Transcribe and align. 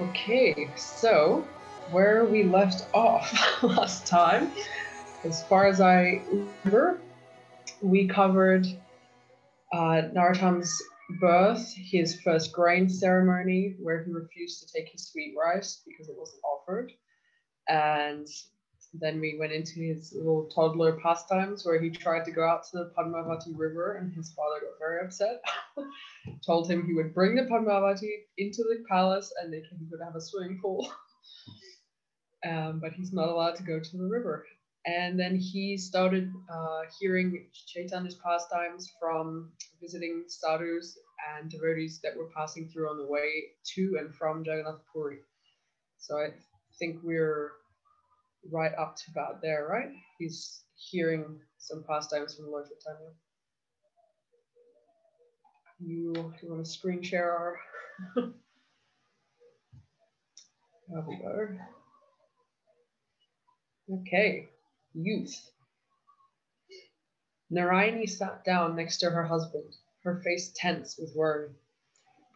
Okay, 0.00 0.54
so 0.76 1.44
where 1.90 2.26
we 2.26 2.44
left 2.44 2.84
off 2.94 3.32
last 3.64 4.06
time, 4.06 4.52
as 5.24 5.42
far 5.44 5.66
as 5.66 5.80
I 5.80 6.22
remember, 6.30 7.00
we 7.82 8.06
covered 8.06 8.64
uh, 9.72 10.02
Narottam's 10.14 10.72
birth, 11.20 11.74
his 11.74 12.20
first 12.20 12.52
grain 12.52 12.88
ceremony, 12.88 13.74
where 13.82 14.04
he 14.04 14.12
refused 14.12 14.62
to 14.62 14.72
take 14.72 14.92
his 14.92 15.08
sweet 15.08 15.34
rice 15.36 15.82
because 15.84 16.08
it 16.08 16.14
wasn't 16.16 16.42
offered, 16.44 16.92
and 17.68 18.26
then 18.94 19.20
we 19.20 19.36
went 19.38 19.52
into 19.52 19.80
his 19.80 20.12
little 20.14 20.48
toddler 20.54 20.98
pastimes 21.00 21.64
where 21.64 21.80
he 21.80 21.90
tried 21.90 22.24
to 22.24 22.30
go 22.30 22.46
out 22.46 22.64
to 22.64 22.78
the 22.78 22.90
Padmavati 22.96 23.52
River 23.54 23.96
and 23.96 24.12
his 24.14 24.32
father 24.32 24.60
got 24.60 24.78
very 24.78 25.04
upset. 25.04 25.42
Told 26.46 26.70
him 26.70 26.86
he 26.86 26.94
would 26.94 27.14
bring 27.14 27.34
the 27.34 27.42
Padmavati 27.42 28.10
into 28.38 28.62
the 28.62 28.82
palace 28.88 29.32
and 29.40 29.52
they 29.52 29.60
could, 29.60 29.78
have 30.02 30.16
a 30.16 30.20
swimming 30.20 30.58
pool. 30.62 30.90
um, 32.48 32.80
but 32.80 32.92
he's 32.92 33.12
not 33.12 33.28
allowed 33.28 33.56
to 33.56 33.62
go 33.62 33.78
to 33.78 33.96
the 33.96 34.06
river. 34.06 34.46
And 34.86 35.20
then 35.20 35.36
he 35.36 35.76
started 35.76 36.32
uh, 36.50 36.82
hearing 36.98 37.46
Chaitanya's 37.52 38.14
pastimes 38.24 38.90
from 38.98 39.52
visiting 39.82 40.24
sadhus 40.28 40.96
and 41.36 41.50
devotees 41.50 42.00
that 42.02 42.16
were 42.16 42.30
passing 42.34 42.68
through 42.68 42.88
on 42.88 42.96
the 42.96 43.06
way 43.06 43.44
to 43.74 43.96
and 43.98 44.14
from 44.14 44.44
Jagannath 44.44 44.80
Puri. 44.90 45.18
So 45.98 46.16
I 46.16 46.28
think 46.78 47.00
we're 47.02 47.50
right 48.50 48.72
up 48.78 48.96
to 48.96 49.02
about 49.10 49.40
there, 49.42 49.66
right? 49.70 49.90
He's 50.18 50.62
hearing 50.76 51.38
some 51.58 51.84
pastimes 51.88 52.34
from 52.34 52.50
Lord 52.50 52.66
Chaitanya. 52.66 53.10
You, 55.80 56.12
you 56.42 56.50
want 56.50 56.64
to 56.64 56.70
screen 56.70 57.02
share 57.02 57.30
our? 57.30 57.56
there 58.16 58.32
we 61.06 61.16
go. 61.16 61.48
Okay, 64.00 64.48
youth. 64.94 65.50
Narayani 67.52 68.08
sat 68.08 68.44
down 68.44 68.76
next 68.76 68.98
to 68.98 69.10
her 69.10 69.24
husband, 69.24 69.74
her 70.04 70.20
face 70.22 70.52
tense 70.54 70.96
with 70.98 71.12
worry. 71.16 71.48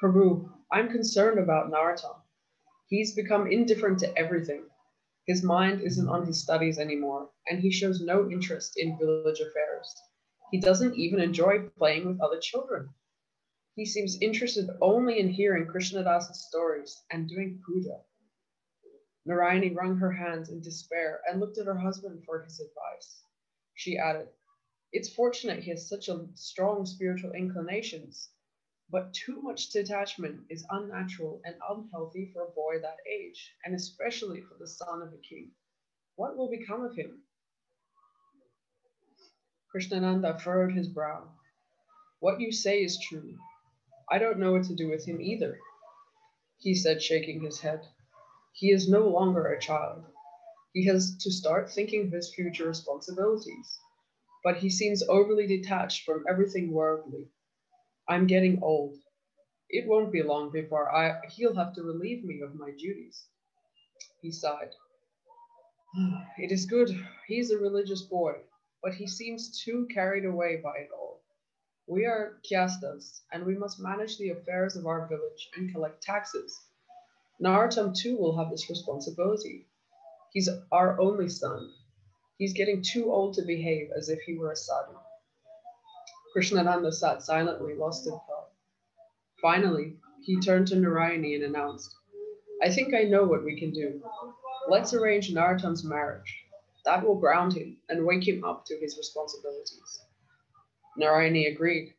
Prabhu, 0.02 0.48
I'm 0.72 0.88
concerned 0.88 1.38
about 1.38 1.70
Narottam. 1.70 2.16
He's 2.88 3.14
become 3.14 3.46
indifferent 3.46 3.98
to 4.00 4.18
everything. 4.18 4.64
His 5.26 5.44
mind 5.44 5.82
isn't 5.82 6.08
on 6.08 6.26
his 6.26 6.42
studies 6.42 6.78
anymore, 6.78 7.30
and 7.48 7.60
he 7.60 7.70
shows 7.70 8.00
no 8.00 8.28
interest 8.28 8.76
in 8.76 8.98
village 8.98 9.38
affairs. 9.38 9.94
He 10.50 10.58
doesn't 10.58 10.96
even 10.96 11.20
enjoy 11.20 11.68
playing 11.78 12.06
with 12.06 12.20
other 12.20 12.40
children. 12.40 12.90
He 13.76 13.86
seems 13.86 14.20
interested 14.20 14.68
only 14.80 15.20
in 15.20 15.28
hearing 15.28 15.66
Krishnadasa's 15.66 16.46
stories 16.48 17.04
and 17.10 17.28
doing 17.28 17.62
puja. 17.64 18.04
Narayani 19.24 19.74
wrung 19.76 19.96
her 19.98 20.10
hands 20.10 20.50
in 20.50 20.60
despair 20.60 21.20
and 21.28 21.38
looked 21.38 21.56
at 21.56 21.66
her 21.66 21.78
husband 21.78 22.24
for 22.24 22.42
his 22.42 22.58
advice. 22.58 23.22
She 23.74 23.96
added, 23.96 24.28
It's 24.92 25.14
fortunate 25.14 25.62
he 25.62 25.70
has 25.70 25.88
such 25.88 26.08
a 26.08 26.26
strong 26.34 26.84
spiritual 26.84 27.32
inclinations, 27.32 28.31
but 28.92 29.14
too 29.14 29.40
much 29.40 29.70
detachment 29.70 30.38
is 30.50 30.66
unnatural 30.68 31.40
and 31.46 31.56
unhealthy 31.66 32.30
for 32.30 32.42
a 32.42 32.50
boy 32.50 32.78
that 32.78 32.98
age, 33.10 33.54
and 33.64 33.74
especially 33.74 34.42
for 34.42 34.54
the 34.58 34.68
son 34.68 35.00
of 35.00 35.14
a 35.14 35.18
king. 35.26 35.50
What 36.16 36.36
will 36.36 36.50
become 36.50 36.84
of 36.84 36.94
him? 36.94 37.22
Krishnananda 39.74 40.38
furrowed 40.38 40.74
his 40.74 40.88
brow. 40.88 41.26
What 42.20 42.38
you 42.38 42.52
say 42.52 42.84
is 42.84 43.00
true. 43.00 43.38
I 44.10 44.18
don't 44.18 44.38
know 44.38 44.52
what 44.52 44.64
to 44.64 44.74
do 44.74 44.90
with 44.90 45.06
him 45.06 45.22
either, 45.22 45.58
he 46.58 46.74
said, 46.74 47.02
shaking 47.02 47.40
his 47.40 47.60
head. 47.60 47.80
He 48.52 48.70
is 48.72 48.90
no 48.90 49.08
longer 49.08 49.46
a 49.46 49.58
child. 49.58 50.05
He 50.74 50.84
has 50.84 51.17
to 51.22 51.33
start 51.33 51.70
thinking 51.70 52.08
of 52.08 52.12
his 52.12 52.34
future 52.34 52.68
responsibilities, 52.68 53.78
but 54.44 54.58
he 54.58 54.68
seems 54.68 55.02
overly 55.02 55.46
detached 55.46 56.05
from 56.05 56.27
everything 56.28 56.72
worldly. 56.72 57.30
I'm 58.08 58.27
getting 58.27 58.63
old. 58.63 58.96
It 59.70 59.86
won't 59.89 60.13
be 60.13 60.23
long 60.23 60.51
before 60.51 60.95
I 60.95 61.20
he'll 61.29 61.55
have 61.57 61.74
to 61.74 61.83
relieve 61.83 62.24
me 62.24 62.40
of 62.42 62.55
my 62.55 62.70
duties. 62.73 63.27
He 64.20 64.30
sighed. 64.33 64.74
It 66.39 66.52
is 66.52 66.67
good. 66.67 66.91
He's 67.27 67.51
a 67.51 67.58
religious 67.58 68.02
boy, 68.02 68.35
but 68.83 68.95
he 68.95 69.07
seems 69.07 69.62
too 69.62 69.86
carried 69.92 70.24
away 70.24 70.57
by 70.62 70.77
it 70.79 70.91
all. 70.92 71.23
We 71.86 72.07
are 72.07 72.41
Kayasthas, 72.51 73.20
and 73.33 73.45
we 73.45 73.57
must 73.57 73.80
manage 73.80 74.18
the 74.18 74.30
affairs 74.30 74.77
of 74.77 74.86
our 74.86 75.08
village 75.08 75.51
and 75.57 75.73
collect 75.73 76.02
taxes. 76.02 76.58
Narottam 77.42 77.95
too 77.95 78.17
will 78.17 78.36
have 78.39 78.51
this 78.51 78.70
responsibility. 78.70 79.67
He's 80.33 80.48
our 80.70 81.01
only 81.01 81.29
son. 81.29 81.73
He's 82.39 82.55
getting 82.55 82.83
too 82.83 83.12
old 83.12 83.35
to 83.35 83.42
behave 83.42 83.91
as 83.96 84.08
if 84.08 84.20
he 84.23 84.39
were 84.39 84.52
a 84.52 84.57
sadhu. 84.57 84.96
Krishnananda 86.34 86.92
sat 86.92 87.22
silently, 87.22 87.74
lost 87.74 88.06
in 88.06 88.12
thought. 88.12 88.50
Finally, 89.40 89.96
he 90.22 90.40
turned 90.40 90.66
to 90.68 90.76
Narayani 90.76 91.34
and 91.34 91.44
announced, 91.44 91.94
I 92.62 92.70
think 92.70 92.94
I 92.94 93.02
know 93.02 93.24
what 93.24 93.44
we 93.44 93.58
can 93.58 93.72
do. 93.72 94.00
Let's 94.68 94.94
arrange 94.94 95.32
Narottam's 95.32 95.84
marriage. 95.84 96.44
That 96.84 97.04
will 97.04 97.16
ground 97.18 97.54
him 97.54 97.76
and 97.88 98.06
wake 98.06 98.26
him 98.26 98.44
up 98.44 98.64
to 98.66 98.78
his 98.78 98.96
responsibilities. 98.96 100.04
Narayani 100.98 101.52
agreed. 101.52 101.94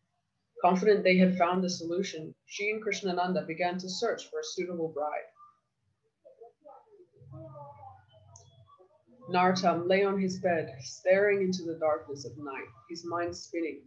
Confident 0.62 1.04
they 1.04 1.18
had 1.18 1.38
found 1.38 1.66
a 1.66 1.70
solution, 1.70 2.34
she 2.46 2.72
and 2.72 2.82
Krishnananda 2.82 3.46
began 3.46 3.78
to 3.80 3.90
search 3.90 4.30
for 4.30 4.40
a 4.40 4.44
suitable 4.44 4.88
bride. 4.88 5.28
Narottam 9.30 9.88
lay 9.88 10.04
on 10.04 10.20
his 10.20 10.40
bed, 10.40 10.74
staring 10.82 11.42
into 11.42 11.64
the 11.64 11.80
darkness 11.80 12.26
of 12.26 12.38
night, 12.38 12.68
his 12.90 13.06
mind 13.06 13.36
spinning. 13.36 13.82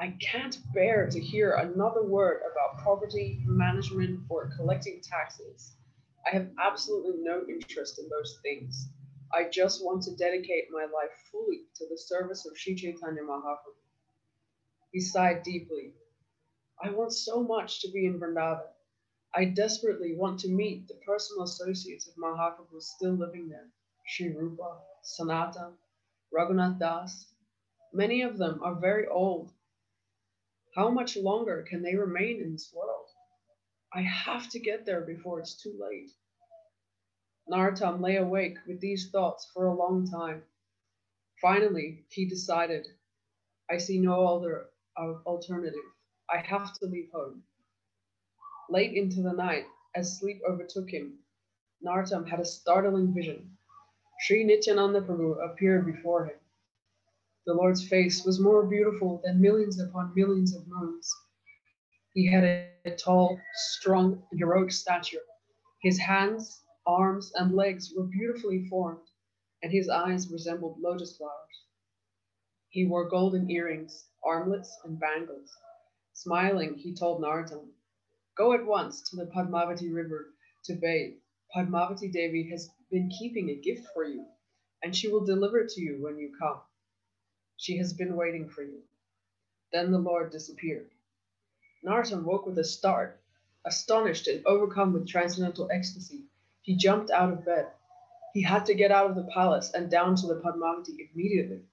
I 0.00 0.14
can't 0.20 0.56
bear 0.72 1.08
to 1.10 1.18
hear 1.18 1.54
another 1.54 2.04
word 2.04 2.42
about 2.52 2.80
property 2.80 3.42
management 3.44 4.20
or 4.28 4.48
collecting 4.54 5.00
taxes. 5.02 5.72
I 6.24 6.30
have 6.36 6.50
absolutely 6.60 7.16
no 7.20 7.44
interest 7.48 7.98
in 7.98 8.08
those 8.08 8.38
things. 8.44 8.90
I 9.34 9.48
just 9.48 9.84
want 9.84 10.04
to 10.04 10.14
dedicate 10.14 10.66
my 10.70 10.84
life 10.84 11.10
fully 11.32 11.62
to 11.74 11.86
the 11.90 11.98
service 11.98 12.46
of 12.46 12.56
Sri 12.56 12.76
Chaitanya 12.76 13.22
Mahaprabhu. 13.22 13.74
He 14.92 15.00
sighed 15.00 15.42
deeply. 15.42 15.94
I 16.80 16.90
want 16.90 17.12
so 17.12 17.42
much 17.42 17.80
to 17.80 17.90
be 17.90 18.06
in 18.06 18.20
Vrindavan. 18.20 18.68
I 19.34 19.46
desperately 19.46 20.14
want 20.14 20.38
to 20.40 20.48
meet 20.48 20.86
the 20.86 21.00
personal 21.04 21.42
associates 21.42 22.06
of 22.06 22.14
Mahaprabhu 22.14 22.80
still 22.80 23.14
living 23.14 23.48
there, 23.48 23.66
Sri 24.06 24.28
Rupa, 24.28 24.78
Sanatan, 25.02 25.72
Raghunath 26.32 26.78
Das. 26.78 27.32
Many 27.92 28.22
of 28.22 28.38
them 28.38 28.62
are 28.62 28.76
very 28.76 29.08
old 29.08 29.50
how 30.78 30.88
much 30.88 31.16
longer 31.16 31.66
can 31.68 31.82
they 31.82 31.96
remain 31.96 32.40
in 32.40 32.52
this 32.52 32.72
world? 32.72 33.08
I 33.92 34.02
have 34.02 34.48
to 34.50 34.60
get 34.60 34.86
there 34.86 35.00
before 35.00 35.40
it's 35.40 35.60
too 35.60 35.74
late. 35.76 36.10
Narottam 37.50 38.00
lay 38.00 38.16
awake 38.16 38.58
with 38.64 38.80
these 38.80 39.10
thoughts 39.10 39.50
for 39.52 39.66
a 39.66 39.74
long 39.74 40.08
time. 40.08 40.42
Finally, 41.42 42.04
he 42.10 42.28
decided, 42.28 42.86
I 43.68 43.78
see 43.78 43.98
no 43.98 44.24
other 44.24 44.66
uh, 44.96 45.14
alternative. 45.26 45.88
I 46.32 46.38
have 46.46 46.72
to 46.74 46.86
leave 46.86 47.08
home. 47.12 47.42
Late 48.70 48.92
into 48.94 49.20
the 49.20 49.32
night, 49.32 49.64
as 49.96 50.20
sleep 50.20 50.40
overtook 50.48 50.90
him, 50.90 51.14
Narottam 51.84 52.28
had 52.28 52.38
a 52.38 52.44
startling 52.44 53.12
vision. 53.12 53.50
Sri 54.20 54.44
Nityananda 54.44 55.00
Prabhu 55.00 55.44
appeared 55.44 55.86
before 55.86 56.26
him. 56.26 56.37
The 57.48 57.54
Lord's 57.54 57.88
face 57.88 58.26
was 58.26 58.38
more 58.38 58.66
beautiful 58.66 59.22
than 59.24 59.40
millions 59.40 59.80
upon 59.80 60.12
millions 60.14 60.54
of 60.54 60.68
moons. 60.68 61.10
He 62.12 62.26
had 62.26 62.44
a 62.44 62.94
tall, 62.96 63.40
strong, 63.54 64.22
heroic 64.34 64.70
stature. 64.70 65.22
His 65.80 65.98
hands, 65.98 66.62
arms, 66.86 67.32
and 67.36 67.54
legs 67.54 67.90
were 67.96 68.04
beautifully 68.04 68.66
formed, 68.68 69.08
and 69.62 69.72
his 69.72 69.88
eyes 69.88 70.30
resembled 70.30 70.78
lotus 70.82 71.16
flowers. 71.16 71.64
He 72.68 72.84
wore 72.84 73.08
golden 73.08 73.50
earrings, 73.50 74.10
armlets, 74.22 74.76
and 74.84 75.00
bangles. 75.00 75.50
Smiling, 76.12 76.74
he 76.74 76.92
told 76.92 77.22
Narottam, 77.22 77.70
Go 78.36 78.52
at 78.52 78.66
once 78.66 79.00
to 79.08 79.16
the 79.16 79.24
Padmavati 79.24 79.90
River 79.90 80.34
to 80.64 80.74
bathe. 80.74 81.16
Padmavati 81.56 82.12
Devi 82.12 82.50
has 82.50 82.68
been 82.90 83.08
keeping 83.08 83.48
a 83.48 83.54
gift 83.54 83.88
for 83.94 84.04
you, 84.04 84.26
and 84.82 84.94
she 84.94 85.08
will 85.08 85.24
deliver 85.24 85.60
it 85.60 85.70
to 85.70 85.80
you 85.80 86.02
when 86.02 86.18
you 86.18 86.30
come. 86.38 86.60
She 87.60 87.76
has 87.78 87.92
been 87.92 88.14
waiting 88.14 88.48
for 88.48 88.62
you. 88.62 88.84
Then 89.72 89.90
the 89.90 89.98
Lord 89.98 90.30
disappeared. 90.30 90.90
Narottam 91.84 92.22
woke 92.22 92.46
with 92.46 92.56
a 92.56 92.62
start. 92.64 93.20
Astonished 93.64 94.28
and 94.28 94.46
overcome 94.46 94.92
with 94.92 95.08
transcendental 95.08 95.68
ecstasy, 95.72 96.22
he 96.62 96.76
jumped 96.76 97.10
out 97.10 97.32
of 97.32 97.44
bed. 97.44 97.66
He 98.32 98.42
had 98.42 98.64
to 98.66 98.74
get 98.74 98.92
out 98.92 99.10
of 99.10 99.16
the 99.16 99.28
palace 99.34 99.72
and 99.74 99.90
down 99.90 100.14
to 100.16 100.28
the 100.28 100.40
Padmavati 100.40 101.10
immediately. 101.12 101.64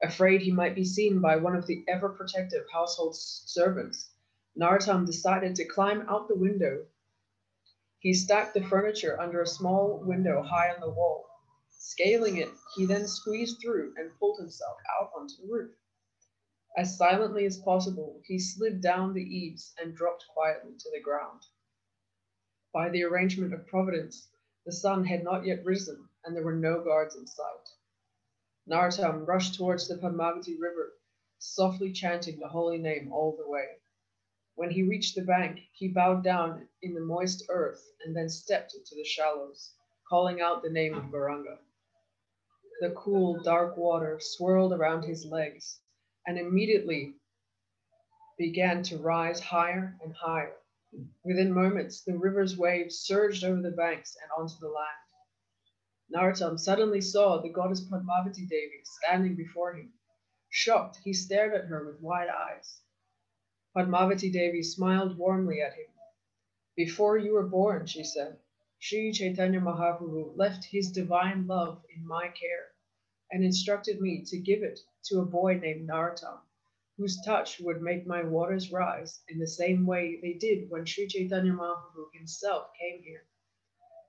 Afraid 0.00 0.40
he 0.40 0.52
might 0.52 0.76
be 0.76 0.84
seen 0.84 1.20
by 1.20 1.34
one 1.34 1.56
of 1.56 1.66
the 1.66 1.84
ever 1.88 2.08
protective 2.08 2.70
household 2.72 3.16
servants, 3.16 4.10
Narottam 4.56 5.04
decided 5.04 5.56
to 5.56 5.64
climb 5.64 6.08
out 6.08 6.28
the 6.28 6.36
window. 6.36 6.86
He 7.98 8.14
stacked 8.14 8.54
the 8.54 8.62
furniture 8.62 9.20
under 9.20 9.42
a 9.42 9.46
small 9.48 9.98
window 9.98 10.42
high 10.42 10.72
on 10.72 10.80
the 10.80 10.90
wall. 10.90 11.26
Scaling 11.84 12.38
it, 12.38 12.48
he 12.74 12.86
then 12.86 13.06
squeezed 13.06 13.60
through 13.60 13.92
and 13.98 14.18
pulled 14.18 14.38
himself 14.38 14.78
out 14.98 15.12
onto 15.14 15.36
the 15.36 15.52
roof. 15.52 15.76
As 16.76 16.96
silently 16.96 17.44
as 17.44 17.58
possible, 17.60 18.22
he 18.24 18.38
slid 18.38 18.80
down 18.80 19.12
the 19.12 19.22
eaves 19.22 19.74
and 19.78 19.94
dropped 19.94 20.24
quietly 20.32 20.72
to 20.78 20.90
the 20.90 21.00
ground. 21.00 21.42
By 22.72 22.88
the 22.88 23.02
arrangement 23.04 23.52
of 23.52 23.66
Providence, 23.66 24.26
the 24.64 24.72
sun 24.72 25.04
had 25.04 25.22
not 25.22 25.44
yet 25.44 25.64
risen, 25.66 26.08
and 26.24 26.34
there 26.34 26.42
were 26.42 26.54
no 26.56 26.82
guards 26.82 27.14
in 27.14 27.26
sight. 27.26 27.68
Narottam 28.66 29.26
rushed 29.26 29.54
towards 29.56 29.86
the 29.86 29.98
Padmavati 29.98 30.58
River, 30.58 30.94
softly 31.38 31.92
chanting 31.92 32.38
the 32.38 32.48
holy 32.48 32.78
name 32.78 33.12
all 33.12 33.36
the 33.36 33.46
way. 33.46 33.76
When 34.54 34.70
he 34.70 34.82
reached 34.82 35.14
the 35.14 35.22
bank, 35.24 35.60
he 35.72 35.88
bowed 35.88 36.24
down 36.24 36.68
in 36.80 36.94
the 36.94 37.00
moist 37.00 37.44
earth 37.50 37.86
and 38.02 38.16
then 38.16 38.30
stepped 38.30 38.74
into 38.74 38.94
the 38.94 39.04
shallows, 39.04 39.74
calling 40.08 40.40
out 40.40 40.62
the 40.62 40.70
name 40.70 40.94
of 40.94 41.10
Gauranga. 41.10 41.58
The 42.80 42.90
cool, 42.90 43.42
dark 43.42 43.76
water 43.76 44.18
swirled 44.20 44.72
around 44.72 45.04
his 45.04 45.24
legs 45.26 45.80
and 46.26 46.38
immediately 46.38 47.14
began 48.38 48.82
to 48.84 48.98
rise 48.98 49.40
higher 49.40 49.96
and 50.02 50.12
higher. 50.14 50.56
Within 51.24 51.52
moments, 51.52 52.02
the 52.02 52.18
river's 52.18 52.56
waves 52.56 52.98
surged 52.98 53.44
over 53.44 53.62
the 53.62 53.70
banks 53.70 54.16
and 54.20 54.30
onto 54.36 54.58
the 54.60 54.68
land. 54.68 54.88
Narottam 56.14 56.58
suddenly 56.58 57.00
saw 57.00 57.40
the 57.40 57.48
goddess 57.48 57.80
Padmavati 57.88 58.46
Devi 58.48 58.82
standing 58.84 59.34
before 59.36 59.74
him. 59.74 59.92
Shocked, 60.50 60.98
he 61.04 61.12
stared 61.12 61.54
at 61.54 61.66
her 61.66 61.86
with 61.86 62.00
wide 62.00 62.28
eyes. 62.28 62.80
Padmavati 63.74 64.30
Devi 64.30 64.62
smiled 64.62 65.16
warmly 65.16 65.62
at 65.62 65.72
him. 65.72 65.86
Before 66.76 67.16
you 67.16 67.32
were 67.32 67.48
born, 67.48 67.86
she 67.86 68.04
said, 68.04 68.38
Sri 68.84 69.12
Chaitanya 69.12 69.60
Mahaprabhu 69.60 70.36
left 70.36 70.64
his 70.64 70.90
divine 70.90 71.46
love 71.46 71.84
in 71.94 72.04
my 72.04 72.26
care 72.30 72.72
and 73.30 73.44
instructed 73.44 74.00
me 74.00 74.24
to 74.24 74.36
give 74.36 74.64
it 74.64 74.80
to 75.04 75.20
a 75.20 75.24
boy 75.24 75.54
named 75.54 75.88
Narottam, 75.88 76.40
whose 76.96 77.22
touch 77.24 77.60
would 77.60 77.80
make 77.80 78.08
my 78.08 78.24
waters 78.24 78.72
rise 78.72 79.22
in 79.28 79.38
the 79.38 79.46
same 79.46 79.86
way 79.86 80.18
they 80.20 80.32
did 80.32 80.68
when 80.68 80.84
Sri 80.84 81.06
Chaitanya 81.06 81.52
Mahaprabhu 81.52 82.12
himself 82.12 82.72
came 82.76 83.00
here. 83.04 83.22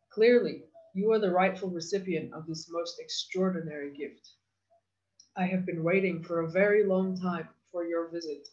Clearly, 0.09 0.63
you 0.95 1.11
are 1.11 1.19
the 1.19 1.29
rightful 1.29 1.69
recipient 1.69 2.33
of 2.33 2.47
this 2.47 2.67
most 2.67 2.99
extraordinary 2.99 3.95
gift. 3.95 4.27
I 5.35 5.45
have 5.45 5.67
been 5.67 5.83
waiting 5.83 6.23
for 6.23 6.39
a 6.41 6.49
very 6.49 6.83
long 6.83 7.15
time 7.15 7.47
for 7.71 7.85
your 7.85 8.07
visit. 8.07 8.47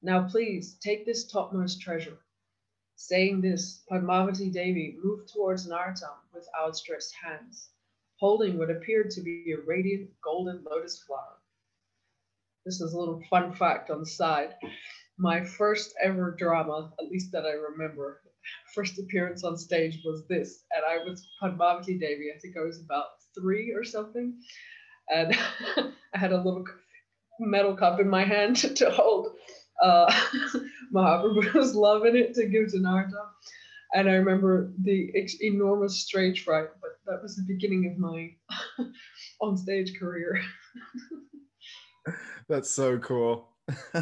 Now 0.00 0.28
please 0.28 0.78
take 0.78 1.04
this 1.04 1.24
topmost 1.26 1.80
treasure. 1.80 2.20
Saying 3.02 3.40
this, 3.40 3.82
Padmavati 3.90 4.52
Devi 4.52 4.98
moved 5.02 5.32
towards 5.32 5.66
Narottam 5.66 6.18
with 6.34 6.46
outstretched 6.54 7.14
hands, 7.14 7.70
holding 8.18 8.58
what 8.58 8.70
appeared 8.70 9.10
to 9.12 9.22
be 9.22 9.52
a 9.52 9.66
radiant 9.66 10.10
golden 10.22 10.62
lotus 10.70 11.02
flower. 11.02 11.38
This 12.66 12.82
is 12.82 12.92
a 12.92 12.98
little 12.98 13.22
fun 13.30 13.54
fact 13.54 13.88
on 13.88 14.00
the 14.00 14.06
side. 14.06 14.54
My 15.16 15.42
first 15.42 15.94
ever 16.02 16.32
drama, 16.38 16.92
at 17.00 17.10
least 17.10 17.32
that 17.32 17.46
I 17.46 17.52
remember, 17.52 18.20
first 18.74 18.98
appearance 18.98 19.44
on 19.44 19.56
stage 19.56 20.02
was 20.04 20.26
this, 20.28 20.64
and 20.70 20.84
I 20.84 21.02
was 21.02 21.26
Padmavati 21.42 21.98
Devi. 21.98 22.30
I 22.36 22.38
think 22.38 22.58
I 22.58 22.62
was 22.62 22.82
about 22.82 23.06
three 23.34 23.72
or 23.72 23.82
something, 23.82 24.38
and 25.08 25.34
I 26.14 26.18
had 26.18 26.32
a 26.32 26.36
little 26.36 26.66
metal 27.40 27.74
cup 27.74 27.98
in 27.98 28.10
my 28.10 28.24
hand 28.24 28.56
to 28.76 28.90
hold 28.90 29.30
uh, 29.82 30.12
Mahaprabhu's 30.92 31.74
love 31.74 32.04
in 32.04 32.16
it 32.16 32.34
to 32.34 32.46
give 32.46 32.70
to 32.72 32.78
Narottam. 32.78 33.28
And 33.92 34.08
I 34.08 34.12
remember 34.14 34.72
the 34.78 35.12
enormous 35.40 36.00
stage 36.00 36.44
fright, 36.44 36.68
but 36.80 36.90
that 37.06 37.22
was 37.22 37.36
the 37.36 37.42
beginning 37.42 37.90
of 37.90 37.98
my 37.98 38.30
on 39.40 39.56
stage 39.56 39.98
career. 39.98 40.40
That's 42.48 42.70
so 42.70 42.98
cool. 42.98 43.48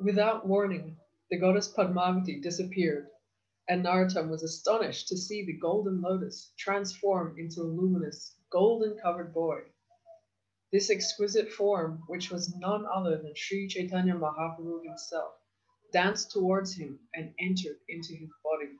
Without 0.00 0.46
warning, 0.46 0.96
the 1.30 1.38
goddess 1.38 1.72
Padmavati 1.76 2.40
disappeared, 2.40 3.08
and 3.68 3.84
Narottam 3.84 4.28
was 4.28 4.44
astonished 4.44 5.08
to 5.08 5.16
see 5.16 5.44
the 5.44 5.58
golden 5.58 6.00
lotus 6.00 6.52
transform 6.56 7.34
into 7.36 7.62
a 7.62 7.64
luminous, 7.64 8.36
golden 8.50 8.96
covered 9.02 9.34
boy. 9.34 9.58
This 10.70 10.90
exquisite 10.90 11.50
form, 11.50 12.02
which 12.08 12.30
was 12.30 12.54
none 12.56 12.84
other 12.84 13.16
than 13.16 13.34
Sri 13.34 13.68
Chaitanya 13.68 14.12
Mahaprabhu 14.12 14.84
himself, 14.84 15.32
danced 15.94 16.30
towards 16.30 16.74
him 16.74 17.00
and 17.14 17.34
entered 17.38 17.78
into 17.88 18.14
his 18.14 18.28
body. 18.44 18.76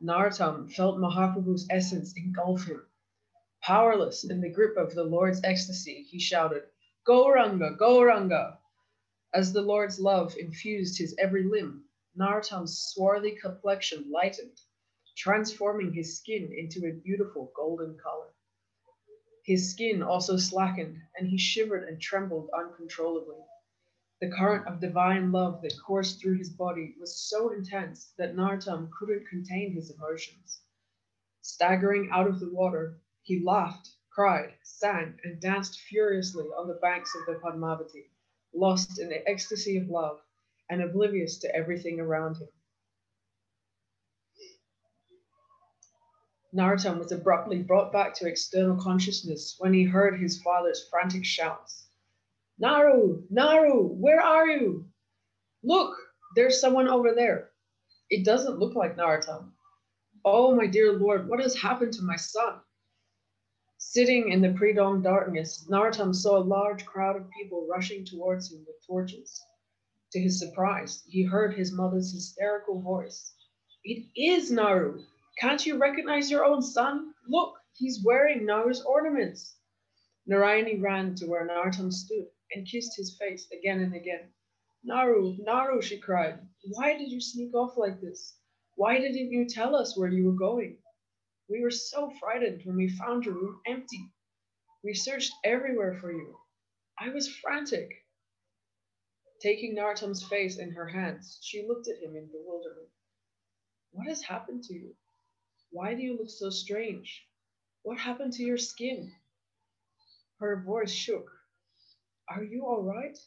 Narottam 0.00 0.70
felt 0.72 0.96
Mahaprabhu's 0.98 1.66
essence 1.68 2.14
engulf 2.16 2.64
him. 2.64 2.86
Powerless 3.60 4.24
in 4.24 4.40
the 4.40 4.48
grip 4.48 4.78
of 4.78 4.94
the 4.94 5.04
Lord's 5.04 5.42
ecstasy, 5.44 6.04
he 6.04 6.18
shouted, 6.18 6.62
Gauranga, 7.06 7.76
Gauranga! 7.76 8.56
As 9.34 9.52
the 9.52 9.60
Lord's 9.60 10.00
love 10.00 10.34
infused 10.38 10.96
his 10.96 11.14
every 11.18 11.42
limb, 11.44 11.84
Narottam's 12.18 12.78
swarthy 12.78 13.32
complexion 13.36 14.10
lightened, 14.10 14.58
transforming 15.18 15.92
his 15.92 16.16
skin 16.16 16.50
into 16.50 16.86
a 16.86 16.92
beautiful 16.94 17.52
golden 17.54 17.98
color. 17.98 18.32
His 19.44 19.72
skin 19.72 20.04
also 20.04 20.36
slackened, 20.36 21.02
and 21.16 21.26
he 21.28 21.36
shivered 21.36 21.88
and 21.88 22.00
trembled 22.00 22.48
uncontrollably. 22.50 23.44
The 24.20 24.30
current 24.30 24.68
of 24.68 24.78
divine 24.78 25.32
love 25.32 25.62
that 25.62 25.74
coursed 25.84 26.20
through 26.20 26.38
his 26.38 26.50
body 26.50 26.94
was 27.00 27.16
so 27.28 27.50
intense 27.50 28.12
that 28.18 28.36
Narottam 28.36 28.88
couldn't 28.96 29.26
contain 29.26 29.72
his 29.72 29.90
emotions. 29.90 30.60
Staggering 31.40 32.08
out 32.12 32.28
of 32.28 32.38
the 32.38 32.50
water, 32.50 33.00
he 33.22 33.42
laughed, 33.42 33.90
cried, 34.10 34.54
sang, 34.62 35.18
and 35.24 35.40
danced 35.40 35.80
furiously 35.80 36.44
on 36.46 36.68
the 36.68 36.74
banks 36.74 37.12
of 37.16 37.26
the 37.26 37.40
Padmavati 37.40 38.10
lost 38.54 39.00
in 39.00 39.08
the 39.08 39.28
ecstasy 39.28 39.76
of 39.76 39.88
love 39.88 40.20
and 40.70 40.80
oblivious 40.80 41.38
to 41.38 41.52
everything 41.52 41.98
around 41.98 42.36
him. 42.36 42.48
Narottam 46.54 46.98
was 46.98 47.12
abruptly 47.12 47.62
brought 47.62 47.92
back 47.92 48.14
to 48.14 48.28
external 48.28 48.76
consciousness 48.76 49.56
when 49.58 49.72
he 49.72 49.84
heard 49.84 50.20
his 50.20 50.42
father's 50.42 50.86
frantic 50.90 51.24
shouts. 51.24 51.88
Naru, 52.58 53.22
Naru, 53.30 53.86
where 53.88 54.20
are 54.20 54.46
you? 54.46 54.86
Look, 55.62 55.96
there's 56.36 56.60
someone 56.60 56.88
over 56.88 57.14
there. 57.14 57.50
It 58.10 58.24
doesn't 58.24 58.58
look 58.58 58.74
like 58.74 58.96
Narottam. 58.96 59.52
Oh, 60.24 60.54
my 60.54 60.66
dear 60.66 60.92
Lord, 60.92 61.26
what 61.26 61.40
has 61.40 61.56
happened 61.56 61.94
to 61.94 62.02
my 62.02 62.16
son? 62.16 62.60
Sitting 63.78 64.30
in 64.30 64.42
the 64.42 64.52
pre-dawn 64.52 65.02
darkness, 65.02 65.66
Narottam 65.70 66.14
saw 66.14 66.36
a 66.36 66.44
large 66.44 66.84
crowd 66.84 67.16
of 67.16 67.30
people 67.30 67.66
rushing 67.68 68.04
towards 68.04 68.52
him 68.52 68.64
with 68.66 68.76
torches. 68.86 69.42
To 70.12 70.20
his 70.20 70.38
surprise, 70.38 71.02
he 71.08 71.22
heard 71.22 71.54
his 71.54 71.72
mother's 71.72 72.12
hysterical 72.12 72.80
voice. 72.82 73.32
It 73.84 74.06
is 74.14 74.50
Naru! 74.50 75.02
Can't 75.40 75.64
you 75.64 75.78
recognize 75.78 76.30
your 76.30 76.44
own 76.44 76.62
son? 76.62 77.14
Look, 77.26 77.54
he's 77.72 78.04
wearing 78.04 78.44
Naru's 78.46 78.82
ornaments. 78.82 79.56
Narayani 80.30 80.80
ran 80.80 81.14
to 81.16 81.26
where 81.26 81.46
Narottam 81.46 81.92
stood 81.92 82.26
and 82.52 82.66
kissed 82.66 82.96
his 82.96 83.16
face 83.18 83.48
again 83.52 83.80
and 83.80 83.94
again. 83.94 84.32
Naru, 84.84 85.36
Naru, 85.38 85.80
she 85.80 85.98
cried, 85.98 86.38
why 86.64 86.96
did 86.96 87.10
you 87.10 87.20
sneak 87.20 87.54
off 87.54 87.76
like 87.76 88.00
this? 88.00 88.36
Why 88.76 88.98
didn't 88.98 89.32
you 89.32 89.46
tell 89.48 89.74
us 89.74 89.96
where 89.96 90.08
you 90.08 90.26
were 90.26 90.32
going? 90.38 90.78
We 91.48 91.60
were 91.60 91.70
so 91.70 92.10
frightened 92.20 92.62
when 92.64 92.76
we 92.76 92.88
found 92.88 93.24
your 93.24 93.34
room 93.34 93.60
empty. 93.66 94.10
We 94.84 94.94
searched 94.94 95.32
everywhere 95.44 95.94
for 96.00 96.12
you. 96.12 96.36
I 96.98 97.08
was 97.10 97.28
frantic. 97.28 97.88
Taking 99.40 99.76
Narottam's 99.76 100.22
face 100.24 100.58
in 100.58 100.72
her 100.72 100.86
hands, 100.88 101.38
she 101.42 101.66
looked 101.66 101.88
at 101.88 102.02
him 102.02 102.16
in 102.16 102.26
bewilderment. 102.26 102.88
What 103.90 104.06
has 104.08 104.22
happened 104.22 104.62
to 104.64 104.74
you? 104.74 104.94
Why 105.72 105.94
do 105.94 106.02
you 106.02 106.18
look 106.18 106.28
so 106.28 106.50
strange? 106.50 107.26
What 107.82 107.98
happened 107.98 108.34
to 108.34 108.42
your 108.42 108.58
skin? 108.58 109.10
Her 110.38 110.60
voice 110.60 110.92
shook. 110.92 111.30
Are 112.28 112.44
you 112.44 112.66
all 112.66 112.82
right? 112.82 113.18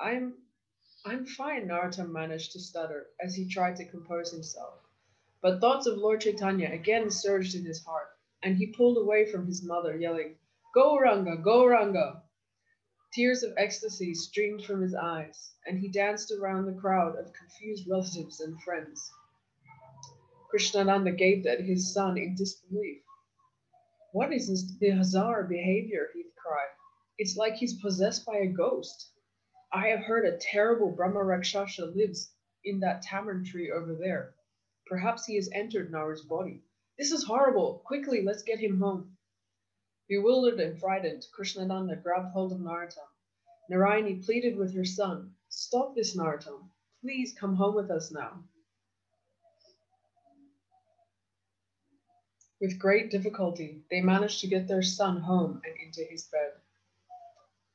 I'm 0.00 0.34
I'm 1.04 1.26
fine, 1.26 1.68
Narottam 1.68 2.10
managed 2.10 2.52
to 2.52 2.60
stutter 2.60 3.06
as 3.20 3.36
he 3.36 3.48
tried 3.48 3.76
to 3.76 3.84
compose 3.84 4.32
himself. 4.32 4.80
But 5.40 5.60
thoughts 5.60 5.86
of 5.86 5.98
Lord 5.98 6.22
Chaitanya 6.22 6.72
again 6.72 7.08
surged 7.08 7.54
in 7.54 7.64
his 7.64 7.84
heart, 7.84 8.08
and 8.42 8.56
he 8.56 8.74
pulled 8.74 8.98
away 8.98 9.30
from 9.30 9.46
his 9.46 9.62
mother, 9.62 9.96
yelling, 9.96 10.36
Gauranga, 10.74 11.40
go 11.40 11.66
Gauranga! 11.66 12.22
Tears 13.12 13.44
of 13.44 13.54
ecstasy 13.56 14.12
streamed 14.12 14.64
from 14.64 14.82
his 14.82 14.94
eyes, 14.94 15.54
and 15.66 15.78
he 15.78 15.88
danced 15.88 16.32
around 16.32 16.66
the 16.66 16.80
crowd 16.80 17.16
of 17.16 17.32
confused 17.32 17.88
relatives 17.88 18.40
and 18.40 18.60
friends. 18.62 19.08
Krishnananda 20.52 21.16
gazed 21.16 21.46
at 21.46 21.60
his 21.60 21.92
son 21.92 22.16
in 22.16 22.34
disbelief. 22.34 23.02
What 24.12 24.32
is 24.32 24.48
this 24.48 24.62
bizarre 24.62 25.44
behavior? 25.44 26.08
he 26.14 26.24
cried. 26.36 26.68
It's 27.18 27.36
like 27.36 27.54
he's 27.56 27.80
possessed 27.80 28.24
by 28.24 28.38
a 28.38 28.46
ghost. 28.46 29.12
I 29.72 29.88
have 29.88 30.00
heard 30.00 30.24
a 30.24 30.38
terrible 30.38 30.90
Brahma 30.90 31.22
Rakshasa 31.22 31.86
lives 31.86 32.32
in 32.64 32.80
that 32.80 33.02
tamarind 33.02 33.46
tree 33.46 33.70
over 33.70 33.94
there. 33.94 34.34
Perhaps 34.86 35.26
he 35.26 35.36
has 35.36 35.50
entered 35.52 35.90
Nara's 35.90 36.22
body. 36.22 36.64
This 36.96 37.12
is 37.12 37.24
horrible. 37.24 37.82
Quickly, 37.84 38.22
let's 38.22 38.42
get 38.42 38.58
him 38.58 38.78
home. 38.80 39.16
Bewildered 40.08 40.58
and 40.58 40.80
frightened, 40.80 41.26
Krishnananda 41.38 42.02
grabbed 42.02 42.32
hold 42.32 42.52
of 42.52 42.60
Narottam. 42.60 43.06
Narayani 43.70 44.24
pleaded 44.24 44.56
with 44.56 44.74
her 44.74 44.86
son, 44.86 45.34
Stop 45.50 45.94
this, 45.94 46.16
Narottam. 46.16 46.70
Please 47.02 47.34
come 47.38 47.54
home 47.54 47.74
with 47.74 47.90
us 47.90 48.10
now. 48.10 48.42
With 52.60 52.80
great 52.80 53.12
difficulty, 53.12 53.84
they 53.88 54.00
managed 54.00 54.40
to 54.40 54.48
get 54.48 54.66
their 54.66 54.82
son 54.82 55.20
home 55.20 55.62
and 55.64 55.76
into 55.78 56.02
his 56.02 56.24
bed. 56.24 56.54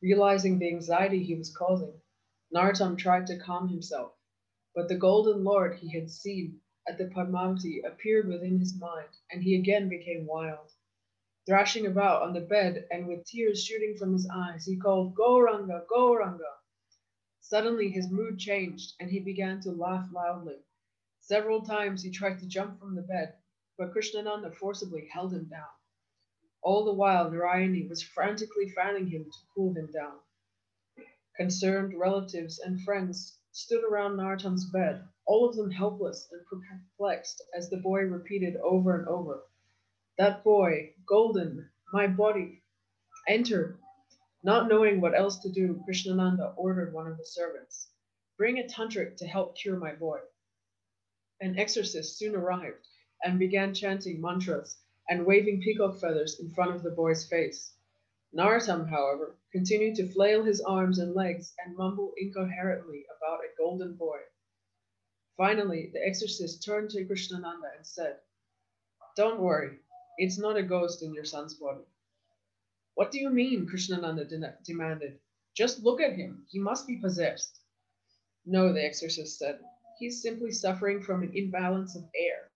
Realizing 0.01 0.59
the 0.59 0.67
anxiety 0.67 1.23
he 1.23 1.35
was 1.35 1.55
causing, 1.55 2.01
Narottam 2.53 2.97
tried 2.97 3.27
to 3.27 3.39
calm 3.39 3.69
himself, 3.69 4.11
but 4.75 4.89
the 4.89 4.97
golden 4.97 5.45
lord 5.45 5.77
he 5.77 5.87
had 5.97 6.11
seen 6.11 6.59
at 6.85 6.97
the 6.97 7.05
Padmavati 7.05 7.79
appeared 7.85 8.27
within 8.27 8.59
his 8.59 8.77
mind, 8.77 9.07
and 9.31 9.41
he 9.41 9.55
again 9.55 9.87
became 9.87 10.25
wild. 10.25 10.73
Thrashing 11.45 11.85
about 11.85 12.21
on 12.21 12.33
the 12.33 12.41
bed 12.41 12.85
and 12.91 13.07
with 13.07 13.23
tears 13.23 13.63
shooting 13.63 13.95
from 13.95 14.11
his 14.11 14.27
eyes, 14.29 14.65
he 14.65 14.75
called, 14.75 15.15
Gauranga, 15.15 15.85
Gauranga. 15.87 16.57
Suddenly 17.39 17.89
his 17.89 18.11
mood 18.11 18.37
changed, 18.37 18.95
and 18.99 19.09
he 19.09 19.21
began 19.21 19.61
to 19.61 19.71
laugh 19.71 20.09
loudly. 20.11 20.59
Several 21.21 21.61
times 21.61 22.03
he 22.03 22.11
tried 22.11 22.39
to 22.39 22.47
jump 22.47 22.79
from 22.81 22.95
the 22.95 23.01
bed, 23.01 23.35
but 23.77 23.91
Krishnananda 23.91 24.55
forcibly 24.55 25.07
held 25.11 25.33
him 25.33 25.45
down. 25.45 25.67
All 26.61 26.85
the 26.85 26.93
while, 26.93 27.29
Narayani 27.29 27.89
was 27.89 28.03
frantically 28.03 28.69
fanning 28.69 29.07
him 29.07 29.25
to 29.25 29.37
cool 29.53 29.73
him 29.73 29.91
down. 29.91 30.19
Concerned 31.35 31.97
relatives 31.99 32.59
and 32.59 32.81
friends 32.83 33.39
stood 33.51 33.83
around 33.83 34.15
Narottam's 34.15 34.69
bed, 34.71 35.03
all 35.25 35.49
of 35.49 35.55
them 35.55 35.71
helpless 35.71 36.29
and 36.31 36.45
perplexed 36.45 37.41
as 37.55 37.69
the 37.69 37.77
boy 37.77 38.01
repeated 38.01 38.55
over 38.57 38.97
and 38.99 39.07
over, 39.07 39.43
That 40.17 40.43
boy, 40.43 40.93
golden, 41.07 41.69
my 41.91 42.07
body, 42.07 42.61
enter. 43.27 43.79
Not 44.43 44.67
knowing 44.67 45.01
what 45.01 45.17
else 45.17 45.39
to 45.39 45.51
do, 45.51 45.81
Krishnananda 45.87 46.53
ordered 46.57 46.93
one 46.93 47.07
of 47.07 47.17
the 47.17 47.25
servants, 47.25 47.89
Bring 48.37 48.59
a 48.59 48.67
tantric 48.67 49.17
to 49.17 49.27
help 49.27 49.57
cure 49.57 49.77
my 49.77 49.93
boy. 49.95 50.19
An 51.41 51.57
exorcist 51.57 52.17
soon 52.19 52.35
arrived 52.35 52.87
and 53.23 53.39
began 53.39 53.73
chanting 53.73 54.21
mantras 54.21 54.77
and 55.09 55.25
waving 55.25 55.61
peacock 55.61 55.99
feathers 55.99 56.39
in 56.39 56.49
front 56.49 56.75
of 56.75 56.83
the 56.83 56.91
boy's 56.91 57.25
face. 57.27 57.73
Narottam, 58.35 58.89
however, 58.89 59.35
continued 59.51 59.95
to 59.95 60.07
flail 60.07 60.43
his 60.43 60.61
arms 60.61 60.99
and 60.99 61.13
legs 61.13 61.53
and 61.63 61.75
mumble 61.75 62.13
incoherently 62.17 63.05
about 63.17 63.39
a 63.43 63.55
golden 63.57 63.95
boy. 63.95 64.19
Finally, 65.37 65.89
the 65.93 66.05
exorcist 66.05 66.63
turned 66.63 66.89
to 66.91 67.05
Krishnananda 67.05 67.75
and 67.77 67.85
said, 67.85 68.17
Don't 69.15 69.39
worry, 69.39 69.79
it's 70.17 70.39
not 70.39 70.57
a 70.57 70.63
ghost 70.63 71.03
in 71.03 71.13
your 71.13 71.25
son's 71.25 71.55
body. 71.55 71.85
What 72.95 73.11
do 73.11 73.19
you 73.19 73.29
mean? 73.29 73.67
Krishnananda 73.67 74.27
de- 74.27 74.57
demanded. 74.63 75.19
Just 75.55 75.83
look 75.83 76.01
at 76.01 76.15
him. 76.15 76.45
He 76.49 76.59
must 76.59 76.87
be 76.87 76.97
possessed. 76.97 77.59
No, 78.45 78.73
the 78.73 78.83
exorcist 78.83 79.37
said. 79.39 79.59
He's 79.99 80.21
simply 80.21 80.51
suffering 80.51 81.01
from 81.01 81.23
an 81.23 81.31
imbalance 81.35 81.95
of 81.95 82.03
air. 82.15 82.51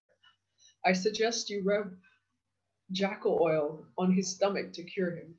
I 0.87 0.93
suggest 0.93 1.49
you 1.49 1.63
rub 1.65 1.91
jackal 2.93 3.39
oil 3.41 3.85
on 3.97 4.13
his 4.13 4.33
stomach 4.33 4.71
to 4.71 4.83
cure 4.85 5.17
him. 5.17 5.35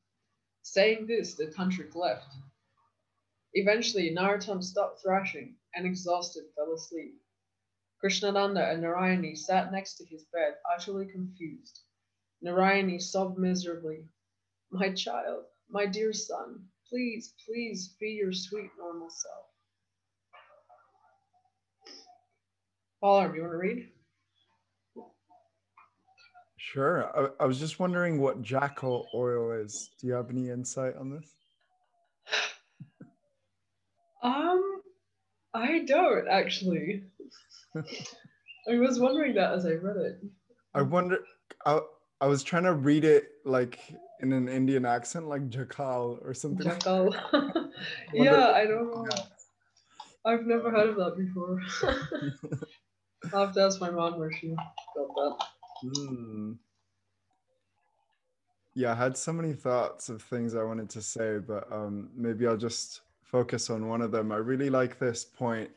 Saying 0.61 1.07
this, 1.07 1.37
the 1.37 1.47
tantric 1.47 1.95
left. 1.95 2.26
Eventually, 3.55 4.14
Narottam 4.14 4.62
stopped 4.62 5.00
thrashing 5.00 5.55
and 5.75 5.87
exhausted 5.87 6.45
fell 6.55 6.75
asleep. 6.75 7.14
Krishnananda 8.05 8.71
and 8.71 8.85
Narayani 8.85 9.38
sat 9.38 9.73
next 9.73 9.95
to 9.95 10.05
his 10.05 10.26
bed, 10.35 10.57
utterly 10.71 11.07
confused. 11.07 11.81
Narayani 12.45 13.00
sobbed 13.00 13.38
miserably. 13.38 14.05
My 14.71 14.93
child, 14.93 15.45
my 15.71 15.87
dear 15.87 16.12
son, 16.12 16.62
please, 16.90 17.33
please 17.47 17.97
be 17.99 18.11
your 18.11 18.35
sweet 18.35 18.71
normal 18.78 19.09
self. 19.09 19.47
Balaram, 23.02 23.35
you 23.35 23.40
want 23.40 23.52
to 23.55 23.57
read? 23.57 23.88
Sure. 26.73 27.11
I, 27.17 27.45
I 27.45 27.47
was 27.47 27.59
just 27.59 27.81
wondering 27.81 28.21
what 28.21 28.43
jackal 28.43 29.09
oil 29.15 29.53
is. 29.53 29.89
Do 29.99 30.07
you 30.07 30.13
have 30.13 30.29
any 30.29 30.51
insight 30.51 30.97
on 30.97 31.09
this? 31.09 31.35
Um, 34.23 34.83
I 35.55 35.85
don't 35.87 36.29
actually. 36.29 37.05
I 37.75 38.75
was 38.75 39.01
wondering 39.01 39.35
that 39.37 39.55
as 39.55 39.65
I 39.65 39.73
read 39.75 39.97
it. 39.97 40.23
I 40.75 40.83
wonder. 40.83 41.21
I 41.65 41.81
I 42.21 42.27
was 42.27 42.43
trying 42.43 42.65
to 42.65 42.75
read 42.75 43.05
it 43.05 43.29
like 43.47 43.79
in 44.21 44.35
an 44.35 44.49
Indian 44.49 44.85
accent, 44.85 45.27
like 45.27 45.49
jackal 45.49 46.19
or 46.23 46.35
something. 46.35 46.67
Jackal. 46.67 47.15
yeah, 48.13 48.49
I 48.49 48.67
don't 48.67 48.93
know. 48.93 49.09
I've 50.27 50.45
never 50.45 50.71
heard 50.71 50.91
of 50.91 50.97
that 50.97 51.17
before. 51.17 51.63
I'll 53.33 53.47
have 53.47 53.55
to 53.55 53.63
ask 53.63 53.81
my 53.81 53.91
mom 53.91 54.19
where 54.19 54.33
she 54.33 54.49
got 54.51 54.67
that. 54.95 55.47
Hmm. 55.81 56.53
Yeah, 58.75 58.93
I 58.93 58.95
had 58.95 59.17
so 59.17 59.33
many 59.33 59.53
thoughts 59.55 60.09
of 60.09 60.23
things 60.23 60.55
I 60.55 60.63
wanted 60.63 60.89
to 60.91 61.03
say, 61.03 61.39
but 61.39 61.71
um, 61.73 62.11
maybe 62.15 62.47
I'll 62.47 62.57
just 62.57 63.01
focus 63.23 63.71
on 63.71 63.89
one 63.89 64.03
of 64.03 64.13
them. 64.13 64.31
I 64.33 64.37
really 64.37 64.71
like 64.71 64.99
this 64.99 65.25
point. 65.25 65.71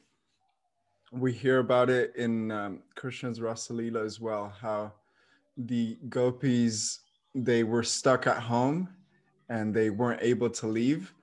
We 1.12 1.34
hear 1.34 1.60
about 1.60 1.89
it 1.89 2.15
in 2.15 2.51
um, 2.51 2.79
Krishna's 2.96 3.39
Rasalila 3.39 4.05
as 4.05 4.20
well, 4.20 4.53
how 4.60 4.93
the 5.58 5.98
gopis 6.10 7.00
they 7.34 7.63
were 7.63 7.84
stuck 7.84 8.27
at 8.27 8.38
home 8.38 8.88
and 9.50 9.74
they 9.74 9.89
weren't 9.89 10.22
able 10.22 10.50
to 10.50 10.67
leave. 10.67 11.13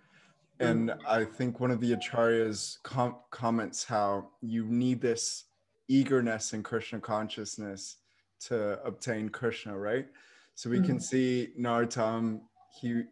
And 0.61 0.93
I 1.07 1.25
think 1.25 1.61
one 1.61 1.71
of 1.71 1.81
the 1.81 1.95
acharyas 1.95 2.79
com- 2.83 3.17
comments 3.31 3.85
how 3.85 4.31
you 4.43 4.65
need 4.67 5.01
this 5.01 5.45
eagerness 5.87 6.53
in 6.53 6.63
Krishna 6.63 6.99
consciousness 6.99 7.97
to 8.47 8.83
obtain 8.85 9.29
Krishna, 9.29 9.77
right? 9.77 10.07
So 10.55 10.71
we 10.71 10.81
can 10.81 10.99
see 10.99 11.51
Narottam, 11.59 12.41
he 12.81 13.03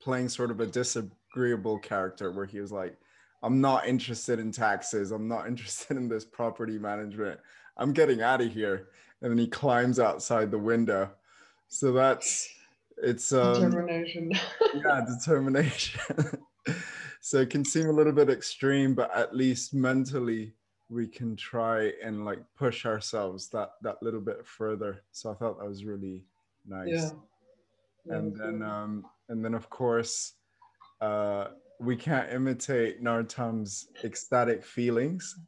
playing 0.00 0.28
sort 0.28 0.50
of 0.50 0.60
a 0.60 0.66
disagreeable 0.66 1.78
character 1.78 2.32
where 2.32 2.46
he 2.46 2.60
was 2.60 2.72
like, 2.72 2.96
I'm 3.42 3.60
not 3.60 3.86
interested 3.86 4.38
in 4.38 4.52
taxes. 4.52 5.10
I'm 5.10 5.28
not 5.28 5.46
interested 5.48 5.96
in 5.96 6.08
this 6.08 6.24
property 6.24 6.78
management. 6.78 7.40
I'm 7.76 7.92
getting 7.92 8.22
out 8.22 8.40
of 8.40 8.52
here. 8.52 8.88
And 9.22 9.30
then 9.30 9.38
he 9.38 9.46
climbs 9.46 9.98
outside 9.98 10.50
the 10.50 10.58
window. 10.58 11.10
So 11.68 11.92
that's 11.92 12.48
it's 13.02 13.32
um, 13.32 13.54
Determination. 13.54 14.32
yeah, 14.74 15.06
determination. 15.06 16.00
so 17.20 17.38
it 17.38 17.50
can 17.50 17.64
seem 17.64 17.86
a 17.86 17.92
little 17.92 18.12
bit 18.12 18.28
extreme, 18.28 18.94
but 18.94 19.14
at 19.16 19.34
least 19.34 19.72
mentally 19.72 20.52
we 20.90 21.06
can 21.06 21.36
try 21.36 21.92
and 22.04 22.24
like 22.24 22.40
push 22.58 22.84
ourselves 22.84 23.48
that 23.50 23.70
that 23.82 24.02
little 24.02 24.20
bit 24.20 24.44
further. 24.44 25.02
So 25.12 25.30
I 25.30 25.34
thought 25.34 25.58
that 25.58 25.68
was 25.68 25.84
really 25.84 26.24
nice. 26.66 26.88
yeah. 26.90 27.10
Yeah, 28.06 28.16
and 28.16 28.34
then 28.36 28.62
um 28.62 29.04
and 29.28 29.44
then 29.44 29.54
of 29.54 29.68
course 29.70 30.32
uh 31.00 31.48
we 31.78 31.96
can't 31.96 32.30
imitate 32.32 33.02
Narottam's 33.02 33.88
ecstatic 34.04 34.64
feelings, 34.64 35.38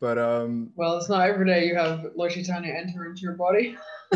but 0.00 0.18
um 0.18 0.70
well, 0.76 0.96
it's 0.98 1.08
not 1.08 1.28
every 1.28 1.46
day 1.46 1.66
you 1.66 1.74
have 1.74 2.06
Lord 2.16 2.32
Chaitanya 2.32 2.72
enter 2.72 3.06
into 3.06 3.22
your 3.22 3.34
body. 3.34 3.76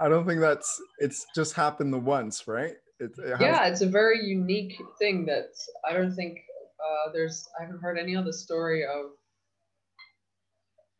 I 0.00 0.08
don't 0.08 0.26
think 0.26 0.40
that's 0.40 0.80
it's 0.98 1.26
just 1.34 1.54
happened 1.54 1.92
the 1.92 1.98
once, 1.98 2.46
right? 2.46 2.74
It, 3.00 3.12
it 3.18 3.30
has- 3.30 3.40
yeah, 3.40 3.66
it's 3.66 3.80
a 3.80 3.88
very 3.88 4.24
unique 4.24 4.74
thing 4.98 5.26
that 5.26 5.48
I 5.88 5.92
don't 5.94 6.14
think 6.14 6.38
uh, 6.84 7.12
there's. 7.12 7.48
I 7.58 7.64
haven't 7.64 7.80
heard 7.80 7.98
any 7.98 8.16
other 8.16 8.32
story 8.32 8.84
of 8.84 9.12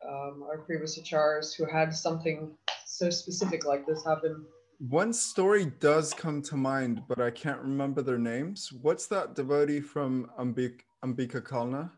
um, 0.07 0.43
our 0.43 0.59
previous 0.59 0.99
acharyas 0.99 1.55
who 1.55 1.65
had 1.65 1.93
something 1.93 2.55
so 2.85 3.09
specific 3.09 3.65
like 3.65 3.85
this 3.85 4.05
happen. 4.05 4.45
One 4.89 5.13
story 5.13 5.71
does 5.79 6.13
come 6.13 6.41
to 6.43 6.57
mind, 6.57 7.03
but 7.07 7.21
I 7.21 7.31
can't 7.31 7.61
remember 7.61 8.01
their 8.01 8.17
names. 8.17 8.73
What's 8.81 9.07
that 9.07 9.33
devotee 9.33 9.79
from 9.79 10.29
Ambik- 10.37 10.81
Ambika 11.03 11.41
Kalna, 11.41 11.89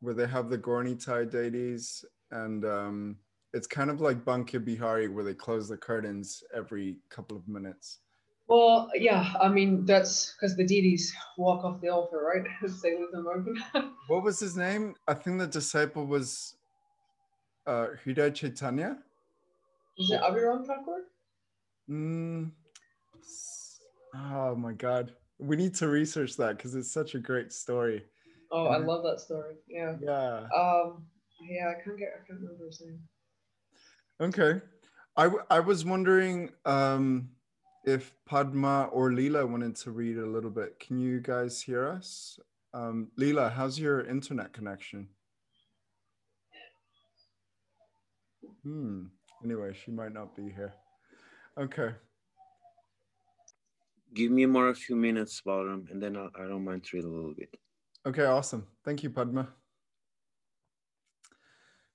where 0.00 0.14
they 0.14 0.26
have 0.26 0.50
the 0.50 0.58
Gorni 0.58 0.96
Gornitai 0.96 1.30
deities, 1.30 2.04
and 2.32 2.64
um, 2.64 3.16
it's 3.54 3.68
kind 3.68 3.90
of 3.90 4.00
like 4.00 4.24
Banke 4.24 4.64
Bihari, 4.64 5.08
where 5.08 5.24
they 5.24 5.34
close 5.34 5.68
the 5.68 5.76
curtains 5.76 6.42
every 6.54 6.96
couple 7.10 7.36
of 7.36 7.46
minutes. 7.46 8.00
Well, 8.48 8.90
yeah, 8.94 9.34
I 9.40 9.48
mean 9.48 9.84
that's 9.84 10.32
because 10.32 10.56
the 10.56 10.64
deities 10.64 11.12
walk 11.36 11.64
off 11.64 11.80
the 11.80 11.88
altar, 11.88 12.22
right? 12.22 12.46
If 12.62 12.80
they 12.80 12.96
leave 12.96 13.12
them 13.12 13.26
open. 13.26 13.62
What 14.08 14.22
was 14.22 14.38
his 14.38 14.56
name? 14.56 14.94
I 15.08 15.14
think 15.14 15.40
the 15.40 15.48
disciple 15.48 16.06
was 16.06 16.54
uh, 17.66 17.88
Hridaya 18.04 18.32
Chaitanya. 18.32 18.98
Is 19.98 20.10
it 20.10 20.20
Abhiram 20.20 20.64
Thakur? 20.64 21.02
Mm. 21.90 22.52
Oh 24.14 24.54
my 24.54 24.72
God. 24.72 25.12
We 25.38 25.56
need 25.56 25.74
to 25.76 25.88
research 25.88 26.36
that 26.36 26.56
because 26.56 26.76
it's 26.76 26.90
such 26.90 27.16
a 27.16 27.18
great 27.18 27.52
story. 27.52 28.04
Oh, 28.52 28.66
I 28.66 28.76
love 28.76 29.02
that 29.02 29.20
story. 29.20 29.56
Yeah. 29.68 29.96
Yeah. 30.00 30.46
Um. 30.54 31.04
Yeah, 31.40 31.70
I 31.70 31.82
can't 31.82 31.98
get. 31.98 32.08
I 32.14 32.26
can't 32.26 32.40
remember 32.40 32.66
his 32.66 32.80
name. 32.80 33.00
Okay. 34.20 34.60
I, 35.16 35.30
I 35.50 35.60
was 35.60 35.84
wondering 35.84 36.50
um, 36.64 37.30
if 37.86 38.12
Padma 38.26 38.88
or 38.92 39.10
Leela 39.10 39.48
wanted 39.48 39.76
to 39.76 39.92
read 39.92 40.18
a 40.18 40.26
little 40.26 40.50
bit. 40.50 40.78
Can 40.80 40.98
you 40.98 41.20
guys 41.20 41.62
hear 41.62 41.86
us? 41.86 42.38
Um, 42.74 43.08
Leela, 43.18 43.52
how's 43.52 43.78
your 43.78 44.04
internet 44.04 44.52
connection? 44.52 45.08
Hmm. 48.64 49.04
Anyway, 49.44 49.72
she 49.72 49.92
might 49.92 50.12
not 50.12 50.34
be 50.36 50.50
here. 50.50 50.74
Okay. 51.56 51.92
Give 54.14 54.32
me 54.32 54.46
more 54.46 54.70
a 54.70 54.74
few 54.74 54.96
minutes, 54.96 55.40
Balaram, 55.46 55.90
and 55.90 56.02
then 56.02 56.16
I'll, 56.16 56.30
I 56.34 56.48
don't 56.48 56.64
mind 56.64 56.84
to 56.84 56.96
read 56.96 57.04
a 57.04 57.08
little 57.08 57.34
bit. 57.34 57.56
Okay, 58.04 58.24
awesome. 58.24 58.66
Thank 58.84 59.02
you, 59.02 59.10
Padma. 59.10 59.48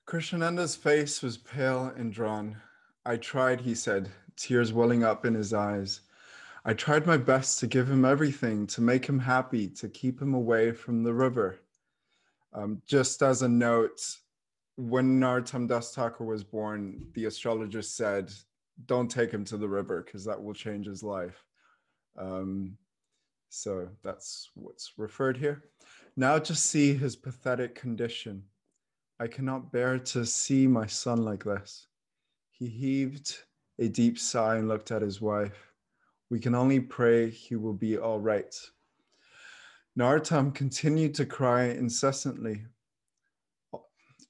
Krishnananda's 0.08 0.76
face 0.76 1.22
was 1.22 1.38
pale 1.38 1.92
and 1.98 2.14
drawn. 2.14 2.58
I 3.06 3.18
tried, 3.18 3.62
he 3.62 3.76
said, 3.76 4.12
tears 4.36 4.74
welling 4.74 5.04
up 5.04 5.26
in 5.26 5.34
his 5.34 5.54
eyes. 5.54 6.02
I 6.64 6.74
tried 6.74 7.08
my 7.08 7.18
best 7.18 7.60
to 7.60 7.68
give 7.68 7.90
him 7.90 8.06
everything, 8.06 8.68
to 8.68 8.82
make 8.82 9.06
him 9.06 9.20
happy, 9.20 9.68
to 9.68 9.90
keep 9.90 10.22
him 10.22 10.34
away 10.34 10.72
from 10.72 11.04
the 11.04 11.14
river. 11.14 11.60
Um, 12.54 12.82
just 12.86 13.24
as 13.24 13.42
a 13.42 13.50
note, 13.50 14.02
when 14.76 15.20
Narottam 15.20 15.68
Das 15.68 15.94
Thakur 15.94 16.24
was 16.24 16.44
born, 16.44 17.08
the 17.14 17.26
astrologer 17.26 17.82
said, 17.82 18.32
don't 18.86 19.10
take 19.10 19.32
him 19.32 19.46
to 19.46 19.58
the 19.58 19.68
river 19.68 20.04
because 20.06 20.26
that 20.26 20.42
will 20.42 20.54
change 20.54 20.86
his 20.86 21.04
life. 21.04 21.44
Um, 22.18 22.78
so 23.50 23.90
that's 24.04 24.50
what's 24.56 24.94
referred 24.98 25.38
here. 25.38 25.64
Now 26.16 26.40
just 26.40 26.66
see 26.66 26.94
his 26.94 27.16
pathetic 27.16 27.76
condition. 27.76 28.44
I 29.20 29.28
cannot 29.28 29.72
bear 29.72 30.00
to 30.00 30.26
see 30.26 30.68
my 30.68 30.88
son 30.88 31.24
like 31.24 31.44
this. 31.44 31.88
He 32.50 32.68
heaved 32.68 33.38
a 33.82 33.90
deep 33.90 34.20
sigh 34.20 34.58
and 34.58 34.68
looked 34.68 34.92
at 34.92 35.02
his 35.02 35.20
wife. 35.20 35.74
We 36.30 36.40
can 36.40 36.54
only 36.54 36.80
pray 36.80 37.32
he 37.32 37.56
will 37.56 37.74
be 37.74 37.98
all 37.98 38.20
right. 38.20 38.56
Narottam 39.98 40.54
continued 40.54 41.16
to 41.16 41.26
cry 41.26 41.64
incessantly 41.64 42.62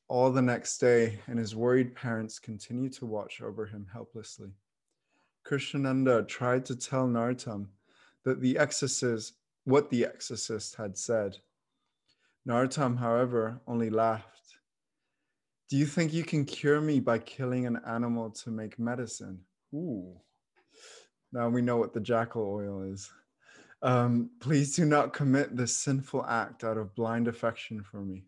all 0.07 0.31
the 0.31 0.41
next 0.41 0.77
day, 0.77 1.19
and 1.27 1.37
his 1.37 1.53
worried 1.53 1.93
parents 1.93 2.39
continued 2.39 2.93
to 2.93 3.05
watch 3.05 3.41
over 3.41 3.65
him 3.65 3.85
helplessly. 3.91 4.51
Krishnananda 5.45 6.27
tried 6.27 6.65
to 6.65 6.75
tell 6.75 7.07
Narottam 7.07 7.67
that 8.23 8.39
the 8.39 8.57
exorcist, 8.57 9.33
what 9.65 9.89
the 9.89 10.05
exorcist 10.05 10.75
had 10.75 10.97
said. 10.97 11.37
Narottam, 12.47 12.97
however, 12.97 13.59
only 13.67 13.89
laughed. 13.89 14.30
Do 15.71 15.77
you 15.77 15.85
think 15.85 16.11
you 16.11 16.25
can 16.25 16.43
cure 16.43 16.81
me 16.81 16.99
by 16.99 17.17
killing 17.17 17.65
an 17.65 17.79
animal 17.87 18.29
to 18.29 18.51
make 18.51 18.77
medicine? 18.77 19.39
Ooh. 19.73 20.19
Now 21.31 21.47
we 21.47 21.61
know 21.61 21.77
what 21.77 21.93
the 21.93 22.01
jackal 22.01 22.43
oil 22.43 22.81
is. 22.91 23.09
Um, 23.81 24.31
please 24.41 24.75
do 24.75 24.83
not 24.83 25.13
commit 25.13 25.55
this 25.55 25.77
sinful 25.77 26.25
act 26.25 26.65
out 26.65 26.75
of 26.75 26.93
blind 26.93 27.29
affection 27.29 27.81
for 27.83 28.01
me. 28.01 28.25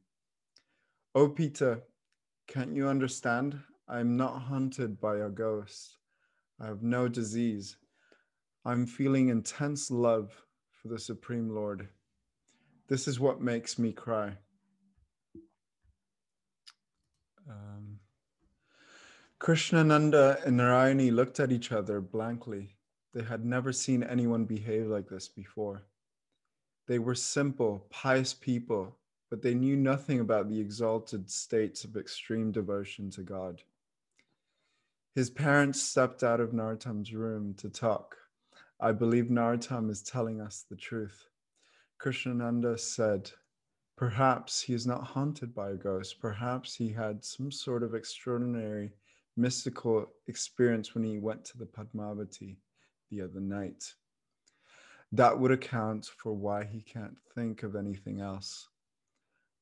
Oh, 1.15 1.27
Pita, 1.27 1.81
can't 2.47 2.73
you 2.73 2.87
understand? 2.87 3.59
I 3.89 3.99
am 3.99 4.15
not 4.15 4.41
haunted 4.43 5.01
by 5.01 5.17
a 5.17 5.29
ghost. 5.29 5.97
I 6.61 6.67
have 6.67 6.81
no 6.81 7.09
disease. 7.09 7.75
I'm 8.63 8.87
feeling 8.87 9.27
intense 9.27 9.91
love 9.91 10.33
for 10.81 10.87
the 10.87 10.97
Supreme 10.97 11.49
Lord. 11.49 11.89
This 12.87 13.05
is 13.05 13.19
what 13.19 13.41
makes 13.41 13.77
me 13.77 13.91
cry. 13.91 14.37
Um, 17.49 17.99
Krishnananda 19.39 20.45
and 20.45 20.59
Narayani 20.59 21.11
looked 21.13 21.39
at 21.39 21.51
each 21.51 21.71
other 21.71 22.01
blankly. 22.01 22.75
They 23.13 23.23
had 23.23 23.45
never 23.45 23.71
seen 23.71 24.03
anyone 24.03 24.45
behave 24.45 24.87
like 24.87 25.09
this 25.09 25.27
before. 25.27 25.83
They 26.87 26.99
were 26.99 27.15
simple, 27.15 27.85
pious 27.89 28.33
people 28.33 28.97
but 29.33 29.41
they 29.41 29.55
knew 29.55 29.75
nothing 29.75 30.19
about 30.19 30.47
the 30.47 30.59
exalted 30.59 31.27
states 31.27 31.83
of 31.83 31.97
extreme 31.97 32.51
devotion 32.51 33.09
to 33.09 33.23
God. 33.23 33.63
His 35.15 35.31
parents 35.31 35.81
stepped 35.81 36.21
out 36.21 36.39
of 36.39 36.51
Narottam's 36.51 37.15
room 37.15 37.55
to 37.55 37.67
talk. 37.67 38.15
I 38.79 38.91
believe 38.91 39.31
Narottam 39.31 39.89
is 39.89 40.03
telling 40.03 40.39
us 40.39 40.65
the 40.69 40.75
truth. 40.75 41.25
Krishnananda 41.99 42.79
said, 42.79 43.31
Perhaps 43.95 44.61
he 44.61 44.73
is 44.73 44.87
not 44.87 45.03
haunted 45.03 45.53
by 45.53 45.71
a 45.71 45.75
ghost. 45.75 46.19
Perhaps 46.19 46.75
he 46.75 46.89
had 46.89 47.23
some 47.23 47.51
sort 47.51 47.83
of 47.83 47.93
extraordinary 47.93 48.91
mystical 49.37 50.07
experience 50.27 50.93
when 50.93 51.03
he 51.03 51.19
went 51.19 51.45
to 51.45 51.57
the 51.57 51.65
Padmavati 51.65 52.57
the 53.09 53.21
other 53.21 53.39
night. 53.39 53.93
That 55.11 55.39
would 55.39 55.51
account 55.51 56.09
for 56.17 56.33
why 56.33 56.63
he 56.65 56.81
can't 56.81 57.17
think 57.35 57.63
of 57.63 57.75
anything 57.75 58.19
else. 58.19 58.67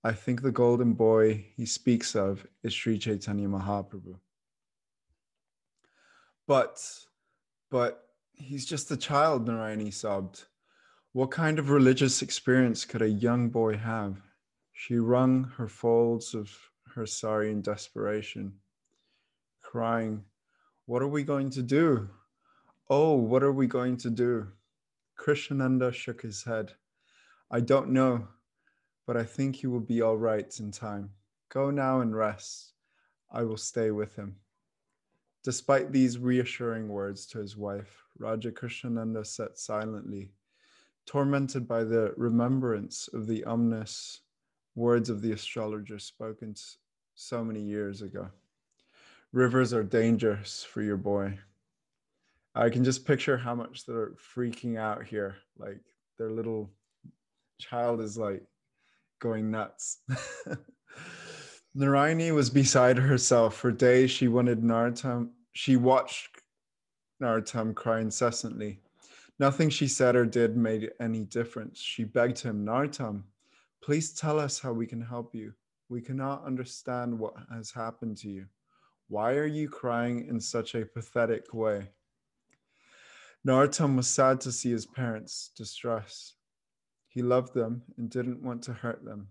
I 0.03 0.13
think 0.13 0.41
the 0.41 0.51
golden 0.51 0.93
boy 0.93 1.45
he 1.55 1.65
speaks 1.65 2.15
of 2.15 2.45
is 2.63 2.73
Sri 2.73 2.97
Chaitanya 2.97 3.47
Mahaprabhu. 3.47 4.15
But, 6.47 6.81
but 7.69 8.07
he's 8.33 8.65
just 8.65 8.89
a 8.91 8.97
child, 8.97 9.47
Narayani 9.47 9.93
sobbed. 9.93 10.45
What 11.13 11.31
kind 11.31 11.59
of 11.59 11.69
religious 11.69 12.21
experience 12.21 12.85
could 12.85 13.01
a 13.01 13.09
young 13.09 13.49
boy 13.49 13.77
have? 13.77 14.21
She 14.73 14.97
wrung 14.97 15.43
her 15.57 15.67
folds 15.67 16.33
of 16.33 16.51
her 16.95 17.05
sari 17.05 17.51
in 17.51 17.61
desperation, 17.61 18.53
crying, 19.61 20.23
What 20.85 21.01
are 21.01 21.07
we 21.07 21.23
going 21.23 21.49
to 21.51 21.61
do? 21.61 22.09
Oh, 22.89 23.15
what 23.15 23.43
are 23.43 23.51
we 23.51 23.67
going 23.67 23.97
to 23.97 24.09
do? 24.09 24.47
Krishnananda 25.19 25.93
shook 25.93 26.21
his 26.21 26.43
head. 26.43 26.73
I 27.49 27.59
don't 27.59 27.89
know 27.89 28.27
but 29.11 29.17
I 29.17 29.23
think 29.23 29.57
he 29.57 29.67
will 29.67 29.81
be 29.81 30.01
all 30.01 30.17
right 30.17 30.59
in 30.59 30.71
time. 30.71 31.09
Go 31.49 31.69
now 31.69 32.01
and 32.01 32.15
rest. 32.15 32.73
I 33.29 33.43
will 33.43 33.57
stay 33.57 33.91
with 33.91 34.15
him. 34.15 34.37
Despite 35.43 35.91
these 35.91 36.17
reassuring 36.17 36.87
words 36.87 37.25
to 37.27 37.39
his 37.39 37.57
wife, 37.57 38.03
Raja 38.17 38.51
Krishnananda 38.51 39.25
sat 39.25 39.57
silently, 39.57 40.31
tormented 41.05 41.67
by 41.67 41.83
the 41.83 42.13
remembrance 42.17 43.09
of 43.13 43.27
the 43.27 43.43
ominous 43.45 44.21
words 44.75 45.09
of 45.09 45.21
the 45.21 45.31
astrologer 45.31 45.99
spoken 45.99 46.55
so 47.15 47.43
many 47.43 47.61
years 47.61 48.01
ago. 48.01 48.29
Rivers 49.33 49.73
are 49.73 49.83
dangerous 49.83 50.63
for 50.63 50.81
your 50.81 50.97
boy. 50.97 51.37
I 52.53 52.69
can 52.69 52.83
just 52.83 53.05
picture 53.05 53.37
how 53.37 53.55
much 53.55 53.85
they're 53.85 54.11
freaking 54.35 54.77
out 54.77 55.05
here. 55.05 55.37
Like 55.57 55.79
their 56.17 56.31
little 56.31 56.69
child 57.59 58.01
is 58.01 58.17
like 58.17 58.43
going 59.19 59.49
nuts. 59.49 59.99
Narayani 61.77 62.35
was 62.35 62.49
beside 62.49 62.97
herself. 62.97 63.55
For 63.55 63.71
days 63.71 64.11
she 64.11 64.27
wanted 64.27 64.61
Narottam, 64.61 65.29
she 65.53 65.77
watched 65.77 66.41
Narottam 67.21 67.73
cry 67.73 68.01
incessantly. 68.01 68.81
Nothing 69.41 69.71
she 69.71 69.87
said 69.87 70.15
or 70.15 70.27
did 70.27 70.55
made 70.55 70.91
any 70.99 71.23
difference. 71.23 71.81
She 71.81 72.03
begged 72.03 72.39
him, 72.39 72.63
Narottam, 72.63 73.23
please 73.81 74.13
tell 74.13 74.39
us 74.39 74.59
how 74.59 74.71
we 74.71 74.85
can 74.85 75.01
help 75.01 75.33
you. 75.33 75.55
We 75.89 75.99
cannot 75.99 76.45
understand 76.45 77.17
what 77.17 77.33
has 77.51 77.71
happened 77.71 78.17
to 78.17 78.29
you. 78.29 78.45
Why 79.07 79.33
are 79.33 79.47
you 79.47 79.67
crying 79.67 80.27
in 80.27 80.39
such 80.39 80.75
a 80.75 80.85
pathetic 80.85 81.55
way? 81.55 81.89
Narottam 83.43 83.95
was 83.95 84.07
sad 84.07 84.41
to 84.41 84.51
see 84.51 84.69
his 84.69 84.85
parents' 84.85 85.49
distress. 85.57 86.35
He 87.07 87.23
loved 87.23 87.55
them 87.55 87.81
and 87.97 88.11
didn't 88.11 88.43
want 88.43 88.61
to 88.65 88.73
hurt 88.73 89.03
them, 89.03 89.29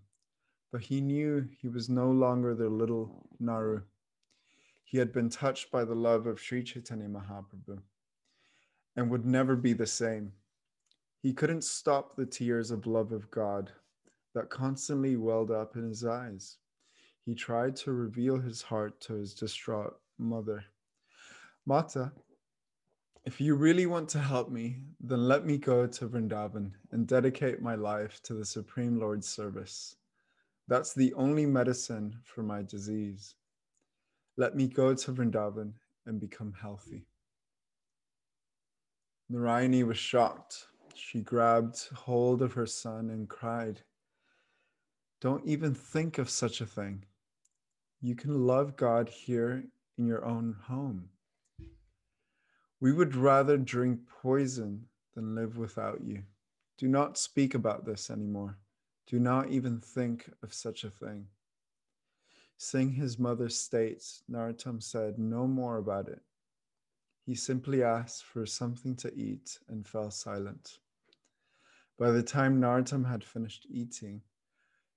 but 0.73 0.81
he 0.81 0.99
knew 0.99 1.47
he 1.61 1.69
was 1.69 1.87
no 1.87 2.11
longer 2.11 2.53
their 2.53 2.67
little 2.67 3.29
Naru. 3.39 3.83
He 4.83 4.97
had 4.97 5.13
been 5.13 5.29
touched 5.29 5.71
by 5.71 5.85
the 5.85 5.95
love 5.95 6.27
of 6.27 6.37
Sri 6.37 6.63
Chaitanya 6.63 7.07
Mahaprabhu 7.07 7.81
and 8.95 9.09
would 9.09 9.25
never 9.25 9.55
be 9.55 9.73
the 9.73 9.87
same. 9.87 10.31
He 11.21 11.33
couldn't 11.33 11.63
stop 11.63 12.15
the 12.15 12.25
tears 12.25 12.71
of 12.71 12.87
love 12.87 13.11
of 13.11 13.29
God 13.31 13.71
that 14.33 14.49
constantly 14.49 15.15
welled 15.15 15.51
up 15.51 15.75
in 15.75 15.87
his 15.87 16.05
eyes. 16.05 16.57
He 17.25 17.35
tried 17.35 17.75
to 17.77 17.91
reveal 17.91 18.39
his 18.39 18.61
heart 18.61 18.99
to 19.01 19.13
his 19.13 19.33
distraught 19.33 19.99
mother. 20.17 20.63
Mata, 21.65 22.11
if 23.23 23.39
you 23.39 23.53
really 23.53 23.85
want 23.85 24.09
to 24.09 24.19
help 24.19 24.49
me, 24.49 24.77
then 24.99 25.27
let 25.27 25.45
me 25.45 25.57
go 25.57 25.85
to 25.85 26.07
Vrindavan 26.07 26.71
and 26.91 27.05
dedicate 27.05 27.61
my 27.61 27.75
life 27.75 28.19
to 28.23 28.33
the 28.33 28.45
Supreme 28.45 28.99
Lord's 28.99 29.27
service. 29.27 29.95
That's 30.67 30.93
the 30.93 31.13
only 31.13 31.45
medicine 31.45 32.17
for 32.23 32.41
my 32.41 32.63
disease. 32.63 33.35
Let 34.37 34.55
me 34.55 34.67
go 34.67 34.95
to 34.95 35.11
Vrindavan 35.11 35.73
and 36.07 36.19
become 36.19 36.53
healthy. 36.59 37.05
Narayani 39.31 39.85
was 39.87 39.97
shocked. 39.97 40.67
She 40.93 41.21
grabbed 41.21 41.87
hold 41.95 42.41
of 42.41 42.51
her 42.53 42.65
son 42.65 43.09
and 43.09 43.29
cried, 43.29 43.81
Don't 45.21 45.45
even 45.45 45.73
think 45.73 46.17
of 46.17 46.29
such 46.29 46.59
a 46.59 46.65
thing. 46.65 47.05
You 48.01 48.13
can 48.13 48.45
love 48.45 48.75
God 48.75 49.07
here 49.07 49.63
in 49.97 50.05
your 50.05 50.25
own 50.25 50.57
home. 50.63 51.09
We 52.81 52.91
would 52.91 53.15
rather 53.15 53.57
drink 53.57 54.01
poison 54.21 54.87
than 55.13 55.35
live 55.35 55.57
without 55.57 56.01
you. 56.03 56.23
Do 56.77 56.89
not 56.89 57.17
speak 57.17 57.53
about 57.53 57.85
this 57.85 58.09
anymore. 58.09 58.57
Do 59.07 59.17
not 59.19 59.49
even 59.49 59.79
think 59.79 60.29
of 60.43 60.53
such 60.53 60.83
a 60.83 60.89
thing. 60.89 61.27
Seeing 62.57 62.91
his 62.91 63.17
mother 63.17 63.47
states, 63.47 64.23
Narottam 64.29 64.83
said 64.83 65.17
no 65.19 65.47
more 65.47 65.77
about 65.77 66.09
it. 66.09 66.21
He 67.25 67.35
simply 67.35 67.83
asked 67.83 68.23
for 68.23 68.45
something 68.45 68.95
to 68.97 69.13
eat 69.13 69.59
and 69.69 69.87
fell 69.87 70.11
silent. 70.11 70.79
By 71.97 72.11
the 72.11 72.23
time 72.23 72.59
Narottam 72.59 73.07
had 73.07 73.23
finished 73.23 73.67
eating, 73.69 74.21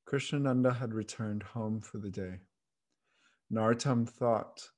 Krishnananda 0.06 0.74
had 0.74 0.94
returned 0.94 1.42
home 1.42 1.80
for 1.80 1.98
the 1.98 2.10
day. 2.10 2.40
Narottam 3.52 4.08
thought 4.08 4.70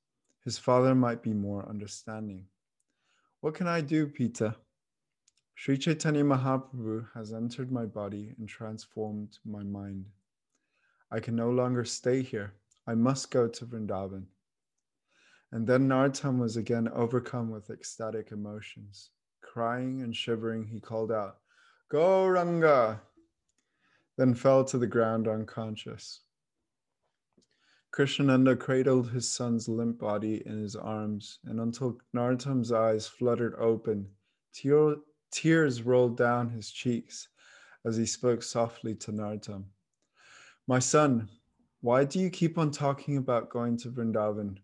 his 0.43 0.57
father 0.57 0.93
might 0.93 1.23
be 1.23 1.33
more 1.33 1.67
understanding. 1.67 2.47
What 3.41 3.53
can 3.55 3.67
I 3.67 3.81
do, 3.81 4.07
Pita? 4.07 4.55
Sri 5.55 5.77
Chaitanya 5.77 6.23
Mahaprabhu 6.23 7.07
has 7.13 7.33
entered 7.33 7.71
my 7.71 7.85
body 7.85 8.35
and 8.37 8.47
transformed 8.47 9.39
my 9.45 9.63
mind. 9.63 10.05
I 11.11 11.19
can 11.19 11.35
no 11.35 11.49
longer 11.49 11.83
stay 11.85 12.21
here. 12.21 12.53
I 12.85 12.93
must 12.95 13.31
go 13.31 13.47
to 13.47 13.65
Vrindavan. 13.65 14.25
And 15.51 15.65
then 15.65 15.87
Narottam 15.87 16.39
was 16.39 16.57
again 16.57 16.89
overcome 16.89 17.49
with 17.49 17.69
ecstatic 17.69 18.31
emotions. 18.31 19.11
Crying 19.41 20.01
and 20.01 20.15
shivering, 20.15 20.65
he 20.65 20.79
called 20.79 21.11
out, 21.11 21.37
Gauranga! 21.91 22.99
Then 24.17 24.33
fell 24.33 24.65
to 24.65 24.77
the 24.77 24.87
ground 24.87 25.27
unconscious. 25.27 26.21
Krishnananda 27.93 28.59
cradled 28.59 29.09
his 29.09 29.29
son's 29.31 29.67
limp 29.69 29.99
body 29.99 30.43
in 30.45 30.61
his 30.61 30.75
arms, 30.75 31.39
and 31.45 31.59
until 31.59 31.97
Narottam's 32.13 32.71
eyes 32.71 33.07
fluttered 33.07 33.55
open, 33.55 34.07
tear, 34.53 34.97
tears 35.31 35.81
rolled 35.81 36.17
down 36.17 36.49
his 36.49 36.69
cheeks 36.69 37.29
as 37.85 37.95
he 37.95 38.05
spoke 38.05 38.43
softly 38.43 38.93
to 38.95 39.11
Narottam. 39.11 39.63
My 40.67 40.79
son, 40.79 41.29
why 41.81 42.03
do 42.03 42.19
you 42.19 42.29
keep 42.29 42.57
on 42.57 42.71
talking 42.71 43.17
about 43.17 43.49
going 43.49 43.77
to 43.77 43.89
Vrindavan? 43.89 44.57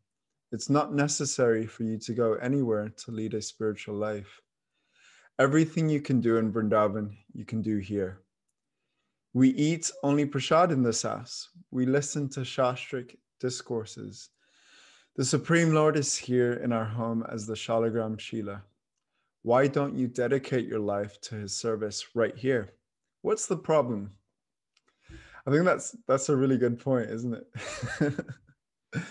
It's 0.53 0.69
not 0.69 0.93
necessary 0.93 1.65
for 1.65 1.81
you 1.81 1.97
to 1.97 2.13
go 2.13 2.35
anywhere 2.35 2.89
to 2.89 3.11
lead 3.11 3.33
a 3.33 3.41
spiritual 3.41 3.95
life. 3.95 4.39
Everything 5.39 5.89
you 5.89 5.99
can 5.99 6.21
do 6.21 6.37
in 6.37 6.53
Vrindavan, 6.53 7.17
you 7.33 7.43
can 7.43 7.63
do 7.63 7.79
here. 7.79 8.19
We 9.33 9.49
eat 9.49 9.89
only 10.03 10.27
prasad 10.27 10.71
in 10.71 10.83
this 10.83 11.01
house. 11.01 11.49
We 11.71 11.87
listen 11.87 12.29
to 12.29 12.41
shastric 12.41 13.15
discourses. 13.39 14.29
The 15.15 15.25
Supreme 15.25 15.73
Lord 15.73 15.97
is 15.97 16.15
here 16.15 16.53
in 16.53 16.71
our 16.71 16.85
home 16.85 17.25
as 17.29 17.47
the 17.47 17.55
Shalagram 17.55 18.19
Shila. 18.19 18.61
Why 19.41 19.65
don't 19.65 19.97
you 19.97 20.07
dedicate 20.07 20.67
your 20.67 20.81
life 20.81 21.19
to 21.21 21.35
his 21.35 21.55
service 21.55 22.09
right 22.13 22.37
here? 22.37 22.75
What's 23.23 23.47
the 23.47 23.57
problem? 23.57 24.11
I 25.47 25.51
think 25.51 25.65
that's 25.65 25.95
that's 26.07 26.29
a 26.29 26.35
really 26.35 26.59
good 26.59 26.79
point, 26.79 27.09
isn't 27.09 27.33
it? 27.33 28.13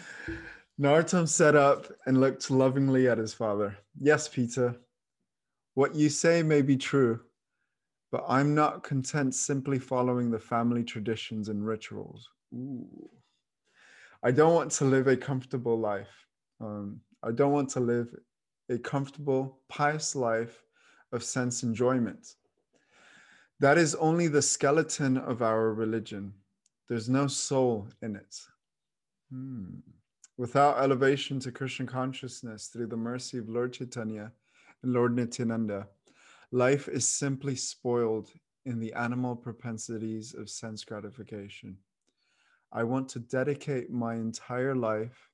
Narottam 0.83 1.29
sat 1.29 1.55
up 1.55 1.87
and 2.07 2.21
looked 2.21 2.51
lovingly 2.51 3.07
at 3.07 3.17
his 3.17 3.33
father. 3.33 3.79
Yes, 4.01 4.27
Pita, 4.27 4.75
what 5.75 5.95
you 5.95 6.09
say 6.09 6.43
may 6.43 6.61
be 6.61 6.77
true, 6.77 7.21
but 8.11 8.25
I'm 8.27 8.53
not 8.53 8.83
content 8.83 9.37
simply 9.37 9.79
following 9.79 10.29
the 10.29 10.41
family 10.41 10.83
traditions 10.83 11.49
and 11.49 11.65
rituals. 11.65 12.29
Ooh. 12.53 13.09
I 14.25 14.33
don't 14.33 14.55
want 14.55 14.73
to 14.73 14.85
live 14.85 15.07
a 15.07 15.17
comfortable 15.17 15.79
life. 15.79 16.27
Um, 16.61 17.01
I 17.23 17.31
don't 17.31 17.53
want 17.53 17.69
to 17.71 17.81
live 17.81 18.13
a 18.69 18.77
comfortable, 18.77 19.61
pious 19.69 20.17
life 20.17 20.65
of 21.13 21.23
sense 21.23 21.63
enjoyment. 21.63 22.35
That 23.61 23.79
is 23.79 23.95
only 23.95 24.27
the 24.27 24.43
skeleton 24.43 25.17
of 25.17 25.43
our 25.43 25.73
religion. 25.75 26.35
There's 26.89 27.09
no 27.09 27.29
soul 27.29 27.87
in 28.03 28.17
it. 28.17 28.37
Hmm. 29.31 29.79
Without 30.39 30.79
elevation 30.79 31.39
to 31.41 31.53
Krishna 31.53 31.87
consciousness 31.87 32.69
through 32.69 32.87
the 32.87 32.97
mercy 32.97 33.39
of 33.39 33.49
Lord 33.49 33.75
Chaitanya 33.75 34.33
and 34.83 34.93
Lord 34.93 35.15
Nityananda, 35.15 35.89
life 36.51 36.89
is 36.89 37.07
simply 37.07 37.55
spoiled 37.55 38.31
in 38.65 38.81
the 38.81 38.95
animal 38.95 39.37
propensities 39.37 40.35
of 40.35 40.49
sense 40.49 40.85
gratification. 40.85 41.77
I 42.73 42.85
want 42.85 43.11
to 43.11 43.19
dedicate 43.19 43.91
my 43.91 44.15
entire 44.15 44.75
life 44.75 45.29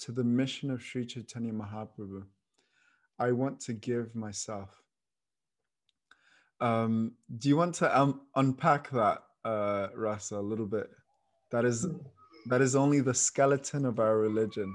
to 0.00 0.12
the 0.12 0.24
mission 0.24 0.70
of 0.70 0.82
Sri 0.82 1.06
Chaitanya 1.06 1.52
Mahaprabhu. 1.52 2.24
I 3.18 3.32
want 3.32 3.60
to 3.60 3.72
give 3.72 4.14
myself. 4.14 4.68
Um, 6.60 7.12
do 7.38 7.48
you 7.48 7.56
want 7.56 7.76
to 7.76 7.98
um, 7.98 8.22
unpack 8.36 8.90
that, 8.90 9.22
uh, 9.44 9.88
Rasa, 9.94 10.36
a 10.36 10.40
little 10.40 10.66
bit? 10.66 10.90
That 11.50 11.64
is 11.64 11.86
that 12.46 12.60
is 12.60 12.76
only 12.76 13.00
the 13.00 13.14
skeleton 13.14 13.84
of 13.84 13.98
our 13.98 14.18
religion. 14.18 14.74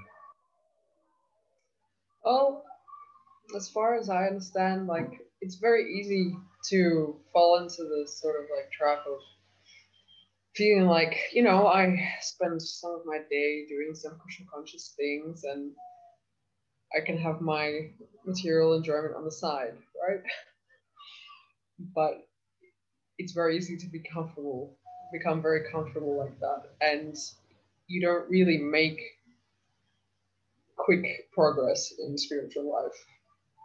Oh, 2.26 2.64
as 3.56 3.70
far 3.70 3.98
as 3.98 4.10
I 4.10 4.28
understand, 4.28 4.88
like 4.88 5.22
it's 5.42 5.56
very 5.56 5.94
easy 5.94 6.36
to 6.70 7.16
fall 7.32 7.58
into 7.58 7.84
this 7.84 8.20
sort 8.20 8.36
of 8.36 8.48
like 8.56 8.72
trap 8.72 9.00
of 9.08 9.20
feeling 10.56 10.88
like, 10.88 11.18
you 11.32 11.44
know, 11.44 11.68
I 11.68 12.14
spend 12.22 12.62
some 12.62 12.92
of 12.92 13.06
my 13.06 13.20
day 13.30 13.66
doing 13.68 13.92
some 13.94 14.20
Krishna 14.20 14.46
conscious 14.54 14.94
things 14.98 15.44
and 15.44 15.72
I 16.96 17.06
can 17.06 17.18
have 17.18 17.40
my 17.40 17.92
material 18.26 18.74
enjoyment 18.74 19.16
on 19.16 19.24
the 19.24 19.32
side, 19.32 19.74
right? 20.08 20.22
but 21.96 22.28
it's 23.18 23.34
very 23.34 23.58
easy 23.58 23.78
to 23.78 23.88
be 23.88 24.00
comfortable, 24.00 24.78
become 25.14 25.42
very 25.42 25.70
comfortable 25.72 26.18
like 26.18 26.38
that. 26.40 26.64
And 26.82 27.16
you 27.90 28.00
don't 28.00 28.30
really 28.30 28.60
make 28.60 29.02
quick 30.78 31.32
progress 31.34 31.92
in 32.00 32.18
spiritual 32.18 32.72
life 32.72 32.98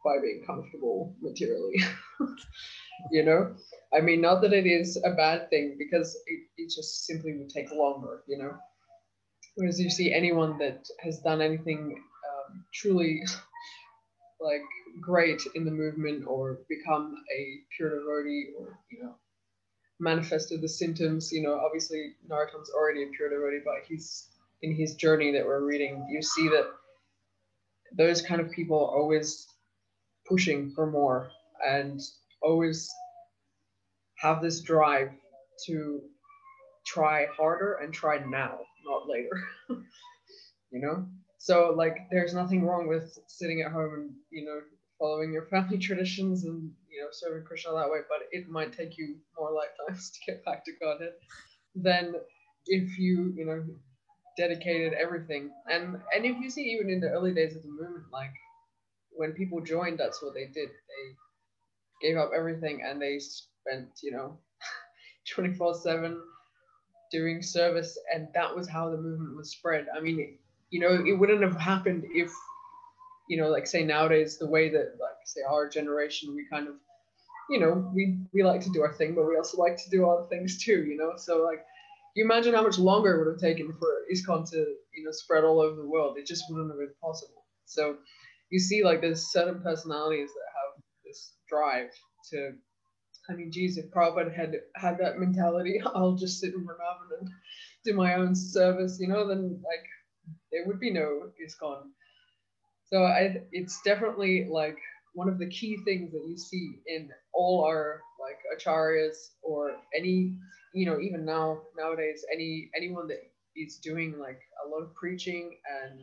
by 0.05 0.17
being 0.21 0.43
comfortable 0.47 1.15
materially. 1.21 1.77
you 3.13 3.23
know, 3.23 3.55
I 3.95 4.01
mean, 4.01 4.21
not 4.21 4.41
that 4.43 4.53
it 4.53 4.67
is 4.67 4.97
a 5.05 5.11
bad 5.11 5.51
thing 5.51 5.77
because 5.79 6.17
it, 6.27 6.41
it 6.57 6.73
just 6.75 7.07
simply 7.07 7.37
would 7.37 7.51
take 7.51 7.71
longer, 7.71 8.23
you 8.27 8.39
know. 8.39 8.55
Whereas 9.57 9.79
you 9.79 9.91
see 9.91 10.13
anyone 10.13 10.59
that 10.59 10.87
has 11.01 11.21
done 11.21 11.41
anything 11.41 12.03
um, 12.29 12.65
truly 12.73 13.23
like 14.41 14.63
great 15.01 15.43
in 15.55 15.65
the 15.65 15.71
movement 15.71 16.25
or 16.27 16.61
become 16.69 17.15
a 17.37 17.59
pure 17.77 17.91
devotee 17.91 18.49
or, 18.59 18.79
you 18.91 19.03
know, 19.03 19.15
manifested 20.01 20.61
the 20.61 20.69
symptoms, 20.69 21.33
you 21.33 21.43
know, 21.43 21.61
obviously 21.65 22.15
Narottam's 22.29 22.71
already 22.71 23.05
a 23.05 23.07
pure 23.09 23.31
devotee, 23.31 23.63
but 23.65 23.87
he's 23.87 24.29
in 24.63 24.75
his 24.75 24.95
journey 24.95 25.33
that 25.33 25.45
we're 25.45 25.65
reading, 25.65 26.07
you 26.11 26.23
see 26.23 26.49
that 26.49 26.67
those 27.97 28.23
kind 28.23 28.41
of 28.41 28.51
people 28.51 28.79
are 28.79 28.99
always 28.99 29.47
pushing 30.27 30.71
for 30.71 30.91
more 30.91 31.31
and 31.67 32.01
always 32.43 32.91
have 34.17 34.43
this 34.43 34.61
drive 34.61 35.11
to 35.67 36.01
try 36.87 37.27
harder 37.37 37.75
and 37.75 37.93
try 37.93 38.19
now, 38.27 38.59
not 38.85 39.09
later. 39.09 39.45
you 40.71 40.81
know? 40.81 41.07
So 41.39 41.75
like 41.77 42.09
there's 42.11 42.35
nothing 42.35 42.65
wrong 42.65 42.89
with 42.89 43.19
sitting 43.27 43.61
at 43.61 43.71
home 43.71 43.95
and, 43.95 44.11
you 44.31 44.45
know, 44.47 44.61
following 45.05 45.35
your 45.35 45.45
family 45.47 45.77
traditions 45.89 46.45
and, 46.45 46.73
you 46.91 47.03
know, 47.03 47.09
serving 47.13 47.45
Krishna 47.45 47.73
that 47.73 47.91
way, 47.91 47.99
but 48.09 48.21
it 48.33 48.49
might 48.49 48.73
take 48.73 48.97
you 48.97 49.17
more 49.39 49.53
lifetimes 49.53 50.11
to 50.15 50.33
get 50.33 50.45
back 50.47 50.65
to 50.65 50.73
Godhead 50.81 51.13
than 51.75 52.15
if 52.67 52.99
you, 52.99 53.35
you 53.37 53.45
know, 53.45 53.63
dedicated 54.39 54.95
everything. 54.95 55.51
And 55.71 55.97
and 56.15 56.25
if 56.25 56.39
you 56.41 56.49
see 56.49 56.63
even 56.63 56.89
in 56.89 57.01
the 57.01 57.11
early 57.11 57.35
days 57.35 57.55
of 57.55 57.63
the 57.63 57.69
movement, 57.69 58.07
like 58.13 58.33
when 59.11 59.33
people 59.33 59.61
joined, 59.61 59.99
that's 59.99 60.23
what 60.23 60.33
they 60.33 60.47
did. 60.47 60.71
They 60.71 62.09
gave 62.09 62.17
up 62.17 62.31
everything 62.35 62.83
and 62.83 63.01
they 63.01 63.19
spent, 63.19 63.89
you 64.03 64.13
know, 64.13 64.39
24-7 65.37 66.19
doing 67.13 67.43
service 67.43 67.99
and 68.13 68.29
that 68.35 68.57
was 68.57 68.69
how 68.69 68.91
the 68.91 68.97
movement 68.97 69.37
was 69.37 69.51
spread. 69.51 69.87
I 69.95 70.01
mean, 70.01 70.39
you 70.71 70.81
know, 70.81 71.05
it 71.05 71.13
wouldn't 71.13 71.43
have 71.43 71.57
happened 71.57 72.05
if, 72.15 72.33
you 73.29 73.41
know, 73.41 73.49
like 73.49 73.67
say 73.67 73.85
nowadays, 73.85 74.39
the 74.39 74.47
way 74.47 74.69
that 74.71 74.97
like 75.01 75.17
say 75.25 75.41
our 75.49 75.69
generation, 75.69 76.35
we 76.35 76.47
kind 76.51 76.69
of, 76.69 76.75
you 77.51 77.61
know, 77.61 77.91
we 77.95 78.19
we 78.33 78.43
like 78.43 78.61
to 78.63 78.71
do 78.71 78.83
our 78.83 78.93
thing, 78.93 79.15
but 79.15 79.27
we 79.27 79.37
also 79.37 79.59
like 79.59 79.77
to 79.77 79.91
do 79.91 80.09
other 80.09 80.27
things 80.29 80.63
too, 80.63 80.85
you 80.85 80.97
know. 80.97 81.13
So 81.17 81.43
like 81.43 81.65
you 82.15 82.25
imagine 82.25 82.55
how 82.55 82.63
much 82.63 82.79
longer 82.79 83.15
it 83.15 83.19
would 83.25 83.33
have 83.33 83.41
taken 83.41 83.73
for 83.73 83.89
ISKCON 84.13 84.49
to, 84.51 84.57
you 84.57 85.05
know, 85.05 85.11
spread 85.11 85.45
all 85.45 85.61
over 85.61 85.77
the 85.77 85.87
world. 85.87 86.17
It 86.17 86.27
just 86.27 86.45
wouldn't 86.49 86.71
have 86.71 86.79
been 86.79 86.95
possible. 87.03 87.45
So 87.67 87.97
you 88.51 88.59
see 88.59 88.85
like 88.85 89.01
there's 89.01 89.33
certain 89.33 89.61
personalities 89.63 90.29
that 90.29 90.47
have 90.55 90.83
this 91.05 91.33
drive 91.49 91.91
to 92.31 92.53
I 93.29 93.33
mean, 93.33 93.51
geez, 93.51 93.79
if 93.79 93.91
Prabhupada 93.91 94.35
had 94.35 94.55
had 94.77 94.99
that 94.99 95.19
mentality, 95.19 95.81
I'll 95.95 96.15
just 96.15 96.41
sit 96.41 96.55
in 96.55 96.61
Vrindavan 96.61 97.21
and 97.21 97.29
do 97.85 97.95
my 97.95 98.15
own 98.15 98.35
service, 98.35 98.99
you 99.01 99.09
know, 99.09 99.27
then 99.27 99.63
like 99.65 99.87
there 100.53 100.67
would 100.67 100.81
be 100.81 100.93
no 100.93 101.31
ISKCON. 101.43 101.85
So 102.87 103.05
I, 103.05 103.37
it's 103.53 103.81
definitely 103.85 104.47
like 104.51 104.79
one 105.15 105.29
of 105.29 105.39
the 105.39 105.49
key 105.49 105.79
things 105.85 106.13
that 106.13 106.25
you 106.29 106.37
see 106.37 106.81
in 106.87 107.11
all 107.33 107.65
our 107.65 108.01
like 108.21 108.39
acharyas 108.59 109.17
or 109.43 109.73
any, 109.97 110.37
you 110.75 110.87
know, 110.87 111.01
even 111.01 111.25
now 111.25 111.63
nowadays, 111.79 112.25
any 112.33 112.71
anyone 112.77 113.09
that 113.09 113.19
is 113.57 113.79
doing 113.79 114.19
like 114.19 114.41
a 114.67 114.69
lot 114.69 114.83
of 114.83 114.95
preaching 114.95 115.57
and 115.83 116.01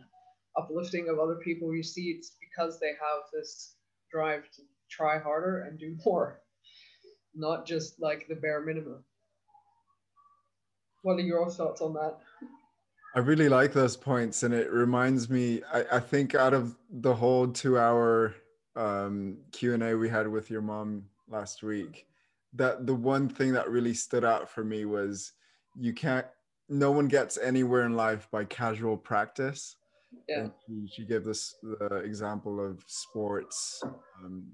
uplifting 0.58 1.10
of 1.10 1.20
other 1.20 1.36
people, 1.44 1.76
you 1.76 1.84
see 1.84 2.16
it's 2.18 2.36
because 2.40 2.80
they 2.80 2.88
have 2.90 3.24
this 3.34 3.76
drive 4.12 4.44
to 4.56 4.62
try 4.90 5.20
harder 5.20 5.64
and 5.64 5.80
do 5.80 5.96
more, 6.06 6.42
not 7.36 7.66
just 7.66 8.00
like 8.02 8.28
the 8.28 8.36
bare 8.36 8.62
minimum. 8.62 9.04
What 11.04 11.18
are 11.18 11.22
your 11.22 11.50
thoughts 11.50 11.82
on 11.82 11.94
that? 11.94 12.20
I 13.14 13.20
really 13.20 13.50
like 13.50 13.74
those 13.74 13.98
points, 13.98 14.44
and 14.44 14.54
it 14.54 14.72
reminds 14.72 15.30
me. 15.30 15.62
I, 15.74 15.86
I 15.94 16.00
think 16.00 16.34
out 16.34 16.54
of 16.54 16.78
the 16.90 17.14
whole 17.14 17.48
two-hour 17.48 18.36
um, 18.76 19.38
Q 19.52 19.74
and 19.74 19.84
A 19.84 19.96
we 19.96 20.08
had 20.08 20.28
with 20.28 20.50
your 20.50 20.62
mom 20.62 21.04
last 21.28 21.62
week, 21.62 22.08
that 22.54 22.88
the 22.88 22.94
one 22.94 23.28
thing 23.28 23.52
that 23.54 23.70
really 23.70 23.94
stood 23.94 24.24
out 24.24 24.50
for 24.50 24.64
me 24.64 24.86
was 24.86 25.34
you 25.78 25.94
can't. 25.94 26.26
No 26.70 26.92
one 26.92 27.10
gets 27.10 27.38
anywhere 27.38 27.86
in 27.86 27.98
life 27.98 28.30
by 28.32 28.46
casual 28.46 28.96
practice. 28.96 29.76
Yeah. 30.30 30.48
She, 30.66 30.88
she, 30.94 31.06
gave 31.06 31.26
this 31.26 31.56
the 31.62 31.98
example 31.98 32.66
of 32.66 32.82
sports. 32.88 33.84
Um, 34.24 34.48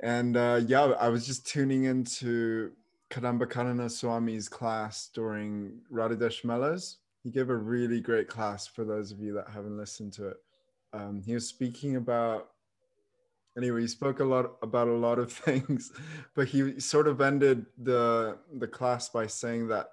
and 0.00 0.36
uh, 0.36 0.60
yeah, 0.64 0.84
I 1.00 1.08
was 1.08 1.26
just 1.26 1.44
tuning 1.44 1.84
into 1.84 2.70
Kadamba 3.10 3.46
Swami's 3.90 4.48
class 4.48 5.10
during 5.12 5.80
Radhadesh 5.92 6.44
Melas. 6.44 6.98
He 7.26 7.32
gave 7.32 7.50
a 7.50 7.56
really 7.56 8.00
great 8.00 8.28
class 8.28 8.68
for 8.68 8.84
those 8.84 9.10
of 9.10 9.18
you 9.18 9.34
that 9.34 9.48
haven't 9.48 9.76
listened 9.76 10.12
to 10.12 10.28
it. 10.28 10.36
Um, 10.92 11.20
he 11.26 11.34
was 11.34 11.48
speaking 11.48 11.96
about, 11.96 12.50
anyway, 13.56 13.80
he 13.80 13.88
spoke 13.88 14.20
a 14.20 14.24
lot 14.24 14.52
about 14.62 14.86
a 14.86 14.92
lot 14.92 15.18
of 15.18 15.32
things, 15.46 15.90
but 16.36 16.46
he 16.46 16.78
sort 16.78 17.08
of 17.08 17.20
ended 17.20 17.66
the 17.76 18.38
the 18.56 18.68
class 18.68 19.08
by 19.08 19.26
saying 19.26 19.66
that 19.66 19.88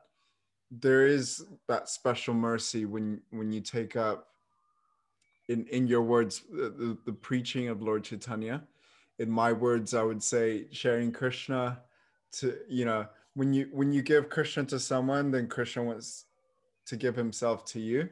there 0.69 1.07
is 1.07 1.43
that 1.67 1.89
special 1.89 2.35
mercy 2.35 2.85
when 2.85 3.19
when 3.31 3.51
you 3.51 3.61
take 3.61 3.95
up 3.95 4.27
in 5.49 5.65
in 5.71 5.87
your 5.87 6.03
words 6.03 6.43
the, 6.51 6.95
the, 7.03 7.13
preaching 7.13 7.67
of 7.67 7.81
Lord 7.81 8.03
Chaitanya. 8.03 8.61
In 9.17 9.31
my 9.31 9.53
words, 9.53 9.95
I 9.95 10.03
would 10.03 10.21
say 10.21 10.67
sharing 10.69 11.11
Krishna 11.11 11.81
to 12.33 12.59
you 12.69 12.85
know 12.85 13.07
when 13.33 13.53
you 13.53 13.69
when 13.71 13.91
you 13.91 14.03
give 14.03 14.29
krishna 14.29 14.63
to 14.65 14.79
someone 14.79 15.31
then 15.31 15.47
krishna 15.47 15.83
wants 15.83 16.25
to 16.85 16.95
give 16.95 17.15
himself 17.15 17.65
to 17.65 17.79
you. 17.79 18.09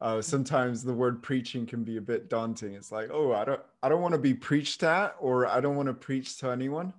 Uh, 0.00 0.22
sometimes 0.22 0.82
the 0.82 0.92
word 0.92 1.22
preaching 1.22 1.66
can 1.66 1.84
be 1.84 1.98
a 1.98 2.00
bit 2.00 2.30
daunting. 2.30 2.74
It's 2.74 2.90
like 2.90 3.10
oh 3.12 3.32
i 3.32 3.44
don't 3.44 3.60
i 3.82 3.88
don't 3.88 4.00
want 4.00 4.14
to 4.14 4.18
be 4.18 4.32
preached 4.32 4.82
at 4.82 5.14
or 5.20 5.46
i 5.46 5.60
don't 5.60 5.76
want 5.76 5.88
to 5.88 5.94
preach 5.94 6.38
to 6.38 6.50
anyone. 6.50 6.94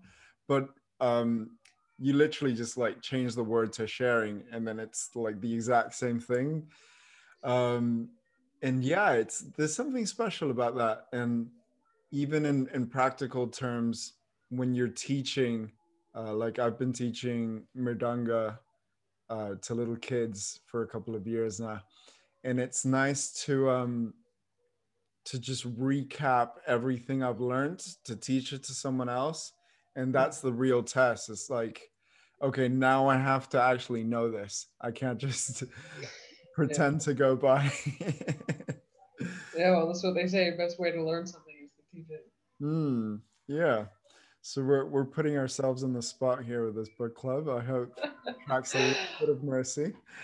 But 0.47 0.69
um 0.99 1.51
you 1.97 2.13
literally 2.13 2.53
just 2.53 2.77
like 2.77 3.01
change 3.01 3.35
the 3.35 3.43
word 3.43 3.73
to 3.73 3.87
sharing 3.87 4.43
and 4.51 4.67
then 4.67 4.79
it's 4.79 5.09
like 5.15 5.41
the 5.41 5.53
exact 5.53 5.95
same 5.95 6.19
thing. 6.19 6.67
Um 7.43 8.09
and 8.61 8.83
yeah 8.83 9.13
it's 9.13 9.45
there's 9.57 9.75
something 9.75 10.05
special 10.05 10.51
about 10.51 10.75
that. 10.77 11.07
And 11.11 11.47
even 12.11 12.45
in 12.45 12.67
in 12.73 12.85
practical 12.85 13.47
terms 13.47 14.13
when 14.49 14.75
you're 14.75 14.87
teaching 14.87 15.71
uh, 16.13 16.33
like 16.33 16.59
I've 16.59 16.77
been 16.77 16.93
teaching 16.93 17.63
Mridanga 17.75 18.59
uh, 19.31 19.55
to 19.61 19.73
little 19.73 19.95
kids 19.95 20.59
for 20.65 20.83
a 20.83 20.87
couple 20.87 21.15
of 21.15 21.25
years 21.25 21.59
now, 21.59 21.79
and 22.43 22.59
it's 22.59 22.83
nice 22.85 23.31
to 23.45 23.69
um, 23.69 24.13
to 25.25 25.39
just 25.39 25.63
recap 25.79 26.49
everything 26.67 27.23
I've 27.23 27.39
learned 27.39 27.79
to 28.03 28.15
teach 28.15 28.51
it 28.51 28.63
to 28.65 28.73
someone 28.73 29.07
else, 29.07 29.53
and 29.95 30.13
that's 30.13 30.41
the 30.41 30.51
real 30.51 30.83
test. 30.83 31.29
It's 31.29 31.49
like, 31.49 31.81
okay, 32.41 32.67
now 32.67 33.07
I 33.07 33.15
have 33.15 33.47
to 33.49 33.61
actually 33.61 34.03
know 34.03 34.29
this. 34.29 34.67
I 34.81 34.91
can't 34.91 35.17
just 35.17 35.63
pretend 36.55 36.95
yeah. 36.95 37.05
to 37.05 37.13
go 37.13 37.35
by. 37.37 37.71
yeah, 39.57 39.71
well, 39.71 39.87
that's 39.87 40.03
what 40.03 40.13
they 40.13 40.27
say. 40.27 40.51
Best 40.57 40.77
way 40.77 40.91
to 40.91 41.01
learn 41.01 41.25
something 41.25 41.55
is 41.63 41.71
to 41.71 41.95
teach 41.95 42.09
it. 42.09 42.27
Hmm. 42.59 43.15
Yeah. 43.47 43.85
So 44.43 44.63
we're 44.63 44.85
we're 44.85 45.05
putting 45.05 45.37
ourselves 45.37 45.83
in 45.83 45.93
the 45.93 46.01
spot 46.01 46.43
here 46.43 46.65
with 46.65 46.75
this 46.75 46.89
book 46.89 47.15
club. 47.15 47.47
I 47.47 47.61
hope 47.61 47.95
tracks 48.47 48.73
a 48.73 48.79
little 48.79 48.95
bit 49.19 49.29
of 49.29 49.43
mercy. 49.43 49.93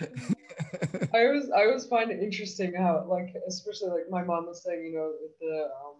I 1.14 1.26
always 1.26 1.50
I 1.50 1.66
always 1.66 1.86
find 1.86 2.10
it 2.10 2.20
interesting 2.20 2.74
how 2.74 3.06
like 3.08 3.34
especially 3.46 3.90
like 3.90 4.10
my 4.10 4.24
mom 4.24 4.46
was 4.46 4.62
saying, 4.62 4.84
you 4.84 4.92
know, 4.92 5.12
the 5.40 5.64
um 5.66 5.94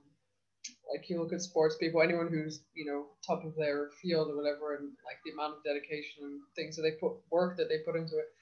like 0.92 1.08
you 1.08 1.20
look 1.20 1.32
at 1.32 1.42
sports 1.42 1.76
people, 1.76 2.02
anyone 2.02 2.28
who's, 2.28 2.62
you 2.74 2.86
know, 2.86 3.06
top 3.24 3.44
of 3.44 3.54
their 3.54 3.90
field 4.02 4.30
or 4.30 4.36
whatever 4.36 4.74
and 4.74 4.88
like 5.04 5.18
the 5.24 5.30
amount 5.30 5.56
of 5.56 5.62
dedication 5.62 6.24
and 6.24 6.40
things 6.56 6.74
that 6.76 6.82
they 6.82 6.92
put 6.92 7.12
work 7.30 7.56
that 7.56 7.68
they 7.68 7.78
put 7.78 7.94
into 7.94 8.18
it. 8.18 8.32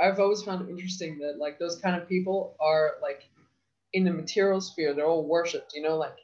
I've 0.00 0.20
always 0.20 0.42
found 0.42 0.66
it 0.66 0.70
interesting 0.70 1.18
that 1.18 1.38
like 1.38 1.58
those 1.58 1.76
kind 1.80 2.00
of 2.00 2.08
people 2.08 2.56
are 2.60 2.92
like 3.02 3.28
in 3.92 4.04
the 4.04 4.12
material 4.12 4.60
sphere, 4.60 4.94
they're 4.94 5.06
all 5.06 5.26
worshipped, 5.26 5.74
you 5.74 5.82
know, 5.82 5.96
like 5.96 6.16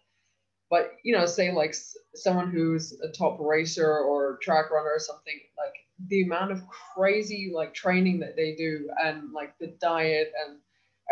but 0.71 0.93
you 1.05 1.17
know 1.17 1.27
say 1.27 1.53
like 1.53 1.75
someone 2.15 2.51
who's 2.51 2.99
a 3.03 3.09
top 3.17 3.39
racer 3.41 3.99
or 3.99 4.39
track 4.43 4.71
runner 4.71 4.91
or 4.95 4.99
something 4.99 5.39
like 5.59 5.75
the 6.09 6.23
amount 6.23 6.53
of 6.53 6.63
crazy 6.69 7.53
like 7.55 7.75
training 7.75 8.19
that 8.21 8.37
they 8.37 8.55
do 8.55 8.89
and 9.03 9.33
like 9.33 9.57
the 9.59 9.77
diet 9.81 10.33
and 10.47 10.59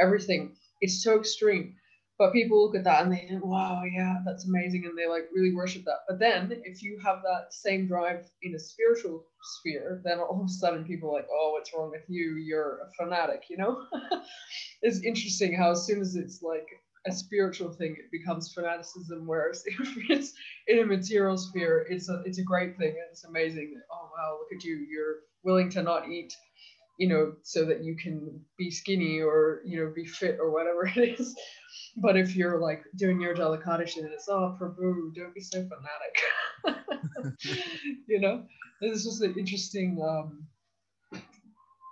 everything 0.00 0.56
it's 0.80 1.02
so 1.02 1.18
extreme. 1.18 1.76
But 2.18 2.32
people 2.32 2.62
look 2.64 2.76
at 2.76 2.84
that 2.84 3.02
and 3.02 3.12
they 3.12 3.26
think 3.28 3.44
wow 3.44 3.82
yeah 3.84 4.18
that's 4.24 4.46
amazing 4.46 4.84
and 4.84 4.96
they 4.96 5.08
like 5.08 5.28
really 5.34 5.54
worship 5.54 5.84
that. 5.84 6.00
But 6.08 6.18
then 6.18 6.62
if 6.64 6.82
you 6.82 6.98
have 7.04 7.18
that 7.22 7.52
same 7.52 7.86
drive 7.86 8.26
in 8.42 8.54
a 8.54 8.58
spiritual 8.58 9.24
sphere 9.42 10.00
then 10.04 10.18
all 10.18 10.40
of 10.40 10.46
a 10.46 10.48
sudden 10.48 10.84
people 10.84 11.10
are 11.10 11.14
like 11.14 11.28
oh 11.32 11.52
what's 11.52 11.72
wrong 11.74 11.90
with 11.90 12.04
you? 12.08 12.36
You're 12.36 12.80
a 12.86 12.90
fanatic 13.02 13.44
you 13.48 13.56
know? 13.56 13.86
It's 14.82 15.02
interesting 15.02 15.54
how 15.54 15.70
as 15.72 15.86
soon 15.86 16.00
as 16.00 16.16
it's 16.16 16.42
like 16.42 16.66
a 17.06 17.12
spiritual 17.12 17.72
thing, 17.72 17.96
it 17.98 18.10
becomes 18.10 18.52
fanaticism. 18.52 19.26
Whereas 19.26 19.64
if 19.66 19.96
it's 20.08 20.32
in 20.68 20.78
a 20.80 20.86
material 20.86 21.36
sphere, 21.36 21.86
it's 21.88 22.08
a 22.08 22.22
it's 22.24 22.38
a 22.38 22.44
great 22.44 22.76
thing. 22.76 22.94
It's 23.10 23.24
amazing. 23.24 23.74
That, 23.74 23.84
Oh 23.92 24.10
wow, 24.16 24.38
look 24.38 24.56
at 24.56 24.64
you! 24.64 24.86
You're 24.90 25.16
willing 25.42 25.70
to 25.70 25.82
not 25.82 26.08
eat, 26.08 26.32
you 26.98 27.08
know, 27.08 27.32
so 27.42 27.64
that 27.64 27.82
you 27.82 27.96
can 27.96 28.40
be 28.58 28.70
skinny 28.70 29.20
or 29.20 29.60
you 29.64 29.80
know 29.80 29.92
be 29.94 30.06
fit 30.06 30.38
or 30.40 30.50
whatever 30.50 30.86
it 30.96 31.20
is. 31.20 31.34
But 31.96 32.16
if 32.16 32.36
you're 32.36 32.60
like 32.60 32.84
doing 32.96 33.20
your 33.20 33.32
and 33.32 34.12
it's 34.12 34.28
oh 34.28 34.56
Prabhu, 34.60 35.14
don't 35.14 35.34
be 35.34 35.40
so 35.40 35.66
fanatic. 36.64 37.36
you 38.06 38.20
know, 38.20 38.44
it's 38.80 39.04
just 39.04 39.22
an 39.22 39.34
interesting 39.38 40.00
um, 40.02 40.46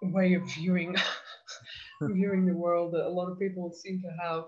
way 0.02 0.34
of 0.34 0.42
viewing 0.54 0.94
viewing 2.02 2.46
the 2.46 2.54
world 2.54 2.92
that 2.92 3.06
a 3.06 3.08
lot 3.08 3.30
of 3.30 3.38
people 3.38 3.70
seem 3.72 4.00
to 4.00 4.08
have 4.22 4.44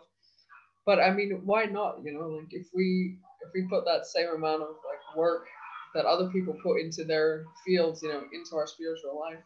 but 0.87 0.99
I 0.99 1.13
mean, 1.13 1.41
why 1.45 1.65
not? 1.65 1.99
You 2.05 2.13
know, 2.15 2.29
like 2.29 2.49
if 2.51 2.67
we 2.75 3.19
if 3.43 3.51
we 3.55 3.69
put 3.69 3.85
that 3.85 4.07
same 4.07 4.29
amount 4.29 4.63
of 4.63 4.69
like 4.69 5.17
work 5.17 5.47
that 5.95 6.05
other 6.07 6.29
people 6.31 6.57
put 6.63 6.81
into 6.81 7.05
their 7.05 7.45
fields, 7.67 8.03
you 8.03 8.09
know, 8.09 8.23
into 8.33 8.57
our 8.57 8.67
spiritual 8.67 9.19
life, 9.19 9.43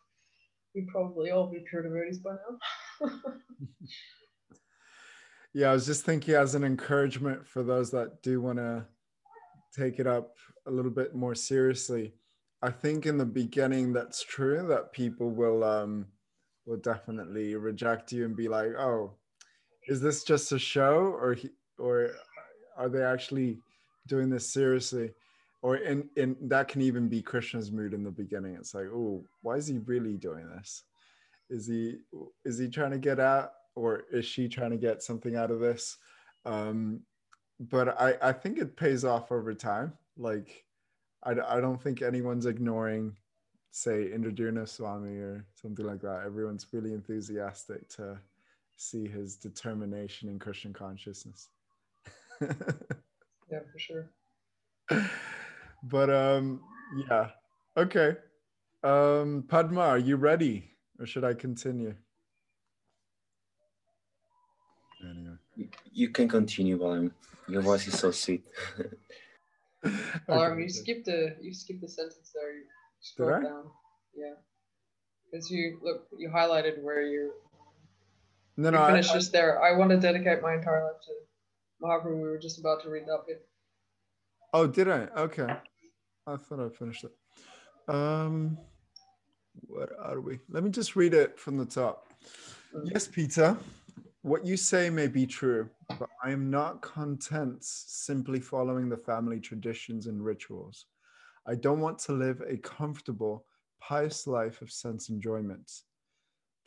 we'd 0.75 0.89
probably 0.89 1.31
all 1.31 1.51
be 1.51 1.65
pure 1.69 1.83
devotees 1.83 2.19
by 2.19 2.31
now. 2.31 3.11
yeah, 5.55 5.71
I 5.71 5.73
was 5.73 5.87
just 5.87 6.05
thinking 6.05 6.35
as 6.35 6.55
an 6.55 6.65
encouragement 6.65 7.47
for 7.47 7.63
those 7.63 7.91
that 7.91 8.23
do 8.23 8.41
want 8.41 8.59
to 8.59 8.87
take 9.77 9.99
it 9.99 10.07
up 10.07 10.37
a 10.67 10.71
little 10.71 10.91
bit 10.91 11.15
more 11.15 11.35
seriously. 11.35 12.15
I 12.63 12.71
think 12.71 13.07
in 13.07 13.19
the 13.19 13.27
beginning 13.27 13.93
that's 13.93 14.23
true 14.23 14.67
that 14.69 14.93
people 14.93 15.31
will 15.31 15.63
um 15.63 16.07
will 16.65 16.79
definitely 16.79 17.55
reject 17.55 18.13
you 18.13 18.25
and 18.25 18.37
be 18.37 18.49
like, 18.49 18.71
oh, 18.79 19.13
is 19.87 20.01
this 20.01 20.25
just 20.25 20.53
a 20.53 20.59
show 20.59 21.17
or 21.21 21.35
he, 21.35 21.51
or 21.79 22.11
are 22.77 22.89
they 22.89 23.03
actually 23.03 23.59
doing 24.07 24.31
this 24.31 24.53
seriously? 24.53 25.13
Or 25.63 25.77
in 25.77 26.09
in 26.17 26.37
that 26.43 26.69
can 26.69 26.83
even 26.83 27.09
be 27.09 27.23
krishna's 27.23 27.73
mood 27.73 27.95
in 27.95 28.05
the 28.05 28.11
beginning. 28.11 28.55
It's 28.55 28.75
like 28.75 28.87
oh 28.87 29.25
why 29.43 29.57
is 29.57 29.67
he 29.67 29.79
really 29.79 30.17
doing 30.17 30.49
this? 30.49 30.85
Is 31.51 31.67
he 31.67 31.99
is 32.45 32.59
he 32.59 32.69
trying 32.69 32.93
to 32.93 32.99
get 32.99 33.19
out 33.19 33.53
or 33.75 34.05
is 34.13 34.25
she 34.25 34.49
trying 34.49 34.71
to 34.71 34.77
get 34.77 35.03
something 35.03 35.37
out 35.37 35.51
of 35.51 35.61
this? 35.61 35.97
Um 36.45 37.01
but 37.59 38.01
i 38.01 38.17
i 38.21 38.33
think 38.33 38.59
it 38.59 38.77
pays 38.77 39.05
off 39.05 39.33
over 39.33 39.55
time. 39.55 39.93
Like 40.17 40.65
i, 41.25 41.33
I 41.33 41.61
don't 41.61 41.83
think 41.83 42.03
anyone's 42.03 42.47
ignoring 42.47 43.17
say 43.77 44.11
Indradyumna 44.11 44.67
Swami 44.67 45.17
or 45.19 45.45
something 45.53 45.85
like 45.85 46.01
that. 46.01 46.23
Everyone's 46.25 46.67
really 46.73 46.95
enthusiastic 46.95 47.87
to 47.91 48.19
see 48.77 49.09
his 49.09 49.37
determination 49.37 50.29
in 50.29 50.39
Krishna 50.39 50.73
consciousness. 50.73 51.49
yeah, 52.41 53.61
for 53.73 53.79
sure. 53.79 54.11
But 55.83 56.11
um, 56.11 56.61
yeah. 57.09 57.31
Okay. 57.77 58.17
Um, 58.83 59.45
Padma, 59.49 59.81
are 59.81 59.99
you 59.99 60.17
ready, 60.17 60.71
or 60.99 61.07
should 61.07 61.25
I 61.25 61.35
continue? 61.35 61.95
Anyway. 65.03 65.37
You, 65.55 65.69
you 65.93 66.09
can 66.09 66.29
continue, 66.29 66.79
Balaram. 66.79 67.13
Your 67.49 67.63
voice 67.63 67.87
is 67.87 67.99
so 67.99 68.11
sweet. 68.11 68.45
Balaram, 70.29 70.63
you 70.63 70.69
skipped 70.69 71.07
the 71.07 71.37
you 71.41 71.55
skipped 71.55 71.81
the 71.81 71.89
sentence 71.89 72.33
there. 72.35 72.57
You 72.57 72.65
scrolled 73.01 73.45
down. 73.45 73.65
Yeah. 74.17 74.35
Because 75.31 75.51
you 75.51 75.79
look, 75.83 76.07
you 76.19 76.31
highlighted 76.31 76.83
where 76.83 77.03
you. 77.03 77.33
No, 78.57 78.71
no. 78.71 78.87
Finished 78.87 79.11
I, 79.11 79.15
just 79.15 79.33
there. 79.33 79.63
I 79.63 79.77
want 79.77 79.91
to 79.91 79.99
dedicate 79.99 80.43
my 80.43 80.55
entire 80.55 80.85
life 80.85 81.03
to 81.03 81.13
Mahaprabhu. 81.83 82.17
We 82.17 82.29
were 82.29 82.39
just 82.39 82.59
about 82.59 82.83
to 82.83 82.91
read 82.91 83.05
that 83.07 83.21
bit. 83.27 83.47
Oh, 84.55 84.67
did 84.67 84.89
I? 84.89 85.09
Okay. 85.17 85.49
I 86.27 86.37
thought 86.37 86.61
I 86.61 86.69
finished 86.71 87.05
it. 87.05 87.13
Um, 87.95 88.59
what 89.67 89.91
are 89.99 90.21
we? 90.21 90.39
Let 90.49 90.65
me 90.65 90.71
just 90.71 90.97
read 90.97 91.15
it 91.15 91.39
from 91.39 91.57
the 91.57 91.67
top. 91.67 92.13
Mm. 92.75 92.91
Yes, 92.93 93.07
Pita. 93.07 93.57
What 94.23 94.45
you 94.45 94.57
say 94.57 94.91
may 94.91 95.07
be 95.07 95.25
true, 95.25 95.71
but 96.01 96.09
I 96.25 96.31
am 96.31 96.51
not 96.51 96.83
content 96.83 97.59
simply 97.63 98.41
following 98.41 98.89
the 98.89 98.97
family 98.97 99.39
traditions 99.39 100.09
and 100.09 100.25
rituals. 100.25 100.87
I 101.47 101.55
don't 101.55 101.81
want 101.81 102.01
to 102.01 102.13
live 102.13 102.43
a 102.45 102.57
comfortable, 102.57 103.45
pious 103.81 104.27
life 104.27 104.63
of 104.63 104.73
sense 104.73 105.11
enjoyment. 105.11 105.71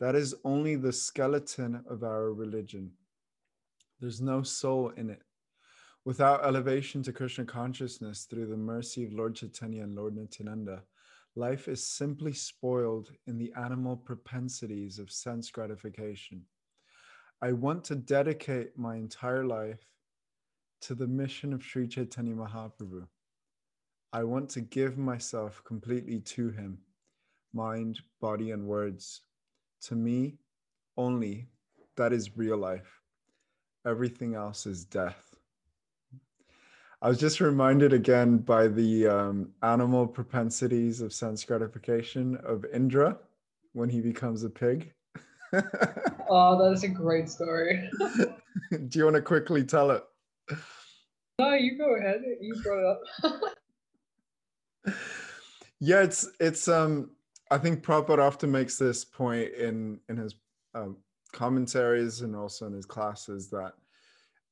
That 0.00 0.14
is 0.14 0.34
only 0.44 0.76
the 0.76 0.94
skeleton 0.94 1.84
of 1.88 2.02
our 2.02 2.32
religion. 2.32 2.92
There's 4.00 4.22
no 4.22 4.42
soul 4.42 4.88
in 4.96 5.10
it. 5.10 5.22
Without 6.06 6.42
elevation 6.42 7.02
to 7.02 7.12
Krishna 7.12 7.44
consciousness 7.44 8.24
through 8.24 8.46
the 8.46 8.56
mercy 8.56 9.04
of 9.04 9.12
Lord 9.12 9.34
Chaitanya 9.34 9.82
and 9.82 9.94
Lord 9.94 10.16
Nityananda, 10.16 10.84
life 11.36 11.68
is 11.68 11.86
simply 11.86 12.32
spoiled 12.32 13.10
in 13.26 13.36
the 13.36 13.52
animal 13.54 13.94
propensities 13.94 14.98
of 14.98 15.12
sense 15.12 15.50
gratification. 15.50 16.46
I 17.42 17.52
want 17.52 17.84
to 17.84 17.94
dedicate 17.94 18.78
my 18.78 18.96
entire 18.96 19.44
life 19.44 19.84
to 20.80 20.94
the 20.94 21.06
mission 21.06 21.52
of 21.52 21.62
Sri 21.62 21.86
Chaitanya 21.86 22.34
Mahaprabhu. 22.34 23.06
I 24.14 24.24
want 24.24 24.48
to 24.50 24.62
give 24.62 24.96
myself 24.96 25.62
completely 25.64 26.20
to 26.20 26.48
him, 26.48 26.78
mind, 27.52 28.00
body, 28.22 28.52
and 28.52 28.66
words. 28.66 29.20
To 29.82 29.94
me, 29.94 30.38
only 30.96 31.48
that 31.96 32.12
is 32.12 32.36
real 32.36 32.56
life. 32.56 33.00
Everything 33.86 34.34
else 34.34 34.66
is 34.66 34.84
death. 34.84 35.34
I 37.02 37.08
was 37.08 37.18
just 37.18 37.40
reminded 37.40 37.94
again 37.94 38.38
by 38.38 38.68
the 38.68 39.06
um, 39.06 39.52
animal 39.62 40.06
propensities 40.06 41.00
of 41.00 41.14
sense 41.14 41.44
gratification 41.44 42.36
of 42.44 42.66
Indra 42.66 43.16
when 43.72 43.88
he 43.88 44.02
becomes 44.02 44.44
a 44.44 44.50
pig. 44.50 44.92
oh, 46.28 46.58
that 46.62 46.72
is 46.74 46.84
a 46.84 46.88
great 46.88 47.30
story. 47.30 47.88
Do 48.70 48.98
you 48.98 49.04
want 49.04 49.16
to 49.16 49.22
quickly 49.22 49.64
tell 49.64 49.90
it? 49.92 50.04
No, 51.38 51.54
you 51.54 51.78
go 51.78 51.96
ahead. 51.96 52.22
You 52.40 52.54
brought 52.62 52.98
it 53.24 53.32
up. 54.84 54.94
yeah, 55.80 56.02
it's 56.02 56.28
it's 56.38 56.68
um 56.68 57.12
I 57.50 57.58
think 57.58 57.82
Prabhupada 57.82 58.20
often 58.20 58.50
makes 58.50 58.78
this 58.78 59.04
point 59.04 59.52
in 59.54 60.00
in 60.08 60.16
his 60.16 60.34
um, 60.74 60.96
commentaries 61.32 62.20
and 62.20 62.34
also 62.36 62.66
in 62.66 62.72
his 62.72 62.86
classes 62.86 63.50
that 63.50 63.72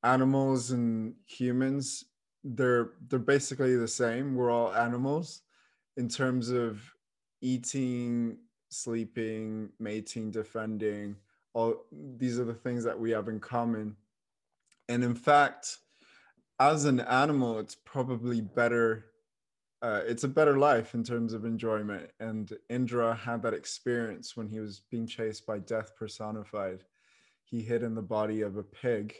animals 0.04 0.70
and 0.70 1.14
humans 1.26 2.04
they're 2.44 2.90
they're 3.08 3.18
basically 3.18 3.76
the 3.76 3.88
same. 3.88 4.34
We're 4.34 4.50
all 4.50 4.74
animals 4.74 5.42
in 5.96 6.08
terms 6.08 6.50
of 6.50 6.80
eating, 7.40 8.38
sleeping, 8.70 9.70
mating, 9.78 10.30
defending. 10.30 11.16
All 11.54 11.84
these 11.92 12.38
are 12.38 12.44
the 12.44 12.54
things 12.54 12.84
that 12.84 12.98
we 12.98 13.10
have 13.10 13.28
in 13.28 13.40
common. 13.40 13.96
And 14.88 15.04
in 15.04 15.14
fact, 15.14 15.78
as 16.60 16.84
an 16.84 17.00
animal, 17.00 17.58
it's 17.58 17.74
probably 17.74 18.40
better. 18.40 19.06
Uh, 19.80 20.00
it's 20.06 20.24
a 20.24 20.28
better 20.28 20.58
life 20.58 20.94
in 20.94 21.04
terms 21.04 21.32
of 21.32 21.44
enjoyment. 21.44 22.10
And 22.18 22.50
Indra 22.68 23.14
had 23.14 23.42
that 23.42 23.54
experience 23.54 24.36
when 24.36 24.48
he 24.48 24.58
was 24.58 24.82
being 24.90 25.06
chased 25.06 25.46
by 25.46 25.60
death 25.60 25.94
personified. 25.96 26.84
He 27.44 27.62
hid 27.62 27.82
in 27.82 27.94
the 27.94 28.02
body 28.02 28.42
of 28.42 28.56
a 28.56 28.62
pig. 28.62 29.14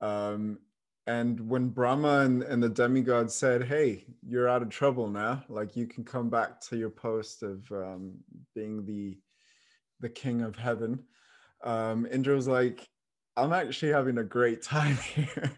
Um, 0.00 0.58
and 1.06 1.48
when 1.48 1.70
Brahma 1.70 2.20
and, 2.20 2.42
and 2.42 2.62
the 2.62 2.68
demigod 2.68 3.30
said, 3.30 3.64
Hey, 3.64 4.04
you're 4.26 4.48
out 4.48 4.62
of 4.62 4.68
trouble 4.68 5.08
now, 5.08 5.42
like 5.48 5.74
you 5.74 5.86
can 5.86 6.04
come 6.04 6.28
back 6.28 6.60
to 6.62 6.76
your 6.76 6.90
post 6.90 7.42
of 7.42 7.70
um, 7.72 8.12
being 8.54 8.84
the 8.84 9.18
the 10.00 10.08
king 10.08 10.42
of 10.42 10.56
heaven, 10.56 11.04
um, 11.62 12.06
Indra 12.10 12.34
was 12.34 12.48
like, 12.48 12.88
I'm 13.36 13.52
actually 13.52 13.92
having 13.92 14.18
a 14.18 14.24
great 14.24 14.62
time 14.62 14.96
here. 14.96 15.52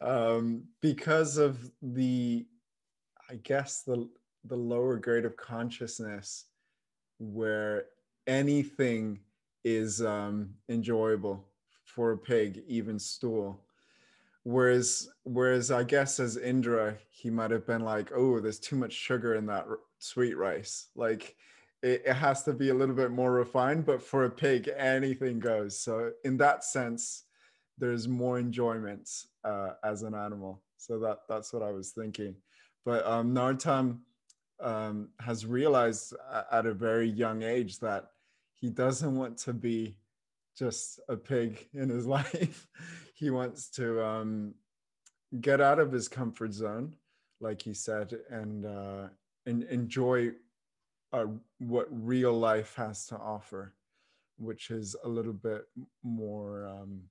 um, 0.00 0.64
because 0.80 1.36
of 1.36 1.70
the, 1.82 2.46
I 3.34 3.38
guess, 3.42 3.82
the, 3.82 4.08
the 4.44 4.54
lower 4.54 4.96
grade 4.96 5.24
of 5.24 5.36
consciousness 5.36 6.44
where 7.18 7.86
anything 8.28 9.18
is 9.64 10.00
um, 10.02 10.50
enjoyable 10.68 11.44
for 11.84 12.12
a 12.12 12.18
pig, 12.18 12.62
even 12.68 12.96
stool. 12.96 13.60
Whereas 14.44 15.08
whereas 15.22 15.70
i 15.70 15.82
guess 15.82 16.20
as 16.20 16.36
indra 16.36 16.98
he 17.08 17.30
might 17.30 17.50
have 17.50 17.66
been 17.66 17.80
like 17.80 18.12
oh 18.14 18.40
there's 18.40 18.58
too 18.58 18.76
much 18.76 18.92
sugar 18.92 19.36
in 19.36 19.46
that 19.46 19.66
sweet 19.98 20.36
rice. 20.36 20.88
Like 20.94 21.34
it, 21.82 22.02
it, 22.04 22.12
has 22.12 22.42
to 22.42 22.52
be 22.52 22.68
a 22.68 22.74
little 22.74 22.94
bit 22.94 23.10
more 23.10 23.32
refined 23.32 23.86
but 23.86 24.02
for 24.02 24.24
a 24.24 24.30
pig 24.30 24.70
anything 24.76 25.40
goes. 25.40 25.80
So 25.80 26.12
in 26.24 26.36
that 26.36 26.62
sense 26.62 27.24
there's 27.78 28.06
more 28.06 28.38
enjoyment 28.38 29.08
uh, 29.44 29.70
as 29.82 30.02
an 30.02 30.14
animal. 30.14 30.62
So 30.76 30.98
that 30.98 31.20
that's 31.26 31.54
what 31.54 31.62
i 31.62 31.72
was 31.72 31.92
thinking 31.92 32.36
but 32.84 33.06
um, 33.06 33.34
narottam 33.34 33.98
um, 34.60 35.08
has 35.20 35.46
realized 35.46 36.14
at 36.50 36.66
a 36.66 36.74
very 36.74 37.08
young 37.08 37.42
age 37.42 37.78
that 37.80 38.10
he 38.54 38.70
doesn't 38.70 39.16
want 39.16 39.36
to 39.38 39.52
be 39.52 39.96
just 40.56 41.00
a 41.08 41.16
pig 41.16 41.68
in 41.74 41.88
his 41.88 42.06
life. 42.18 42.68
he 43.14 43.30
wants 43.30 43.68
to 43.70 44.04
um, 44.04 44.54
get 45.40 45.60
out 45.60 45.78
of 45.78 45.92
his 45.92 46.08
comfort 46.08 46.52
zone, 46.52 46.94
like 47.40 47.62
he 47.62 47.74
said, 47.74 48.16
and 48.30 48.64
uh, 48.64 49.08
and 49.46 49.64
enjoy 49.64 50.30
uh, 51.12 51.26
what 51.58 51.86
real 51.90 52.32
life 52.32 52.74
has 52.76 53.06
to 53.06 53.16
offer, 53.16 53.74
which 54.38 54.70
is 54.70 54.96
a 55.04 55.08
little 55.08 55.32
bit 55.32 55.66
more, 56.02 56.66
um, 56.66 57.02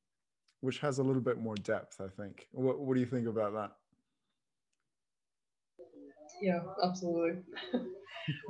which 0.62 0.80
has 0.80 1.00
a 1.00 1.04
little 1.04 1.22
bit 1.22 1.40
more 1.40 1.56
depth. 1.56 2.02
I 2.02 2.08
think. 2.08 2.48
What 2.52 2.80
What 2.80 2.96
do 2.96 3.00
you 3.00 3.06
think 3.06 3.28
about 3.28 3.54
that? 3.54 3.72
Yeah, 6.42 6.60
absolutely. 6.84 7.42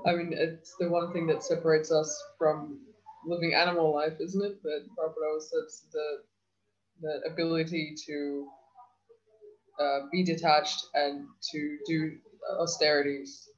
I 0.06 0.14
mean, 0.14 0.34
it's 0.34 0.76
the 0.80 0.90
one 0.90 1.12
thing 1.14 1.28
that 1.28 1.44
separates 1.44 1.92
us 1.92 2.22
from 2.38 2.80
living 3.26 3.54
animal 3.54 3.94
life, 3.94 4.14
isn't 4.20 4.44
it? 4.44 4.62
That 4.64 4.86
Prabhupada 4.98 5.42
says 5.42 5.84
the 5.92 6.24
the 7.02 7.22
ability 7.32 7.96
to 8.08 8.48
uh, 9.80 10.00
be 10.12 10.24
detached 10.24 10.86
and 10.94 11.28
to 11.52 11.78
do 11.88 12.18
austerities 12.60 13.50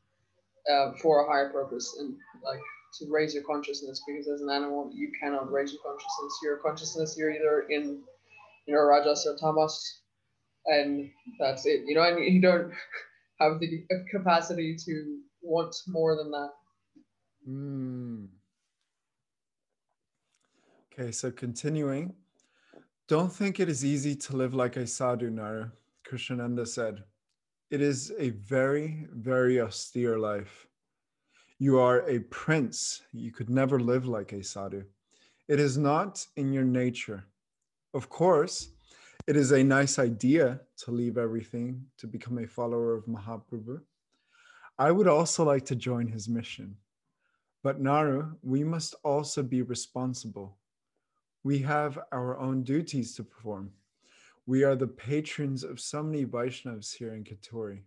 uh, 0.71 0.93
for 1.01 1.25
a 1.25 1.28
higher 1.28 1.49
purpose 1.51 1.95
and 1.99 2.15
like 2.43 2.60
to 2.99 3.06
raise 3.12 3.34
your 3.34 3.43
consciousness 3.43 4.01
because 4.08 4.28
as 4.28 4.41
an 4.41 4.49
animal 4.49 4.91
you 4.93 5.12
cannot 5.21 5.51
raise 5.51 5.73
your 5.73 5.82
consciousness. 5.84 6.39
Your 6.43 6.58
consciousness 6.58 7.15
you're 7.17 7.32
either 7.32 7.66
in 7.70 8.01
you 8.68 8.76
know 8.76 8.82
rajas 8.84 9.28
or 9.28 9.38
tamas 9.38 10.01
and 10.66 11.09
that's 11.39 11.66
it. 11.66 11.84
You 11.86 11.95
know, 11.95 12.03
and 12.03 12.24
you 12.24 12.41
don't 12.41 12.74
have 13.39 13.59
the 13.59 13.86
capacity 14.11 14.75
to 14.86 15.19
want 15.41 15.75
more 15.88 16.15
than 16.15 16.31
that. 16.31 16.49
Mm. 17.47 18.27
Okay, 20.91 21.11
so 21.11 21.31
continuing. 21.31 22.13
Don't 23.07 23.31
think 23.31 23.59
it 23.59 23.69
is 23.69 23.86
easy 23.86 24.15
to 24.15 24.36
live 24.36 24.53
like 24.53 24.77
a 24.77 24.88
sadhu, 24.88 25.29
Nara. 25.29 25.71
Krishnananda 26.07 26.67
said. 26.67 27.03
It 27.71 27.81
is 27.81 28.13
a 28.17 28.29
very, 28.29 29.07
very 29.11 29.59
austere 29.59 30.17
life. 30.17 30.67
You 31.59 31.79
are 31.79 32.07
a 32.07 32.19
prince. 32.19 33.01
You 33.11 33.31
could 33.31 33.49
never 33.49 33.79
live 33.79 34.07
like 34.07 34.33
a 34.33 34.43
sadhu. 34.43 34.83
It 35.47 35.59
is 35.59 35.77
not 35.77 36.25
in 36.36 36.53
your 36.53 36.63
nature. 36.63 37.25
Of 37.93 38.09
course, 38.09 38.69
it 39.28 39.36
is 39.36 39.51
a 39.51 39.63
nice 39.63 39.99
idea 39.99 40.61
to 40.78 40.91
leave 40.91 41.17
everything 41.17 41.86
to 41.97 42.07
become 42.07 42.38
a 42.38 42.47
follower 42.47 42.95
of 42.95 43.05
Mahaprabhu. 43.05 43.82
I 44.78 44.91
would 44.91 45.07
also 45.07 45.43
like 45.43 45.65
to 45.65 45.76
join 45.76 46.07
his 46.07 46.28
mission. 46.28 46.78
But 47.63 47.82
Naru, 47.82 48.36
we 48.43 48.63
must 48.63 48.95
also 49.03 49.41
be 49.41 49.61
responsible 49.61 50.57
we 51.45 51.59
have 51.59 51.99
our 52.11 52.39
own 52.39 52.63
duties 52.63 53.13
to 53.13 53.23
perform. 53.23 53.69
We 54.47 54.63
are 54.63 54.76
the 54.76 54.88
patrons 54.88 55.63
of 55.63 55.80
so 55.80 56.01
many 56.01 56.26
Vaishnavas 56.26 56.95
here 56.95 57.13
in 57.13 57.23
Kheturi. 57.23 57.82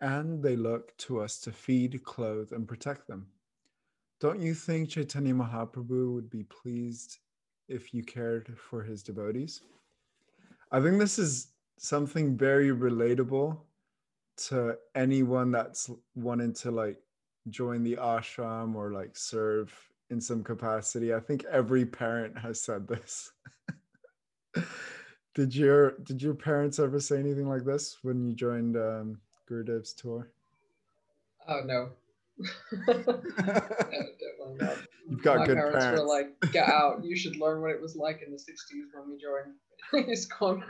and 0.00 0.42
they 0.42 0.56
look 0.56 0.94
to 0.98 1.20
us 1.20 1.38
to 1.42 1.52
feed, 1.52 2.02
clothe, 2.02 2.50
and 2.52 2.66
protect 2.66 3.06
them. 3.06 3.28
Don't 4.18 4.42
you 4.42 4.52
think 4.52 4.90
Chaitanya 4.90 5.32
Mahaprabhu 5.32 6.12
would 6.12 6.28
be 6.28 6.42
pleased 6.42 7.18
if 7.68 7.94
you 7.94 8.02
cared 8.02 8.58
for 8.58 8.82
his 8.82 9.02
devotees? 9.04 9.62
I 10.72 10.80
think 10.80 10.98
this 10.98 11.18
is 11.18 11.48
something 11.78 12.36
very 12.36 12.70
relatable 12.70 13.58
to 14.36 14.76
anyone 14.94 15.50
that's 15.50 15.90
wanting 16.14 16.52
to 16.52 16.70
like 16.70 16.98
join 17.48 17.82
the 17.82 17.96
ashram 17.96 18.74
or 18.74 18.92
like 18.92 19.16
serve 19.16 19.72
in 20.10 20.20
some 20.20 20.42
capacity. 20.42 21.14
I 21.14 21.20
think 21.20 21.44
every 21.44 21.84
parent 21.84 22.36
has 22.38 22.60
said 22.60 22.86
this. 22.88 23.32
did 25.34 25.54
your 25.54 25.92
did 26.02 26.20
your 26.20 26.34
parents 26.34 26.78
ever 26.78 27.00
say 27.00 27.18
anything 27.18 27.48
like 27.48 27.64
this 27.64 27.98
when 28.02 28.24
you 28.26 28.34
joined 28.34 28.76
um, 28.76 29.18
Gurudev's 29.48 29.92
tour? 29.92 30.30
Oh 31.48 31.60
no. 31.64 31.90
no 32.88 33.22
not. 34.54 34.76
You've 35.08 35.22
got 35.22 35.38
My 35.38 35.46
good 35.46 35.56
parents, 35.56 35.84
parents. 35.84 36.00
were 36.00 36.06
like, 36.08 36.52
"Get 36.52 36.68
out! 36.68 37.04
You 37.04 37.16
should 37.16 37.36
learn 37.36 37.60
what 37.62 37.70
it 37.70 37.80
was 37.80 37.96
like 37.96 38.22
in 38.24 38.32
the 38.32 38.38
'60s 38.38 38.86
when 38.92 39.08
we 39.10 39.18
joined." 39.18 40.06
He's 40.08 40.26
gone. 40.26 40.64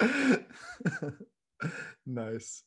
nice. 2.06 2.62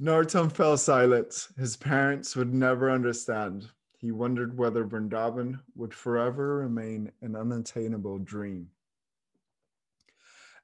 Narottam 0.00 0.52
fell 0.52 0.76
silent. 0.76 1.48
His 1.56 1.76
parents 1.76 2.36
would 2.36 2.52
never 2.52 2.90
understand. 2.90 3.68
He 3.98 4.10
wondered 4.12 4.58
whether 4.58 4.84
Vrindavan 4.84 5.60
would 5.76 5.94
forever 5.94 6.58
remain 6.58 7.10
an 7.22 7.36
unattainable 7.36 8.18
dream. 8.18 8.68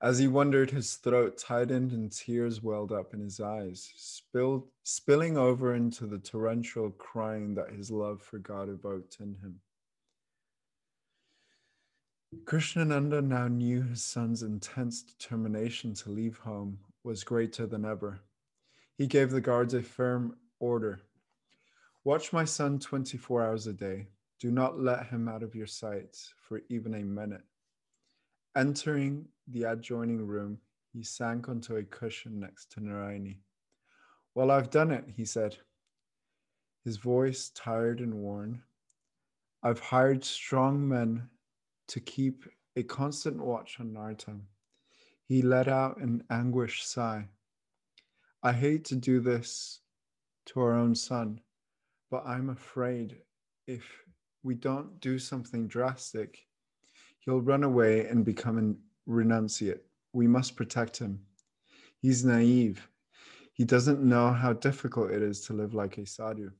As 0.03 0.19
he 0.19 0.29
wondered, 0.29 0.71
his 0.71 0.95
throat 0.95 1.37
tightened 1.37 1.93
and 1.93 2.11
tears 2.11 2.63
welled 2.63 2.91
up 2.91 3.13
in 3.13 3.21
his 3.21 3.39
eyes, 3.39 3.93
spilled, 3.97 4.67
spilling 4.83 5.37
over 5.37 5.75
into 5.75 6.07
the 6.07 6.19
torrential 6.19 6.91
crying 6.93 7.55
that 7.55 7.71
his 7.71 7.91
love 7.91 8.23
for 8.23 8.39
God 8.39 8.71
evoked 8.71 9.19
in 9.21 9.35
him. 9.35 9.61
Krishnananda 12.45 13.23
now 13.23 13.49
knew 13.49 13.83
his 13.83 14.03
son's 14.03 14.43
intense 14.43 15.03
determination 15.03 15.95
to 15.95 16.11
leave 16.11 16.39
home 16.39 16.79
was 17.03 17.25
greater 17.25 17.67
than 17.67 17.85
ever. 17.85 18.21
He 18.97 19.07
gave 19.07 19.31
the 19.31 19.41
guards 19.41 19.75
a 19.75 19.83
firm 19.83 20.37
order 20.61 21.01
Watch 22.03 22.33
my 22.33 22.47
son 22.47 22.79
24 22.79 23.45
hours 23.45 23.67
a 23.67 23.75
day. 23.75 24.07
Do 24.39 24.51
not 24.51 24.81
let 24.81 25.09
him 25.09 25.29
out 25.29 25.43
of 25.43 25.55
your 25.55 25.67
sight 25.67 26.17
for 26.41 26.63
even 26.71 26.95
a 26.95 27.05
minute. 27.05 27.45
Entering 28.57 29.29
the 29.47 29.65
adjoining 29.65 30.27
room, 30.27 30.59
he 30.93 31.05
sank 31.05 31.49
onto 31.49 31.77
a 31.77 31.85
cushion 31.85 32.41
next 32.41 32.73
to 32.73 32.81
Narayani. 32.81 33.39
Well, 34.35 34.51
I've 34.51 34.71
done 34.71 34.91
it, 34.91 35.05
he 35.17 35.25
said, 35.25 35.57
his 36.85 36.97
voice 36.97 37.51
tired 37.51 38.01
and 38.01 38.15
worn. 38.15 38.63
I've 39.63 39.81
hired 39.81 40.25
strong 40.25 40.89
men 40.89 41.29
to 41.89 42.01
keep 42.01 42.45
a 42.77 42.83
constant 42.83 43.39
watch 43.39 43.79
on 43.79 43.93
Narottam. 43.93 44.41
He 45.27 45.43
let 45.43 45.69
out 45.69 45.99
an 45.99 46.25
anguished 46.31 46.91
sigh. 46.91 47.29
I 48.43 48.53
hate 48.53 48.85
to 48.87 48.97
do 48.97 49.21
this 49.21 49.81
to 50.47 50.61
our 50.61 50.75
own 50.75 50.95
son, 50.95 51.41
but 52.11 52.25
I'm 52.27 52.49
afraid 52.49 53.19
if 53.67 53.85
we 54.43 54.55
don't 54.55 54.99
do 55.01 55.19
something 55.19 55.69
drastic, 55.69 56.47
he'll 57.21 57.41
run 57.41 57.65
away 57.65 58.07
and 58.07 58.25
become 58.25 58.59
a 58.59 59.11
renunciate. 59.11 59.81
We 60.13 60.27
must 60.27 60.57
protect 60.57 60.99
him. 60.99 61.21
He's 62.01 62.25
naive. 62.25 62.89
He 63.53 63.65
doesn't 63.65 64.03
know 64.03 64.33
how 64.33 64.55
difficult 64.55 65.11
it 65.11 65.23
is 65.23 65.43
to 65.43 65.53
live 65.53 65.75
like 65.75 65.99
a 65.99 66.07
sadhu. 66.07 66.51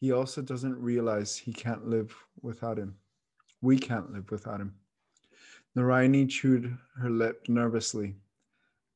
He 0.00 0.12
also 0.12 0.42
doesn't 0.42 0.80
realize 0.80 1.36
he 1.36 1.52
can't 1.52 1.86
live 1.86 2.14
without 2.42 2.78
him. 2.78 2.96
We 3.62 3.78
can't 3.78 4.12
live 4.12 4.30
without 4.30 4.60
him. 4.60 4.74
Narayani 5.76 6.28
chewed 6.28 6.76
her 6.96 7.10
lip 7.10 7.46
nervously. 7.48 8.16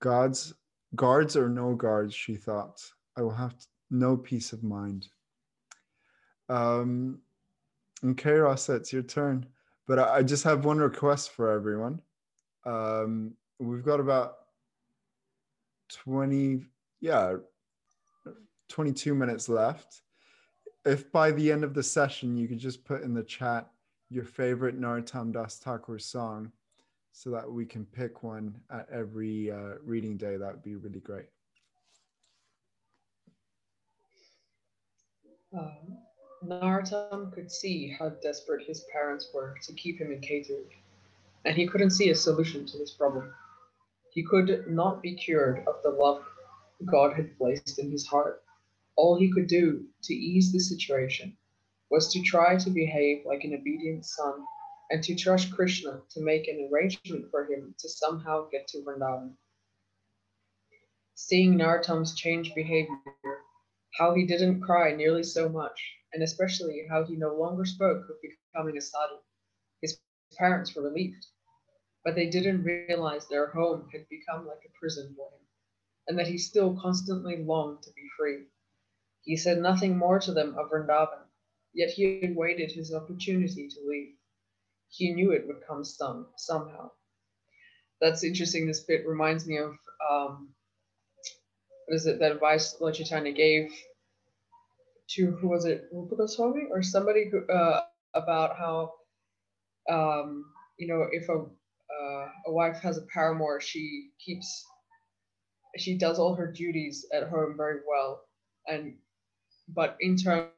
Gods, 0.01 0.55
guards 0.97 1.37
or 1.37 1.49
no 1.49 1.75
guards, 1.75 2.15
she 2.15 2.35
thought. 2.35 2.83
I 3.17 3.23
will 3.23 3.35
have 3.35 3.55
no 3.91 4.17
peace 4.17 4.53
of 4.53 4.65
mind. 4.65 5.07
Um, 6.49 7.21
okay, 8.05 8.33
Rasa, 8.33 8.75
it's 8.77 8.93
your 8.93 9.03
turn. 9.03 9.47
But 9.87 9.99
I, 9.99 10.17
I 10.17 10.23
just 10.23 10.45
have 10.45 10.65
one 10.65 10.79
request 10.79 11.33
for 11.33 11.51
everyone. 11.51 12.01
Um, 12.65 13.35
we've 13.59 13.85
got 13.85 14.01
about 14.01 14.37
20, 15.91 16.65
yeah, 17.01 17.37
22 18.69 19.15
minutes 19.15 19.49
left. 19.49 20.03
If 20.85 21.11
by 21.13 21.31
the 21.31 21.51
end 21.51 21.65
of 21.65 21.75
the 21.75 21.83
session 21.83 22.37
you 22.37 22.49
could 22.49 22.59
just 22.59 22.85
put 22.85 23.03
in 23.03 23.15
the 23.15 23.23
chat 23.23 23.71
your 24.11 24.25
favorite 24.25 24.79
Narottam 24.81 25.33
Das 25.33 25.59
Thakur 25.59 25.99
song 25.99 26.53
so 27.13 27.31
that 27.31 27.51
we 27.51 27.65
can 27.65 27.87
pick 27.87 28.23
one 28.23 28.55
at 28.71 28.87
every 28.93 29.51
uh, 29.51 29.75
reading 29.83 30.17
day, 30.17 30.37
that 30.37 30.53
would 30.53 30.63
be 30.63 30.77
really 30.77 31.01
great. 31.01 31.27
Um, 35.57 35.99
Narottam 36.47 37.33
could 37.33 37.51
see 37.51 37.89
how 37.89 38.11
desperate 38.11 38.67
his 38.67 38.85
parents 38.93 39.31
were 39.33 39.55
to 39.63 39.73
keep 39.73 39.99
him 39.99 40.13
in 40.13 40.21
Ketu, 40.21 40.65
and 41.45 41.57
he 41.57 41.67
couldn't 41.67 41.91
see 41.91 42.11
a 42.11 42.15
solution 42.15 42.67
to 42.67 42.79
this 42.79 42.91
problem. 42.91 43.33
He 44.11 44.23
could 44.23 44.69
not 44.69 45.03
be 45.03 45.15
cured 45.15 45.67
of 45.67 45.83
the 45.83 45.91
love 45.91 46.25
God 46.85 47.15
had 47.15 47.37
placed 47.39 47.79
in 47.79 47.91
his 47.91 48.07
heart. 48.07 48.43
All 48.97 49.19
he 49.19 49.33
could 49.33 49.47
do 49.47 49.87
to 50.03 50.15
ease 50.15 50.53
the 50.53 50.61
situation 50.61 51.37
was 51.91 52.13
to 52.13 52.23
try 52.23 52.57
to 52.57 52.71
behave 52.71 53.25
like 53.25 53.45
an 53.45 53.55
obedient 53.55 54.05
son 54.05 54.45
and 54.91 55.03
to 55.03 55.15
trust 55.15 55.55
Krishna 55.55 56.03
to 56.11 56.21
make 56.21 56.47
an 56.49 56.69
arrangement 56.71 57.31
for 57.31 57.45
him 57.45 57.75
to 57.79 57.89
somehow 57.89 58.49
get 58.51 58.69
to 58.69 58.83
Vrindavan. 58.83 59.33
Seeing 61.15 61.55
Narottam's 61.55 62.15
changed 62.15 62.55
behavior, 62.55 62.97
how 63.99 64.15
he 64.15 64.27
didn't 64.27 64.61
cry 64.61 64.95
nearly 64.95 65.23
so 65.23 65.49
much, 65.49 65.81
and 66.15 66.23
especially 66.23 66.87
how 66.89 67.05
he 67.05 67.17
no 67.17 67.35
longer 67.35 67.65
spoke 67.67 68.09
of 68.09 68.17
becoming 68.23 68.79
a 68.79 68.81
sadhu, 68.81 69.17
his 69.83 69.99
parents 70.39 70.75
were 70.75 70.83
relieved. 70.83 71.27
But 72.05 72.15
they 72.15 72.31
didn't 72.31 72.65
realize 72.65 73.27
their 73.27 73.49
home 73.49 73.89
had 73.93 74.09
become 74.09 74.47
like 74.47 74.65
a 74.65 74.79
prison 74.79 75.15
for 75.17 75.29
him, 75.29 75.47
and 76.07 76.19
that 76.19 76.29
he 76.29 76.39
still 76.39 76.79
constantly 76.81 77.39
longed 77.45 77.83
to 77.83 77.93
be 77.93 78.09
free. 78.17 78.45
He 79.25 79.37
said 79.37 79.59
nothing 79.59 79.99
more 79.99 80.21
to 80.21 80.33
them 80.33 80.57
of 80.59 80.71
Vrindavan, 80.71 81.25
yet 81.73 81.91
he 81.91 82.21
had 82.21 82.37
waited 82.37 82.71
his 82.71 82.95
opportunity 82.95 83.69
to 83.69 83.87
leave. 83.87 84.15
He 84.91 85.13
knew 85.13 85.33
it 85.33 85.47
would 85.49 85.67
come 85.67 85.85
some, 85.85 86.29
somehow. 86.37 86.93
That's 88.01 88.23
interesting. 88.23 88.67
This 88.67 88.85
bit 88.85 89.07
reminds 89.07 89.47
me 89.47 89.59
of 89.59 89.77
um, 90.11 90.55
what 91.87 91.97
is 91.97 92.07
it 92.07 92.19
that 92.21 92.33
advice 92.33 92.81
Lord 92.81 92.95
Chaitanya 92.95 93.33
gave 93.33 93.73
to 95.09 95.33
who 95.33 95.49
was 95.49 95.65
it 95.65 95.85
Rupa 95.93 96.17
Goswami 96.17 96.63
or 96.71 96.83
somebody 96.83 97.31
who 97.31 97.47
uh, 97.53 97.83
about 98.15 98.57
how 98.57 98.93
um, 99.91 100.45
you 100.79 100.87
know 100.89 101.07
if 101.13 101.29
a 101.29 101.35
uh, 101.35 102.29
a 102.47 102.53
wife 102.53 102.81
has 102.81 102.99
a 102.99 103.07
paramour 103.13 103.61
she 103.61 104.11
keeps 104.25 104.65
she 105.77 105.99
does 105.99 106.19
all 106.19 106.35
her 106.35 106.51
duties 106.51 107.07
at 107.13 107.29
home 107.29 107.55
very 107.57 107.81
well 107.89 108.23
and 108.67 108.95
but 109.69 109.97
in 110.01 110.17
turn 110.17 110.49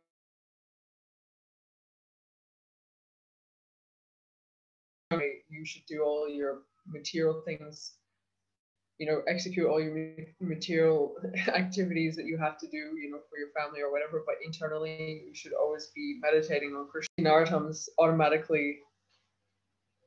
you 5.48 5.64
should 5.64 5.86
do 5.86 6.02
all 6.02 6.28
your 6.28 6.62
material 6.86 7.42
things 7.44 7.94
you 8.98 9.06
know 9.06 9.22
execute 9.28 9.66
all 9.66 9.80
your 9.80 10.16
material 10.40 11.14
activities 11.48 12.16
that 12.16 12.24
you 12.24 12.38
have 12.38 12.56
to 12.58 12.66
do 12.68 12.76
you 12.76 13.10
know 13.10 13.18
for 13.28 13.38
your 13.38 13.48
family 13.58 13.80
or 13.80 13.92
whatever 13.92 14.22
but 14.26 14.36
internally 14.44 15.22
you 15.26 15.34
should 15.34 15.52
always 15.52 15.90
be 15.94 16.18
meditating 16.22 16.74
on 16.74 16.88
krishna. 16.88 17.10
Narottam's 17.20 17.88
automatically 17.98 18.78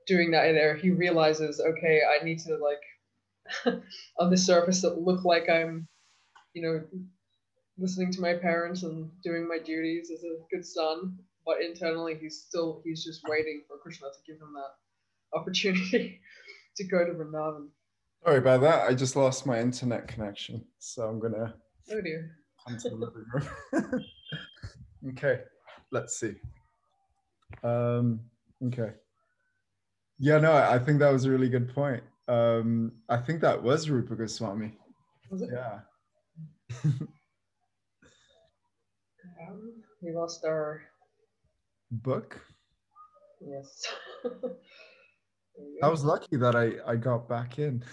doing 0.07 0.31
that 0.31 0.53
there. 0.53 0.75
He 0.75 0.89
realizes 0.89 1.59
okay 1.59 2.01
i 2.09 2.23
need 2.23 2.39
to 2.39 2.57
like 2.57 3.81
on 4.19 4.29
the 4.29 4.37
surface 4.37 4.83
look 4.83 5.23
like 5.23 5.49
i'm 5.49 5.87
you 6.53 6.61
know 6.61 6.81
listening 7.77 8.11
to 8.11 8.21
my 8.21 8.33
parents 8.33 8.83
and 8.83 9.09
doing 9.23 9.47
my 9.47 9.57
duties 9.57 10.11
as 10.11 10.23
a 10.23 10.37
good 10.51 10.65
son 10.65 11.17
but 11.45 11.61
internally 11.61 12.15
he's 12.19 12.43
still 12.47 12.81
he's 12.83 13.03
just 13.03 13.21
waiting 13.27 13.63
for 13.67 13.77
krishna 13.77 14.07
to 14.07 14.31
give 14.31 14.41
him 14.41 14.53
that 14.53 15.39
opportunity 15.39 16.19
to 16.75 16.83
go 16.85 17.05
to 17.05 17.13
vrindavan 17.13 17.67
Sorry 18.23 18.37
about 18.37 18.61
that. 18.61 18.87
I 18.87 18.93
just 18.93 19.15
lost 19.15 19.45
my 19.45 19.59
internet 19.59 20.07
connection. 20.07 20.65
So 20.77 21.03
I'm 21.07 21.19
going 21.19 21.33
to 21.33 21.53
oh 21.91 22.01
dear 22.01 22.31
come 22.67 22.77
to 22.77 22.89
the 22.89 22.95
living 22.95 23.25
room. 23.33 24.03
okay, 25.09 25.41
let's 25.91 26.19
see. 26.19 26.35
Um, 27.63 28.19
okay. 28.65 28.91
Yeah, 30.19 30.37
no, 30.37 30.53
I 30.53 30.77
think 30.79 30.99
that 30.99 31.13
was 31.13 31.25
a 31.25 31.31
really 31.31 31.49
good 31.49 31.73
point. 31.73 32.03
Um, 32.27 32.91
I 33.07 33.17
think 33.17 33.41
that 33.41 33.63
was 33.63 33.89
Rupa 33.89 34.15
Goswami. 34.15 34.73
Was 35.31 35.41
it? 35.41 35.49
Yeah. 35.53 35.79
Um, 39.47 39.73
we 40.01 40.11
lost 40.11 40.45
our 40.45 40.81
Book. 41.91 42.39
yes. 43.41 43.87
I 45.83 45.87
was 45.89 46.03
lucky 46.03 46.37
that 46.37 46.55
I 46.55 46.73
I 46.85 46.95
got 46.95 47.27
back 47.27 47.59
in. 47.59 47.83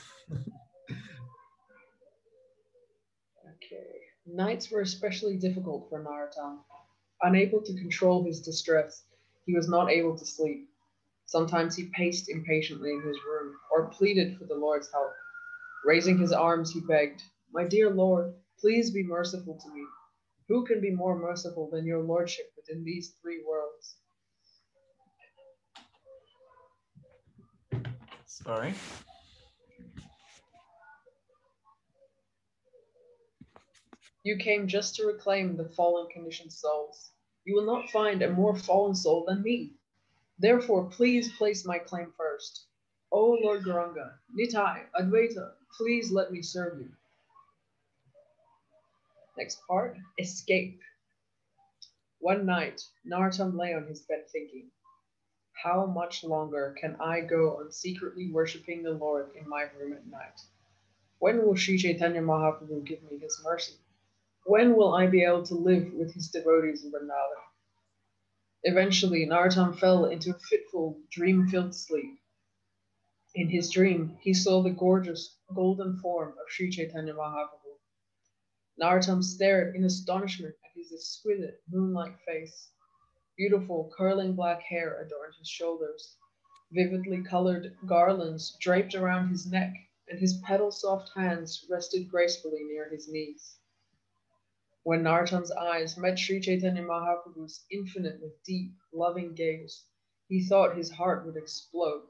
Okay. 3.56 3.86
Nights 4.26 4.70
were 4.70 4.80
especially 4.80 5.36
difficult 5.36 5.88
for 5.88 6.02
Narottam. 6.02 6.58
Unable 7.22 7.62
to 7.62 7.74
control 7.74 8.24
his 8.24 8.40
distress, 8.40 9.04
he 9.46 9.54
was 9.54 9.68
not 9.68 9.90
able 9.90 10.16
to 10.18 10.26
sleep. 10.26 10.68
Sometimes 11.26 11.74
he 11.74 11.90
paced 11.94 12.28
impatiently 12.28 12.90
in 12.90 13.02
his 13.02 13.16
room 13.26 13.54
or 13.70 13.88
pleaded 13.88 14.36
for 14.36 14.44
the 14.44 14.54
Lord's 14.54 14.90
help. 14.92 15.12
Raising 15.84 16.18
his 16.18 16.32
arms, 16.32 16.72
he 16.72 16.80
begged, 16.80 17.22
My 17.52 17.64
dear 17.64 17.90
Lord, 17.90 18.34
please 18.60 18.90
be 18.90 19.02
merciful 19.02 19.58
to 19.58 19.74
me. 19.74 19.84
Who 20.48 20.64
can 20.64 20.80
be 20.80 20.90
more 20.90 21.18
merciful 21.18 21.68
than 21.70 21.86
your 21.86 22.02
Lordship 22.02 22.52
within 22.56 22.84
these 22.84 23.14
three 23.22 23.42
worlds? 23.46 23.96
Sorry. 28.44 28.74
You 34.24 34.36
came 34.36 34.68
just 34.68 34.96
to 34.96 35.06
reclaim 35.06 35.56
the 35.56 35.70
fallen 35.70 36.06
conditioned 36.12 36.52
souls. 36.52 37.12
You 37.46 37.54
will 37.54 37.64
not 37.64 37.88
find 37.88 38.20
a 38.20 38.30
more 38.30 38.54
fallen 38.54 38.94
soul 38.94 39.24
than 39.26 39.42
me. 39.42 39.72
Therefore, 40.38 40.84
please 40.90 41.32
place 41.38 41.64
my 41.64 41.78
claim 41.78 42.12
first. 42.18 42.66
O 43.10 43.38
Lord 43.42 43.62
Gauranga, 43.62 44.18
Nitai, 44.38 44.82
Advaita, 45.00 45.52
please 45.74 46.12
let 46.12 46.30
me 46.30 46.42
serve 46.42 46.78
you. 46.78 46.90
Next 49.38 49.60
part 49.66 49.96
Escape. 50.18 50.82
One 52.18 52.44
night, 52.44 52.82
Narottam 53.10 53.56
lay 53.56 53.72
on 53.72 53.86
his 53.86 54.02
bed 54.02 54.28
thinking, 54.30 54.70
How 55.62 55.86
much 55.86 56.22
longer 56.22 56.74
can 56.78 56.96
I 57.00 57.22
go 57.22 57.56
on 57.56 57.72
secretly 57.72 58.30
worshipping 58.30 58.82
the 58.82 58.92
Lord 58.92 59.34
in 59.34 59.48
my 59.48 59.62
room 59.62 59.94
at 59.94 60.06
night? 60.06 60.38
When 61.18 61.44
will 61.44 61.56
Sri 61.56 61.78
Chaitanya 61.78 62.20
Mahaprabhu 62.20 62.84
give 62.84 63.02
me 63.02 63.18
his 63.18 63.40
mercy? 63.42 63.74
When 64.44 64.76
will 64.76 64.94
I 64.94 65.06
be 65.06 65.24
able 65.24 65.44
to 65.46 65.54
live 65.54 65.94
with 65.94 66.12
his 66.12 66.28
devotees 66.28 66.84
in 66.84 66.92
Vrindavan? 66.92 67.42
Eventually, 68.64 69.24
Narottam 69.26 69.78
fell 69.78 70.04
into 70.04 70.30
a 70.30 70.38
fitful, 70.38 71.00
dream 71.10 71.48
filled 71.48 71.74
sleep. 71.74 72.20
In 73.34 73.48
his 73.48 73.70
dream, 73.70 74.18
he 74.20 74.34
saw 74.34 74.62
the 74.62 74.70
gorgeous 74.70 75.38
golden 75.54 75.96
form 75.98 76.32
of 76.32 76.50
Sri 76.50 76.70
Chaitanya 76.70 77.14
Mahaprabhu. 77.14 77.78
Narottam 78.78 79.22
stared 79.22 79.74
in 79.74 79.84
astonishment 79.84 80.54
at 80.64 80.70
his 80.76 80.92
exquisite, 80.92 81.62
moon-like 81.70 82.20
face. 82.24 82.70
Beautiful, 83.36 83.92
curling 83.94 84.34
black 84.34 84.62
hair 84.62 84.98
adorned 85.00 85.34
his 85.38 85.48
shoulders. 85.48 86.16
Vividly 86.72 87.22
colored 87.22 87.76
garlands 87.86 88.56
draped 88.60 88.94
around 88.94 89.28
his 89.28 89.46
neck, 89.46 89.74
and 90.08 90.18
his 90.18 90.40
petal-soft 90.46 91.10
hands 91.14 91.66
rested 91.68 92.08
gracefully 92.08 92.64
near 92.64 92.88
his 92.88 93.08
knees. 93.08 93.58
When 94.84 95.02
Narottam's 95.02 95.50
eyes 95.50 95.98
met 95.98 96.18
Sri 96.18 96.40
Chaitanya 96.40 96.82
Mahaprabhu's 96.82 97.66
infinitely 97.70 98.32
deep, 98.44 98.72
loving 98.90 99.34
gaze, 99.34 99.84
he 100.28 100.42
thought 100.42 100.76
his 100.76 100.90
heart 100.90 101.26
would 101.26 101.36
explode. 101.36 102.06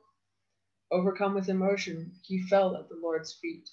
Overcome 0.93 1.35
with 1.35 1.49
emotion, 1.49 2.13
he 2.23 2.47
fell 2.47 2.77
at 2.77 2.89
the 2.89 2.95
Lord's 2.95 3.33
feet. 3.33 3.69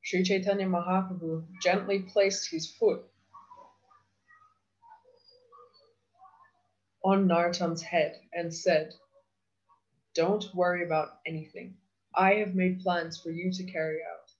Sri 0.00 0.22
Chaitanya 0.22 0.66
Mahaprabhu 0.66 1.46
gently 1.60 2.02
placed 2.02 2.50
his 2.50 2.72
foot 2.72 3.04
on 7.04 7.26
Narottam's 7.26 7.82
head 7.82 8.20
and 8.32 8.54
said, 8.54 8.94
Don't 10.14 10.54
worry 10.54 10.84
about 10.84 11.18
anything. 11.26 11.76
I 12.14 12.34
have 12.34 12.54
made 12.54 12.80
plans 12.80 13.20
for 13.20 13.30
you 13.30 13.50
to 13.52 13.64
carry 13.64 13.98
out. 14.02 14.30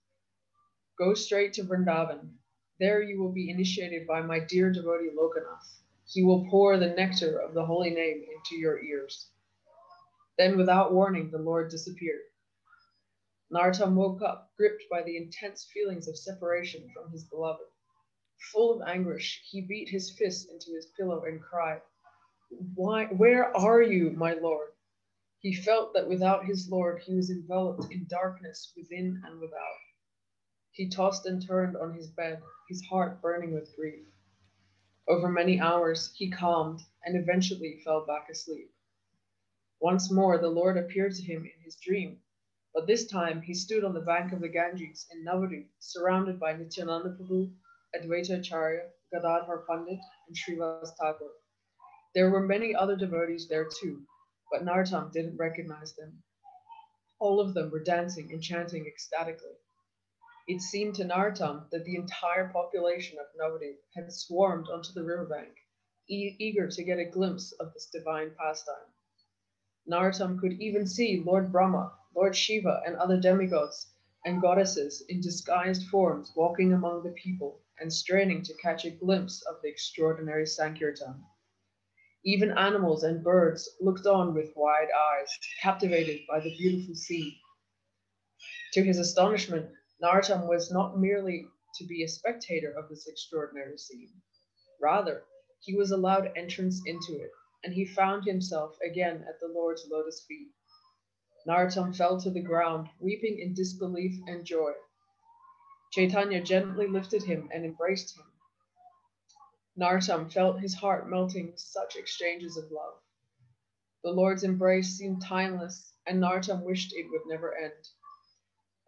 Go 0.97 1.13
straight 1.13 1.53
to 1.53 1.63
Vrindavan. 1.63 2.37
There 2.79 3.01
you 3.01 3.19
will 3.21 3.31
be 3.31 3.49
initiated 3.49 4.07
by 4.07 4.21
my 4.21 4.39
dear 4.39 4.71
devotee 4.71 5.09
Lokanath. 5.15 5.81
He 6.05 6.23
will 6.23 6.47
pour 6.49 6.77
the 6.77 6.93
nectar 6.93 7.39
of 7.39 7.53
the 7.53 7.65
holy 7.65 7.89
name 7.89 8.23
into 8.23 8.55
your 8.55 8.83
ears. 8.83 9.29
Then, 10.37 10.57
without 10.57 10.93
warning, 10.93 11.31
the 11.31 11.39
Lord 11.39 11.69
disappeared. 11.69 12.21
Narottam 13.51 13.95
woke 13.95 14.21
up, 14.21 14.51
gripped 14.57 14.83
by 14.89 15.03
the 15.03 15.17
intense 15.17 15.65
feelings 15.73 16.07
of 16.07 16.17
separation 16.17 16.89
from 16.93 17.11
his 17.11 17.23
beloved. 17.25 17.65
Full 18.51 18.73
of 18.81 18.87
anguish, 18.87 19.41
he 19.49 19.61
beat 19.61 19.89
his 19.89 20.11
fist 20.11 20.49
into 20.49 20.71
his 20.73 20.87
pillow 20.97 21.23
and 21.25 21.41
cried, 21.41 21.81
Why, 22.75 23.05
where 23.05 23.55
are 23.55 23.81
you, 23.81 24.11
my 24.11 24.33
Lord? 24.33 24.69
He 25.39 25.53
felt 25.53 25.93
that 25.93 26.07
without 26.07 26.45
his 26.45 26.69
Lord, 26.69 27.01
he 27.01 27.15
was 27.15 27.29
enveloped 27.29 27.91
in 27.91 28.07
darkness 28.07 28.71
within 28.77 29.21
and 29.25 29.39
without. 29.39 29.79
He 30.71 30.89
tossed 30.89 31.25
and 31.25 31.45
turned 31.45 31.75
on 31.75 31.93
his 31.93 32.07
bed, 32.07 32.41
his 32.69 32.81
heart 32.85 33.21
burning 33.21 33.53
with 33.53 33.75
grief. 33.75 34.05
Over 35.07 35.29
many 35.29 35.59
hours, 35.59 36.13
he 36.15 36.31
calmed 36.31 36.81
and 37.03 37.17
eventually 37.17 37.81
fell 37.83 38.05
back 38.05 38.29
asleep. 38.29 38.71
Once 39.79 40.09
more, 40.11 40.37
the 40.37 40.47
Lord 40.47 40.77
appeared 40.77 41.13
to 41.15 41.23
him 41.23 41.43
in 41.43 41.63
his 41.63 41.75
dream, 41.75 42.21
but 42.73 42.87
this 42.87 43.05
time 43.05 43.41
he 43.41 43.53
stood 43.53 43.83
on 43.83 43.93
the 43.93 43.99
bank 43.99 44.31
of 44.31 44.39
the 44.39 44.47
Ganges 44.47 45.05
in 45.11 45.25
Navadvip, 45.25 45.67
surrounded 45.79 46.39
by 46.39 46.53
Nityananda 46.53 47.17
Prabhu, 47.19 47.53
Advaita 47.95 48.39
Acharya, 48.39 48.89
Gadadhar 49.11 49.65
Pandit, 49.69 49.99
and 50.27 50.35
Srivas 50.35 50.95
Thakur. 50.97 51.31
There 52.15 52.29
were 52.29 52.45
many 52.45 52.75
other 52.75 52.95
devotees 52.95 53.47
there 53.47 53.67
too, 53.81 54.05
but 54.51 54.63
Narottam 54.63 55.11
didn't 55.11 55.37
recognize 55.37 55.95
them. 55.95 56.23
All 57.19 57.39
of 57.39 57.53
them 57.53 57.71
were 57.71 57.83
dancing 57.83 58.31
and 58.31 58.41
chanting 58.43 58.85
ecstatically. 58.87 59.55
It 60.47 60.61
seemed 60.61 60.95
to 60.95 61.05
Narottam 61.05 61.69
that 61.71 61.85
the 61.85 61.95
entire 61.95 62.49
population 62.49 63.17
of 63.19 63.27
Navadvip 63.39 63.77
had 63.95 64.11
swarmed 64.11 64.69
onto 64.69 64.93
the 64.93 65.03
riverbank, 65.03 65.55
e- 66.09 66.35
eager 66.39 66.67
to 66.67 66.83
get 66.83 66.99
a 66.99 67.05
glimpse 67.05 67.51
of 67.53 67.73
this 67.73 67.89
divine 67.91 68.35
pastime. 68.35 68.93
Narottam 69.89 70.39
could 70.39 70.53
even 70.61 70.85
see 70.85 71.23
Lord 71.25 71.51
Brahma, 71.51 71.97
Lord 72.15 72.35
Shiva, 72.35 72.83
and 72.85 72.95
other 72.97 73.19
demigods 73.19 73.91
and 74.25 74.41
goddesses 74.41 75.03
in 75.09 75.21
disguised 75.21 75.87
forms 75.87 76.31
walking 76.35 76.73
among 76.73 77.03
the 77.03 77.11
people 77.13 77.61
and 77.79 77.91
straining 77.91 78.43
to 78.43 78.53
catch 78.55 78.85
a 78.85 78.91
glimpse 78.91 79.41
of 79.43 79.61
the 79.63 79.69
extraordinary 79.69 80.45
Sankirtan. 80.45 81.23
Even 82.25 82.57
animals 82.57 83.03
and 83.03 83.23
birds 83.23 83.69
looked 83.81 84.05
on 84.05 84.33
with 84.33 84.55
wide 84.55 84.87
eyes, 84.91 85.37
captivated 85.61 86.21
by 86.27 86.39
the 86.39 86.55
beautiful 86.57 86.95
scene. 86.95 87.35
To 88.73 88.83
his 88.83 88.97
astonishment, 88.97 89.69
Narottam 90.01 90.47
was 90.47 90.71
not 90.71 90.97
merely 90.97 91.45
to 91.75 91.85
be 91.85 92.03
a 92.03 92.07
spectator 92.07 92.71
of 92.71 92.89
this 92.89 93.07
extraordinary 93.07 93.77
scene. 93.77 94.21
Rather, 94.81 95.25
he 95.61 95.75
was 95.75 95.91
allowed 95.91 96.31
entrance 96.37 96.81
into 96.85 97.21
it, 97.21 97.31
and 97.63 97.73
he 97.73 97.85
found 97.85 98.25
himself 98.25 98.77
again 98.81 99.25
at 99.27 99.39
the 99.39 99.47
Lord's 99.47 99.85
lotus 99.89 100.25
feet. 100.27 100.49
Narottam 101.45 101.93
fell 101.93 102.19
to 102.21 102.29
the 102.29 102.41
ground, 102.41 102.87
weeping 102.99 103.39
in 103.39 103.53
disbelief 103.53 104.17
and 104.27 104.45
joy. 104.45 104.71
Chaitanya 105.91 106.41
gently 106.41 106.87
lifted 106.87 107.23
him 107.23 107.49
and 107.53 107.65
embraced 107.65 108.17
him. 108.17 108.25
Narottam 109.79 110.31
felt 110.31 110.59
his 110.59 110.75
heart 110.75 111.09
melting 111.09 111.47
with 111.47 111.59
such 111.59 111.95
exchanges 111.95 112.57
of 112.57 112.65
love. 112.71 112.93
The 114.03 114.11
Lord's 114.11 114.43
embrace 114.43 114.97
seemed 114.97 115.21
timeless, 115.23 115.93
and 116.05 116.21
Narottam 116.21 116.63
wished 116.63 116.93
it 116.93 117.07
would 117.09 117.21
never 117.25 117.55
end. 117.55 117.71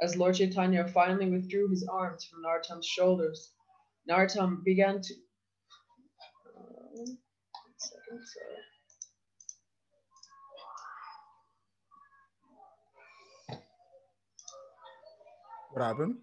As 0.01 0.15
Lord 0.15 0.35
Chaitanya 0.35 0.87
finally 0.87 1.29
withdrew 1.29 1.69
his 1.69 1.87
arms 1.87 2.25
from 2.25 2.43
Narottam's 2.43 2.85
shoulders, 2.85 3.53
Narottam 4.09 4.63
began 4.63 5.01
to. 5.01 5.13
Uh, 6.55 7.05
second. 7.77 8.19
What 15.71 15.83
happened? 15.83 16.15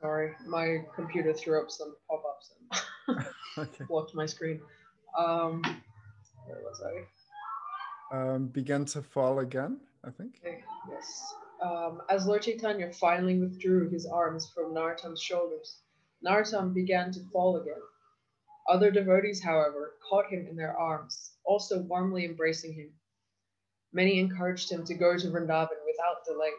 Sorry, 0.00 0.32
my 0.46 0.78
computer 0.96 1.32
threw 1.32 1.62
up 1.62 1.70
some 1.70 1.94
pop-ups 2.08 2.52
and 2.58 2.80
Okay. 3.58 3.84
blocked 3.88 4.14
my 4.14 4.26
screen. 4.26 4.60
Um, 5.18 5.62
where 6.46 6.60
was 6.62 6.80
I? 6.82 7.04
Um, 8.16 8.46
began 8.46 8.84
to 8.86 9.02
fall 9.02 9.40
again, 9.40 9.80
I 10.04 10.10
think. 10.10 10.40
Okay, 10.44 10.62
yes. 10.88 11.34
Um, 11.62 12.00
as 12.08 12.26
Lord 12.26 12.42
Chaitanya 12.42 12.92
finally 12.92 13.38
withdrew 13.38 13.90
his 13.90 14.06
arms 14.06 14.50
from 14.54 14.72
Narottam's 14.72 15.20
shoulders, 15.20 15.78
Narottam 16.24 16.72
began 16.72 17.12
to 17.12 17.20
fall 17.32 17.56
again. 17.56 17.82
Other 18.68 18.90
devotees, 18.90 19.42
however, 19.42 19.94
caught 20.08 20.26
him 20.30 20.46
in 20.48 20.56
their 20.56 20.78
arms, 20.78 21.32
also 21.44 21.82
warmly 21.82 22.24
embracing 22.24 22.72
him. 22.72 22.90
Many 23.92 24.20
encouraged 24.20 24.70
him 24.70 24.84
to 24.84 24.94
go 24.94 25.18
to 25.18 25.26
Vrindavan 25.26 25.68
without 25.86 26.24
delay. 26.24 26.50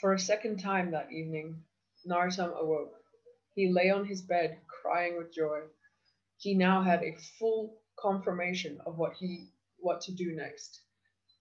For 0.00 0.14
a 0.14 0.18
second 0.18 0.60
time 0.60 0.92
that 0.92 1.12
evening, 1.12 1.62
Narottam 2.06 2.56
awoke. 2.56 2.94
He 3.54 3.70
lay 3.70 3.90
on 3.90 4.06
his 4.06 4.22
bed, 4.22 4.58
crying 4.80 5.18
with 5.18 5.30
joy. 5.30 5.60
He 6.38 6.54
now 6.54 6.80
had 6.80 7.02
a 7.02 7.18
full 7.38 7.82
confirmation 7.98 8.80
of 8.86 8.96
what 8.96 9.12
he 9.16 9.50
what 9.78 10.00
to 10.02 10.12
do 10.12 10.32
next. 10.34 10.80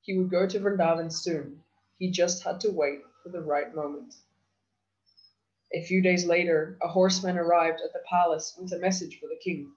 He 0.01 0.17
would 0.17 0.29
go 0.29 0.45
to 0.45 0.59
Vrindavan 0.59 1.09
soon. 1.09 1.63
He 1.99 2.11
just 2.11 2.43
had 2.43 2.59
to 2.59 2.71
wait 2.71 2.99
for 3.23 3.29
the 3.29 3.41
right 3.41 3.73
moment. 3.73 4.13
A 5.73 5.85
few 5.85 6.01
days 6.01 6.25
later, 6.25 6.77
a 6.81 6.89
horseman 6.89 7.37
arrived 7.37 7.79
at 7.79 7.93
the 7.93 8.03
palace 8.09 8.57
with 8.59 8.73
a 8.73 8.79
message 8.79 9.21
for 9.21 9.27
the 9.27 9.39
king. 9.41 9.71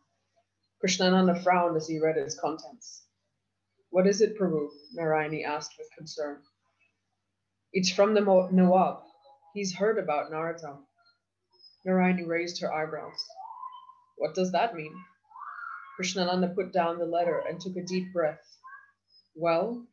Krishnananda 0.82 1.40
frowned 1.44 1.76
as 1.76 1.86
he 1.86 2.00
read 2.00 2.16
its 2.16 2.34
contents. 2.34 3.04
What 3.90 4.08
is 4.08 4.20
it, 4.20 4.36
Prabhu? 4.36 4.70
Narayani 4.96 5.44
asked 5.44 5.78
with 5.78 5.88
concern. 5.96 6.42
It's 7.72 7.90
from 7.90 8.14
the 8.14 8.20
Nawab. 8.20 9.02
He's 9.54 9.74
heard 9.74 9.98
about 9.98 10.30
Narottam. 10.30 10.78
Narayani 11.86 12.26
raised 12.26 12.60
her 12.60 12.72
eyebrows. 12.72 13.24
What 14.18 14.34
does 14.34 14.52
that 14.52 14.74
mean? 14.74 14.94
Krishnananda 15.98 16.54
put 16.54 16.72
down 16.72 16.98
the 16.98 17.06
letter 17.06 17.42
and 17.48 17.60
took 17.60 17.76
a 17.76 17.84
deep 17.84 18.12
breath. 18.12 18.40
Well, 19.34 19.86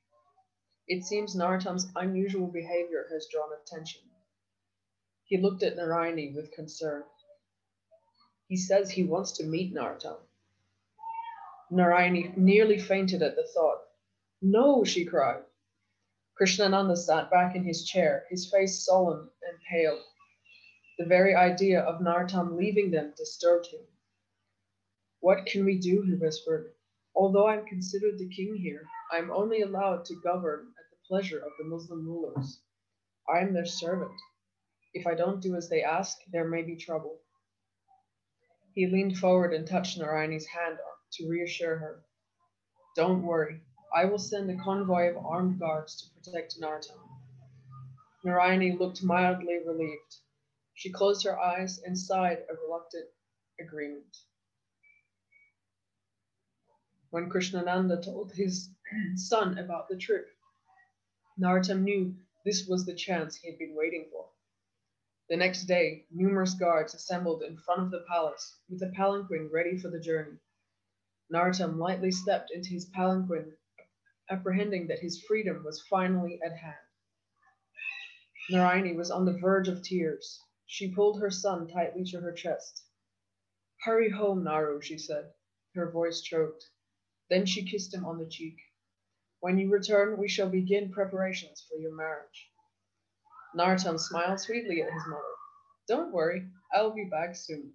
it 0.88 1.04
seems 1.04 1.36
Narottam's 1.36 1.88
unusual 1.96 2.48
behavior 2.48 3.06
has 3.12 3.28
drawn 3.32 3.50
attention. 3.64 4.02
He 5.26 5.38
looked 5.38 5.64
at 5.64 5.78
Narayani 5.78 6.36
with 6.36 6.52
concern. 6.52 7.04
He 8.48 8.58
says 8.58 8.90
he 8.90 9.04
wants 9.04 9.34
to 9.34 9.46
meet 9.46 9.74
Narottam. 9.74 10.18
Narayani 11.72 12.36
nearly 12.36 12.80
fainted 12.80 13.22
at 13.22 13.36
the 13.36 13.48
thought. 13.54 13.80
No, 14.42 14.84
she 14.84 15.06
cried. 15.06 15.44
Krishnananda 16.40 16.96
sat 16.96 17.30
back 17.30 17.56
in 17.56 17.66
his 17.66 17.84
chair, 17.84 18.26
his 18.30 18.50
face 18.50 18.86
solemn 18.86 19.30
and 19.42 19.60
pale. 19.70 20.02
The 20.98 21.06
very 21.06 21.36
idea 21.36 21.82
of 21.82 22.00
Narottam 22.00 22.56
leaving 22.56 22.92
them 22.92 23.14
disturbed 23.18 23.68
him. 23.68 23.82
What 25.20 25.46
can 25.46 25.66
we 25.66 25.78
do? 25.80 26.02
he 26.04 26.16
whispered. 26.16 26.74
Although 27.14 27.48
I'm 27.48 27.66
considered 27.66 28.18
the 28.18 28.30
king 28.30 28.56
here, 28.56 28.88
I'm 29.12 29.32
only 29.32 29.62
allowed 29.62 30.06
to 30.06 30.22
govern 30.24 30.74
at 30.80 30.90
the 30.92 31.08
pleasure 31.08 31.40
of 31.40 31.52
the 31.58 31.66
Muslim 31.66 32.06
rulers. 32.06 32.62
I 33.28 33.40
am 33.40 33.54
their 33.54 33.66
servant. 33.66 34.18
If 34.94 35.06
I 35.06 35.16
don't 35.16 35.42
do 35.42 35.56
as 35.56 35.68
they 35.68 35.84
ask, 35.84 36.18
there 36.32 36.48
may 36.48 36.62
be 36.62 36.78
trouble. 36.78 37.20
He 38.76 38.88
leaned 38.88 39.18
forward 39.18 39.54
and 39.54 39.68
touched 39.68 40.00
Narayani's 40.00 40.48
hand 40.48 40.78
to 41.14 41.30
reassure 41.30 41.78
her. 41.78 42.06
Don't 42.96 43.24
worry, 43.24 43.62
I 43.96 44.06
will 44.06 44.20
send 44.20 44.50
a 44.52 44.64
convoy 44.64 45.10
of 45.10 45.18
armed 45.18 45.60
guards 45.60 46.02
to 46.02 46.14
protect 46.14 46.60
Narottam. 46.60 47.00
Narayani 48.24 48.78
looked 48.78 49.04
mildly 49.04 49.60
relieved. 49.66 50.18
She 50.76 50.92
closed 50.92 51.24
her 51.26 51.40
eyes 51.40 51.80
and 51.80 51.98
sighed 51.98 52.46
a 52.50 52.54
reluctant 52.54 53.10
agreement. 53.60 54.16
When 57.10 57.30
Krishnananda 57.32 58.04
told 58.04 58.32
his 58.32 58.70
son 59.16 59.58
about 59.58 59.90
the 59.90 59.98
trip, 59.98 60.28
Narottam 61.40 61.82
knew 61.84 62.16
this 62.46 62.68
was 62.68 62.86
the 62.86 62.94
chance 62.94 63.38
he 63.38 63.50
had 63.50 63.58
been 63.58 63.76
waiting 63.76 64.08
for. 64.12 64.30
The 65.30 65.38
next 65.38 65.66
day, 65.66 66.06
numerous 66.12 66.54
guards 66.54 66.94
assembled 66.94 67.42
in 67.42 67.58
front 67.58 67.82
of 67.82 67.92
the 67.92 68.06
palace 68.08 68.60
with 68.70 68.84
a 68.84 68.92
palanquin 68.96 69.50
ready 69.52 69.78
for 69.78 69.90
the 69.90 70.00
journey. 70.00 70.38
Narottam 71.32 71.78
lightly 71.78 72.12
stepped 72.12 72.52
into 72.52 72.70
his 72.70 72.86
palanquin, 72.86 73.56
apprehending 74.30 74.88
that 74.88 75.00
his 75.00 75.24
freedom 75.28 75.64
was 75.64 75.82
finally 75.90 76.40
at 76.44 76.58
hand. 76.58 76.76
Narayani 78.52 78.96
was 78.96 79.12
on 79.12 79.26
the 79.26 79.38
verge 79.38 79.68
of 79.68 79.84
tears. 79.84 80.40
She 80.66 80.94
pulled 80.94 81.20
her 81.20 81.32
son 81.32 81.68
tightly 81.68 82.04
to 82.06 82.20
her 82.20 82.32
chest. 82.32 82.84
Hurry 83.84 84.10
home, 84.10 84.44
Naru, 84.44 84.82
she 84.82 84.98
said. 84.98 85.32
Her 85.76 85.92
voice 85.92 86.22
choked. 86.22 86.66
Then 87.30 87.46
she 87.46 87.70
kissed 87.70 87.94
him 87.94 88.06
on 88.06 88.18
the 88.18 88.30
cheek. 88.30 88.58
When 89.40 89.58
you 89.58 89.70
return, 89.72 90.18
we 90.18 90.28
shall 90.28 90.50
begin 90.50 90.92
preparations 90.92 91.66
for 91.70 91.78
your 91.78 91.96
marriage. 91.96 92.52
Narottam 93.56 94.00
smiled 94.00 94.40
sweetly 94.40 94.82
at 94.82 94.94
his 94.94 95.08
mother. 95.08 95.24
Don't 95.88 96.14
worry, 96.14 96.48
I'll 96.74 96.94
be 96.94 97.06
back 97.06 97.36
soon. 97.36 97.74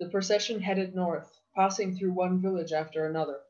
The 0.00 0.10
procession 0.10 0.60
headed 0.60 0.94
north, 0.94 1.32
passing 1.56 1.96
through 1.96 2.12
one 2.12 2.40
village 2.40 2.72
after 2.72 3.06
another. 3.06 3.40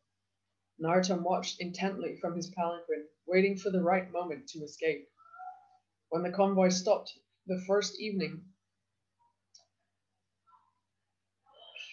Narottam 0.81 1.23
watched 1.23 1.61
intently 1.61 2.17
from 2.21 2.37
his 2.37 2.51
palanquin, 2.51 3.09
waiting 3.27 3.57
for 3.57 3.71
the 3.71 3.83
right 3.83 4.11
moment 4.13 4.47
to 4.49 4.63
escape. 4.63 5.09
When 6.11 6.23
the 6.23 6.31
convoy 6.31 6.69
stopped 6.69 7.13
the 7.47 7.61
first 7.67 8.01
evening, 8.01 8.45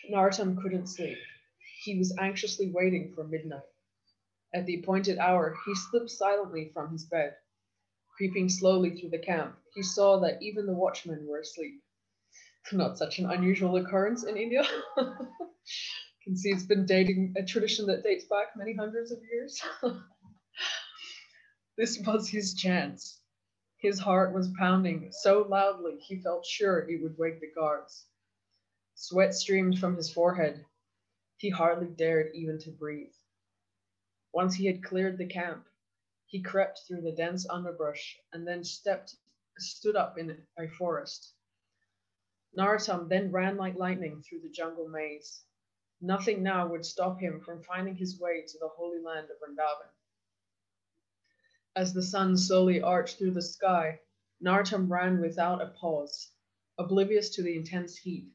Narottam 0.10 0.62
couldn't 0.62 0.88
sleep. 0.88 1.18
He 1.84 1.98
was 1.98 2.16
anxiously 2.20 2.72
waiting 2.72 3.14
for 3.16 3.24
midnight. 3.24 3.64
At 4.54 4.66
the 4.66 4.80
appointed 4.80 5.18
hour, 5.18 5.56
he 5.66 5.76
slipped 5.76 6.12
silently 6.12 6.70
from 6.74 6.92
his 6.92 7.06
bed. 7.06 7.36
Creeping 8.18 8.50
slowly 8.50 8.96
through 8.96 9.10
the 9.10 9.20
camp, 9.20 9.58
he 9.74 9.84
saw 9.84 10.20
that 10.20 10.42
even 10.42 10.66
the 10.66 10.74
watchmen 10.74 11.28
were 11.28 11.40
asleep. 11.40 11.82
Not 12.72 12.98
such 12.98 13.20
an 13.20 13.30
unusual 13.30 13.76
occurrence 13.78 14.24
in 14.24 14.38
India. 14.38 14.64
can 16.26 16.36
see 16.36 16.50
it's 16.50 16.64
been 16.64 16.88
dating 16.88 17.36
a 17.38 17.44
tradition 17.44 17.86
that 17.86 18.04
dates 18.04 18.26
back 18.26 18.48
many 18.58 18.74
hundreds 18.74 19.12
of 19.12 19.20
years. 19.32 19.62
this 21.78 22.00
was 22.00 22.28
his 22.28 22.56
chance. 22.56 23.22
His 23.78 24.00
heart 24.00 24.34
was 24.34 24.52
pounding 24.58 25.12
so 25.12 25.46
loudly 25.48 26.00
he 26.00 26.20
felt 26.20 26.44
sure 26.44 26.90
it 26.90 27.04
would 27.04 27.16
wake 27.20 27.40
the 27.40 27.52
guards. 27.54 28.08
Sweat 28.96 29.36
streamed 29.36 29.78
from 29.78 29.96
his 29.96 30.12
forehead. 30.12 30.66
He 31.38 31.52
hardly 31.52 31.88
dared 31.88 32.32
even 32.34 32.58
to 32.62 32.72
breathe. 32.72 33.14
Once 34.34 34.56
he 34.56 34.66
had 34.66 34.84
cleared 34.84 35.20
the 35.20 35.28
camp, 35.28 35.68
he 36.26 36.42
crept 36.42 36.82
through 36.88 37.02
the 37.02 37.12
dense 37.12 37.48
underbrush 37.48 38.18
and 38.34 38.48
then 38.48 38.64
stepped, 38.64 39.16
stood 39.60 39.96
up 39.96 40.18
in 40.18 40.36
a 40.58 40.68
forest. 40.70 41.34
Narottam 42.58 43.10
then 43.10 43.32
ran 43.32 43.58
like 43.58 43.76
lightning 43.76 44.24
through 44.24 44.40
the 44.40 44.50
jungle 44.50 44.88
maze. 44.90 45.44
Nothing 46.02 46.44
now 46.44 46.68
would 46.68 46.86
stop 46.86 47.20
him 47.20 47.40
from 47.40 47.64
finding 47.64 47.96
his 47.96 48.20
way 48.20 48.44
to 48.46 48.58
the 48.60 48.68
holy 48.68 49.00
land 49.00 49.30
of 49.30 49.40
Vrindavan. 49.40 49.90
As 51.76 51.94
the 51.94 52.04
sun 52.04 52.38
slowly 52.38 52.82
arched 52.82 53.18
through 53.18 53.32
the 53.32 53.42
sky, 53.42 54.02
Narottam 54.42 54.92
ran 54.92 55.22
without 55.22 55.62
a 55.62 55.68
pause, 55.68 56.32
oblivious 56.78 57.30
to 57.36 57.44
the 57.44 57.56
intense 57.56 57.98
heat. 57.98 58.30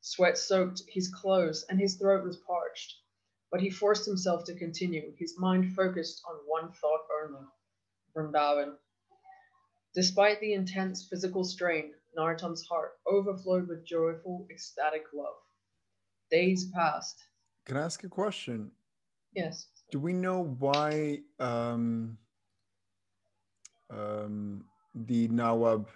Sweat 0.00 0.38
soaked 0.38 0.82
his 0.88 1.12
clothes 1.12 1.64
and 1.68 1.78
his 1.78 1.96
throat 1.96 2.24
was 2.24 2.38
parched, 2.38 2.96
but 3.50 3.60
he 3.60 3.70
forced 3.70 4.06
himself 4.06 4.44
to 4.44 4.58
continue, 4.58 5.14
his 5.18 5.38
mind 5.38 5.74
focused 5.74 6.22
on 6.26 6.36
one 6.46 6.72
thought 6.72 7.06
only 7.22 7.46
Vrindavan. 8.14 8.78
Despite 9.94 10.40
the 10.40 10.54
intense 10.54 11.06
physical 11.08 11.44
strain, 11.44 11.94
Narottam's 12.16 12.66
heart 12.66 12.98
overflowed 13.06 13.68
with 13.68 13.84
joyful, 13.84 14.46
ecstatic 14.50 15.04
love. 15.12 15.36
Days 16.30 16.70
passed. 16.74 17.24
Can 17.64 17.76
I 17.76 17.82
ask 17.82 18.04
a 18.04 18.08
question? 18.08 18.70
Yes. 19.34 19.66
Do 19.90 19.98
we 19.98 20.12
know 20.12 20.56
why 20.58 21.20
um, 21.38 22.16
um, 23.90 24.64
the 24.94 25.28
Nawab 25.28 25.88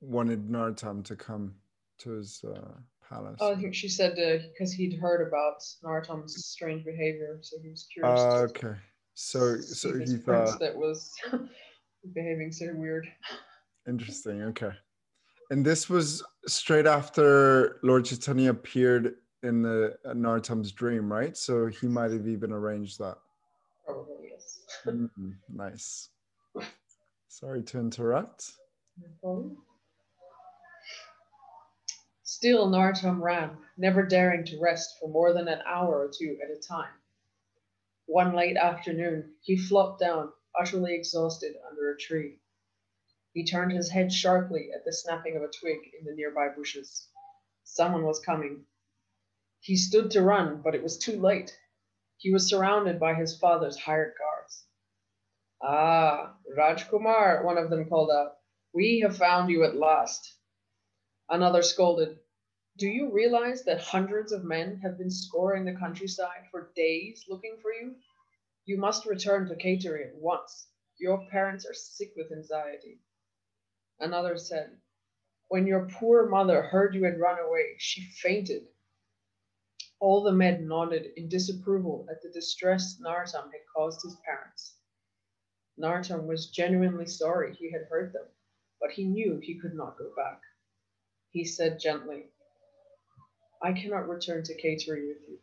wanted 0.00 0.48
Narottam 0.48 1.04
to 1.04 1.16
come 1.16 1.54
to 1.98 2.10
his 2.10 2.42
uh, 2.44 2.72
palace? 3.08 3.36
Oh, 3.40 3.52
I 3.52 3.56
think 3.56 3.74
she 3.74 3.88
said 3.88 4.14
because 4.52 4.72
uh, 4.72 4.76
he'd 4.76 4.98
heard 4.98 5.26
about 5.26 5.62
Narottam's 5.84 6.44
strange 6.46 6.84
behavior, 6.84 7.38
so 7.42 7.56
he 7.62 7.68
was 7.68 7.86
curious. 7.92 8.20
Uh, 8.20 8.46
okay. 8.50 8.74
So, 9.14 9.60
so 9.60 9.98
he 9.98 10.16
thought 10.16 10.60
that 10.60 10.76
was 10.76 11.12
behaving 12.14 12.52
so 12.52 12.72
weird. 12.74 13.08
Interesting. 13.88 14.42
Okay. 14.44 14.70
And 15.50 15.64
this 15.64 15.88
was 15.88 16.22
straight 16.46 16.86
after 16.86 17.80
Lord 17.82 18.04
Chaitanya 18.04 18.50
appeared 18.50 19.14
in 19.42 19.62
the 19.62 19.96
uh, 20.04 20.62
dream, 20.74 21.12
right? 21.12 21.36
So 21.36 21.66
he 21.66 21.86
might 21.86 22.10
have 22.10 22.26
even 22.26 22.52
arranged 22.52 22.98
that. 22.98 23.18
Probably 23.84 24.30
yes. 24.32 24.60
mm, 24.86 25.34
nice. 25.48 26.10
Sorry 27.28 27.62
to 27.62 27.78
interrupt. 27.78 28.52
No 29.22 29.56
Still, 32.24 32.68
Narottam 32.68 33.20
ran, 33.20 33.56
never 33.76 34.04
daring 34.04 34.44
to 34.44 34.60
rest 34.60 34.98
for 35.00 35.08
more 35.08 35.32
than 35.32 35.48
an 35.48 35.60
hour 35.66 35.98
or 35.98 36.08
two 36.08 36.38
at 36.42 36.56
a 36.56 36.60
time. 36.60 36.92
One 38.06 38.36
late 38.36 38.56
afternoon, 38.56 39.32
he 39.40 39.56
flopped 39.56 40.00
down, 40.00 40.32
utterly 40.58 40.94
exhausted, 40.94 41.56
under 41.68 41.90
a 41.90 41.98
tree. 41.98 42.38
He 43.32 43.44
turned 43.44 43.72
his 43.72 43.90
head 43.90 44.12
sharply 44.12 44.70
at 44.74 44.84
the 44.84 44.92
snapping 44.92 45.36
of 45.36 45.42
a 45.42 45.48
twig 45.48 45.78
in 45.98 46.04
the 46.04 46.14
nearby 46.14 46.48
bushes. 46.48 47.08
Someone 47.64 48.04
was 48.04 48.20
coming, 48.20 48.64
he 49.60 49.76
stood 49.76 50.10
to 50.12 50.22
run, 50.22 50.62
but 50.62 50.74
it 50.74 50.82
was 50.82 50.98
too 50.98 51.20
late. 51.20 51.58
He 52.16 52.32
was 52.32 52.48
surrounded 52.48 52.98
by 52.98 53.14
his 53.14 53.38
father's 53.38 53.78
hired 53.78 54.14
guards. 54.18 54.66
Ah, 55.62 56.36
Rajkumar, 56.56 57.44
one 57.44 57.58
of 57.58 57.70
them 57.70 57.88
called 57.88 58.10
out. 58.10 58.38
We 58.72 59.00
have 59.00 59.16
found 59.16 59.50
you 59.50 59.64
at 59.64 59.76
last. 59.76 60.34
Another 61.28 61.62
scolded, 61.62 62.18
Do 62.76 62.88
you 62.88 63.10
realize 63.12 63.64
that 63.64 63.80
hundreds 63.80 64.32
of 64.32 64.44
men 64.44 64.78
have 64.82 64.96
been 64.96 65.10
scouring 65.10 65.64
the 65.64 65.74
countryside 65.74 66.46
for 66.50 66.72
days 66.74 67.24
looking 67.28 67.58
for 67.60 67.72
you? 67.72 67.96
You 68.64 68.78
must 68.78 69.06
return 69.06 69.48
to 69.48 69.56
Kheturi 69.56 70.06
at 70.08 70.14
once. 70.14 70.68
Your 70.98 71.26
parents 71.30 71.66
are 71.66 71.74
sick 71.74 72.12
with 72.16 72.32
anxiety. 72.32 73.00
Another 74.00 74.36
said, 74.36 74.80
When 75.48 75.66
your 75.66 75.88
poor 75.88 76.28
mother 76.28 76.62
heard 76.62 76.94
you 76.94 77.04
had 77.04 77.18
run 77.18 77.38
away, 77.38 77.74
she 77.78 78.02
fainted. 78.22 78.68
All 80.00 80.22
the 80.22 80.32
men 80.32 80.68
nodded 80.68 81.12
in 81.16 81.28
disapproval 81.28 82.06
at 82.10 82.22
the 82.22 82.30
distress 82.30 83.00
Narottam 83.00 83.50
had 83.50 83.66
caused 83.74 84.02
his 84.02 84.16
parents. 84.24 84.76
Narottam 85.78 86.26
was 86.26 86.50
genuinely 86.50 87.06
sorry 87.06 87.54
he 87.54 87.70
had 87.70 87.82
hurt 87.90 88.12
them, 88.12 88.26
but 88.80 88.90
he 88.92 89.04
knew 89.04 89.38
he 89.38 89.58
could 89.58 89.74
not 89.74 89.98
go 89.98 90.12
back. 90.16 90.40
He 91.30 91.44
said 91.44 91.80
gently, 91.80 92.26
I 93.62 93.72
cannot 93.72 94.08
return 94.08 94.44
to 94.44 94.54
Kheturi 94.54 95.08
with 95.08 95.28
you. 95.28 95.38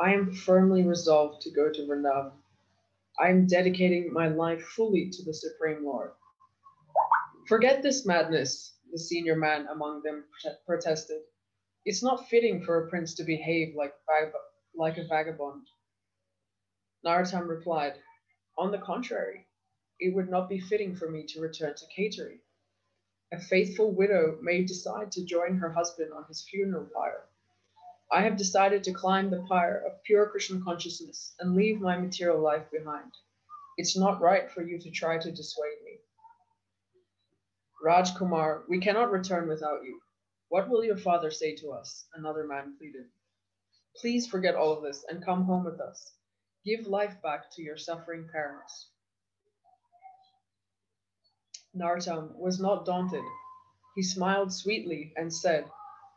I 0.00 0.14
am 0.14 0.32
firmly 0.32 0.82
resolved 0.84 1.42
to 1.42 1.50
go 1.50 1.70
to 1.70 1.86
Vrindavan. 1.86 2.32
I 3.20 3.28
am 3.28 3.46
dedicating 3.46 4.12
my 4.12 4.28
life 4.28 4.62
fully 4.62 5.10
to 5.10 5.22
the 5.24 5.34
Supreme 5.34 5.84
Lord. 5.84 6.12
Forget 7.46 7.82
this 7.82 8.06
madness, 8.06 8.74
the 8.90 8.98
senior 8.98 9.36
man 9.36 9.66
among 9.68 10.02
them 10.02 10.24
protested. 10.66 11.22
It's 11.84 12.02
not 12.02 12.28
fitting 12.28 12.62
for 12.62 12.78
a 12.78 12.88
prince 12.88 13.14
to 13.14 13.24
behave 13.24 13.74
like, 13.74 13.94
like 14.74 14.98
a 14.98 15.04
vagabond. 15.04 15.66
Narottam 17.04 17.48
replied, 17.48 17.94
On 18.56 18.70
the 18.70 18.78
contrary, 18.78 19.48
it 19.98 20.14
would 20.14 20.28
not 20.28 20.48
be 20.48 20.60
fitting 20.60 20.94
for 20.94 21.10
me 21.10 21.24
to 21.26 21.40
return 21.40 21.74
to 21.74 21.84
Kheturi. 21.86 22.38
A 23.32 23.40
faithful 23.40 23.90
widow 23.90 24.38
may 24.42 24.62
decide 24.62 25.10
to 25.12 25.24
join 25.24 25.56
her 25.56 25.72
husband 25.72 26.12
on 26.12 26.24
his 26.26 26.42
funeral 26.42 26.88
pyre. 26.94 27.26
I 28.12 28.22
have 28.22 28.36
decided 28.36 28.84
to 28.84 28.92
climb 28.92 29.30
the 29.30 29.44
pyre 29.48 29.82
of 29.86 30.02
pure 30.04 30.28
Krishna 30.28 30.60
consciousness 30.62 31.34
and 31.40 31.56
leave 31.56 31.80
my 31.80 31.96
material 31.96 32.40
life 32.40 32.70
behind. 32.70 33.10
It's 33.78 33.96
not 33.96 34.20
right 34.20 34.50
for 34.50 34.62
you 34.62 34.78
to 34.78 34.90
try 34.90 35.18
to 35.18 35.32
dissuade 35.32 35.82
me. 35.82 35.98
Rajkumar, 37.82 38.68
we 38.68 38.78
cannot 38.78 39.10
return 39.10 39.48
without 39.48 39.82
you. 39.82 40.00
What 40.52 40.68
will 40.68 40.84
your 40.84 40.98
father 40.98 41.30
say 41.30 41.56
to 41.56 41.70
us? 41.70 42.04
Another 42.12 42.46
man 42.46 42.76
pleaded. 42.76 43.06
Please 43.96 44.26
forget 44.26 44.54
all 44.54 44.70
of 44.74 44.82
this 44.82 45.02
and 45.08 45.24
come 45.24 45.44
home 45.44 45.64
with 45.64 45.80
us. 45.80 46.12
Give 46.62 46.86
life 46.86 47.16
back 47.22 47.50
to 47.52 47.62
your 47.62 47.78
suffering 47.78 48.28
parents. 48.30 48.90
Narottam 51.74 52.36
was 52.36 52.60
not 52.60 52.84
daunted. 52.84 53.24
He 53.94 54.02
smiled 54.02 54.52
sweetly 54.52 55.14
and 55.16 55.32
said, 55.32 55.70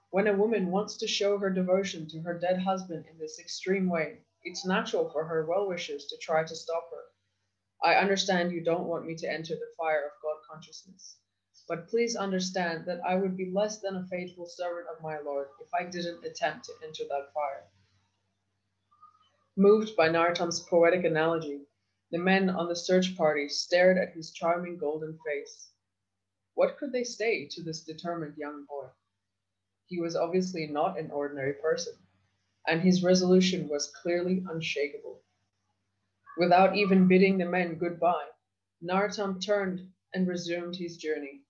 When 0.09 0.27
a 0.27 0.35
woman 0.35 0.69
wants 0.69 0.97
to 0.97 1.07
show 1.07 1.37
her 1.37 1.49
devotion 1.49 2.05
to 2.09 2.19
her 2.23 2.37
dead 2.37 2.59
husband 2.59 3.05
in 3.09 3.17
this 3.17 3.39
extreme 3.39 3.87
way, 3.87 4.17
it's 4.43 4.65
natural 4.65 5.09
for 5.11 5.23
her 5.23 5.45
well 5.45 5.65
wishers 5.65 6.07
to 6.07 6.17
try 6.17 6.43
to 6.43 6.55
stop 6.57 6.89
her. 6.91 7.87
I 7.89 8.01
understand 8.01 8.51
you 8.51 8.65
don't 8.65 8.89
want 8.89 9.05
me 9.05 9.15
to 9.15 9.31
enter 9.31 9.55
the 9.55 9.73
fire 9.77 10.03
of 10.03 10.21
God 10.21 10.41
consciousness, 10.51 11.19
but 11.67 11.87
please 11.87 12.15
understand 12.15 12.85
that 12.85 13.01
I 13.07 13.15
would 13.15 13.35
be 13.35 13.51
less 13.51 13.79
than 13.79 13.95
a 13.95 14.07
faithful 14.07 14.45
servant 14.45 14.87
of 14.87 15.01
my 15.01 15.17
Lord 15.19 15.47
if 15.61 15.73
I 15.73 15.83
didn't 15.89 16.23
attempt 16.23 16.65
to 16.65 16.73
enter 16.83 17.03
that 17.09 17.33
fire. 17.33 17.63
Moved 19.57 19.95
by 19.95 20.09
Narottam's 20.09 20.59
poetic 20.59 21.05
analogy, 21.05 21.61
the 22.11 22.19
men 22.19 22.49
on 22.49 22.67
the 22.67 22.75
search 22.75 23.15
party 23.17 23.49
stared 23.49 23.97
at 23.97 24.13
his 24.13 24.31
charming 24.31 24.77
golden 24.77 25.17
face. 25.25 25.71
What 26.53 26.77
could 26.77 26.91
they 26.91 27.03
say 27.03 27.47
to 27.51 27.63
this 27.63 27.83
determined 27.83 28.37
young 28.37 28.65
boy? 28.65 28.87
He 29.87 30.01
was 30.01 30.15
obviously 30.15 30.67
not 30.67 30.99
an 30.99 31.11
ordinary 31.11 31.53
person, 31.53 31.93
and 32.67 32.81
his 32.81 33.03
resolution 33.03 33.69
was 33.69 33.93
clearly 34.01 34.43
unshakable. 34.49 35.21
Without 36.37 36.75
even 36.75 37.07
bidding 37.07 37.37
the 37.37 37.45
men 37.45 37.75
goodbye, 37.75 38.27
Narottam 38.83 39.39
turned 39.41 39.91
and 40.13 40.27
resumed 40.27 40.75
his 40.75 40.97
journey. 40.97 41.44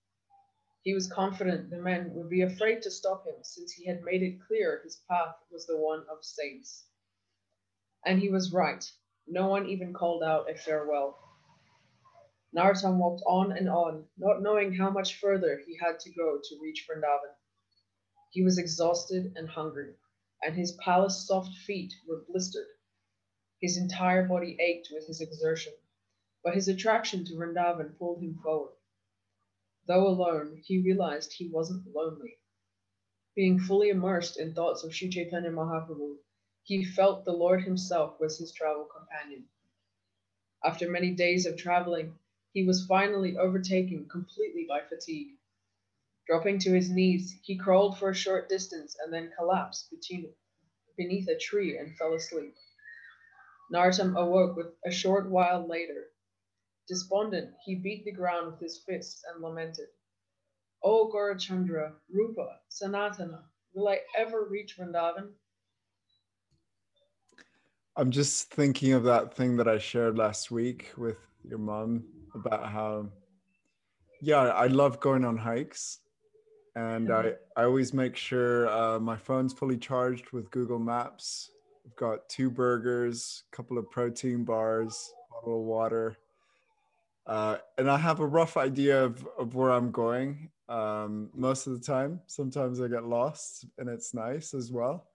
He 0.86 0.94
was 0.94 1.08
confident 1.08 1.68
the 1.68 1.78
men 1.78 2.14
would 2.14 2.30
be 2.30 2.42
afraid 2.42 2.80
to 2.82 2.92
stop 2.92 3.26
him 3.26 3.42
since 3.42 3.72
he 3.72 3.86
had 3.86 4.04
made 4.04 4.22
it 4.22 4.38
clear 4.46 4.80
his 4.84 5.02
path 5.10 5.34
was 5.50 5.66
the 5.66 5.76
one 5.76 6.06
of 6.08 6.24
saints. 6.24 6.84
And 8.04 8.20
he 8.20 8.28
was 8.28 8.52
right. 8.52 8.88
No 9.26 9.48
one 9.48 9.66
even 9.68 9.92
called 9.92 10.22
out 10.22 10.48
a 10.48 10.54
farewell. 10.54 11.18
Narottam 12.54 12.98
walked 12.98 13.24
on 13.26 13.50
and 13.50 13.68
on, 13.68 14.06
not 14.16 14.42
knowing 14.42 14.74
how 14.74 14.88
much 14.88 15.18
further 15.18 15.60
he 15.66 15.76
had 15.76 15.98
to 15.98 16.12
go 16.12 16.38
to 16.40 16.60
reach 16.62 16.86
Vrindavan. 16.88 17.34
He 18.30 18.44
was 18.44 18.56
exhausted 18.56 19.32
and 19.34 19.48
hungry, 19.48 19.96
and 20.40 20.54
his 20.54 20.70
palace 20.70 21.26
soft 21.26 21.52
feet 21.66 21.92
were 22.06 22.22
blistered. 22.28 22.68
His 23.60 23.76
entire 23.76 24.28
body 24.28 24.56
ached 24.60 24.90
with 24.92 25.08
his 25.08 25.20
exertion, 25.20 25.72
but 26.44 26.54
his 26.54 26.68
attraction 26.68 27.24
to 27.24 27.34
Vrindavan 27.34 27.98
pulled 27.98 28.22
him 28.22 28.38
forward. 28.40 28.75
Though 29.86 30.08
alone, 30.08 30.62
he 30.64 30.82
realized 30.82 31.32
he 31.32 31.48
wasn't 31.48 31.94
lonely. 31.94 32.38
Being 33.36 33.60
fully 33.60 33.90
immersed 33.90 34.36
in 34.38 34.52
thoughts 34.52 34.82
of 34.82 34.94
Sri 34.94 35.08
Chaitanya 35.08 35.50
Mahaprabhu, 35.50 36.18
he 36.64 36.84
felt 36.84 37.24
the 37.24 37.32
Lord 37.32 37.62
himself 37.62 38.18
was 38.18 38.38
his 38.38 38.52
travel 38.52 38.86
companion. 38.86 39.48
After 40.64 40.90
many 40.90 41.14
days 41.14 41.46
of 41.46 41.56
traveling, 41.56 42.18
he 42.52 42.64
was 42.64 42.86
finally 42.86 43.36
overtaken 43.36 44.08
completely 44.08 44.64
by 44.68 44.80
fatigue. 44.80 45.38
Dropping 46.26 46.58
to 46.60 46.72
his 46.72 46.90
knees, 46.90 47.38
he 47.44 47.56
crawled 47.56 47.96
for 47.98 48.10
a 48.10 48.14
short 48.14 48.48
distance 48.48 48.96
and 48.98 49.12
then 49.12 49.32
collapsed 49.38 49.90
between, 49.90 50.34
beneath 50.96 51.28
a 51.28 51.38
tree 51.38 51.78
and 51.78 51.96
fell 51.96 52.14
asleep. 52.14 52.56
Narottam 53.72 54.16
awoke 54.16 54.56
with 54.56 54.74
a 54.84 54.90
short 54.90 55.30
while 55.30 55.64
later. 55.64 56.10
Despondent, 56.88 57.50
he 57.64 57.74
beat 57.74 58.04
the 58.04 58.12
ground 58.12 58.46
with 58.46 58.60
his 58.60 58.82
fists 58.86 59.22
and 59.32 59.42
lamented, 59.42 59.88
O 60.84 61.10
Gaurachandra, 61.12 61.92
Rupa, 62.12 62.58
Sanatana, 62.70 63.40
will 63.74 63.88
I 63.88 63.98
ever 64.16 64.46
reach 64.48 64.78
Vrindavan? 64.78 65.30
I'm 67.96 68.10
just 68.10 68.50
thinking 68.50 68.92
of 68.92 69.04
that 69.04 69.34
thing 69.34 69.56
that 69.56 69.66
I 69.66 69.78
shared 69.78 70.18
last 70.18 70.50
week 70.50 70.92
with 70.96 71.18
your 71.42 71.58
mom 71.58 72.04
about 72.34 72.70
how, 72.70 73.08
yeah, 74.20 74.38
I 74.38 74.66
love 74.66 75.00
going 75.00 75.24
on 75.24 75.36
hikes. 75.36 76.00
And 76.74 77.10
I, 77.10 77.32
I 77.56 77.64
always 77.64 77.94
make 77.94 78.16
sure 78.16 78.68
uh, 78.68 79.00
my 79.00 79.16
phone's 79.16 79.54
fully 79.54 79.78
charged 79.78 80.30
with 80.32 80.50
Google 80.50 80.78
Maps. 80.78 81.50
I've 81.86 81.96
got 81.96 82.28
two 82.28 82.50
burgers, 82.50 83.44
a 83.50 83.56
couple 83.56 83.78
of 83.78 83.90
protein 83.90 84.44
bars, 84.44 85.10
bottle 85.30 85.60
of 85.60 85.64
water. 85.64 86.18
Uh, 87.26 87.58
and 87.76 87.90
I 87.90 87.98
have 87.98 88.20
a 88.20 88.26
rough 88.26 88.56
idea 88.56 89.04
of, 89.04 89.26
of 89.38 89.54
where 89.54 89.70
I'm 89.70 89.90
going 89.90 90.50
um, 90.68 91.30
most 91.34 91.66
of 91.66 91.72
the 91.72 91.84
time. 91.84 92.20
Sometimes 92.26 92.80
I 92.80 92.88
get 92.88 93.04
lost, 93.04 93.66
and 93.78 93.88
it's 93.88 94.14
nice 94.14 94.54
as 94.54 94.70
well. 94.70 95.08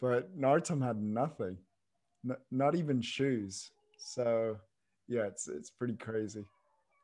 But 0.00 0.38
Narottam 0.38 0.84
had 0.84 1.02
nothing 1.02 1.58
not 2.50 2.74
even 2.74 3.00
shoes. 3.00 3.70
So 3.96 4.56
yeah, 5.08 5.26
it's 5.26 5.48
it's 5.48 5.70
pretty 5.70 5.94
crazy. 5.94 6.44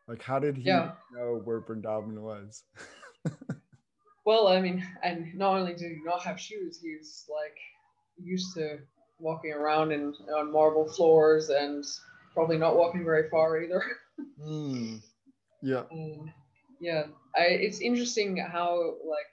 Like, 0.06 0.22
how 0.22 0.38
did 0.38 0.56
he 0.56 0.64
yeah. 0.64 0.92
know 1.12 1.40
where 1.44 1.60
Vrindavan 1.60 2.18
was? 2.20 2.64
well, 4.24 4.48
I 4.48 4.60
mean, 4.60 4.86
and 5.02 5.34
not 5.34 5.56
only 5.56 5.74
did 5.74 5.90
he 5.90 5.98
not 6.04 6.22
have 6.22 6.40
shoes, 6.40 6.78
he's 6.82 7.26
like 7.28 7.56
used 8.22 8.54
to 8.54 8.78
walking 9.18 9.52
around 9.52 9.92
in 9.92 10.14
on 10.34 10.52
marble 10.52 10.88
floors 10.88 11.50
and 11.50 11.84
probably 12.32 12.56
not 12.56 12.76
walking 12.76 13.04
very 13.04 13.28
far 13.28 13.60
either. 13.60 13.82
mm. 14.40 15.02
Yeah. 15.62 15.82
Um, 15.92 16.32
yeah, 16.80 17.04
I, 17.36 17.42
it's 17.42 17.80
interesting 17.80 18.36
how 18.36 18.94
like 19.08 19.26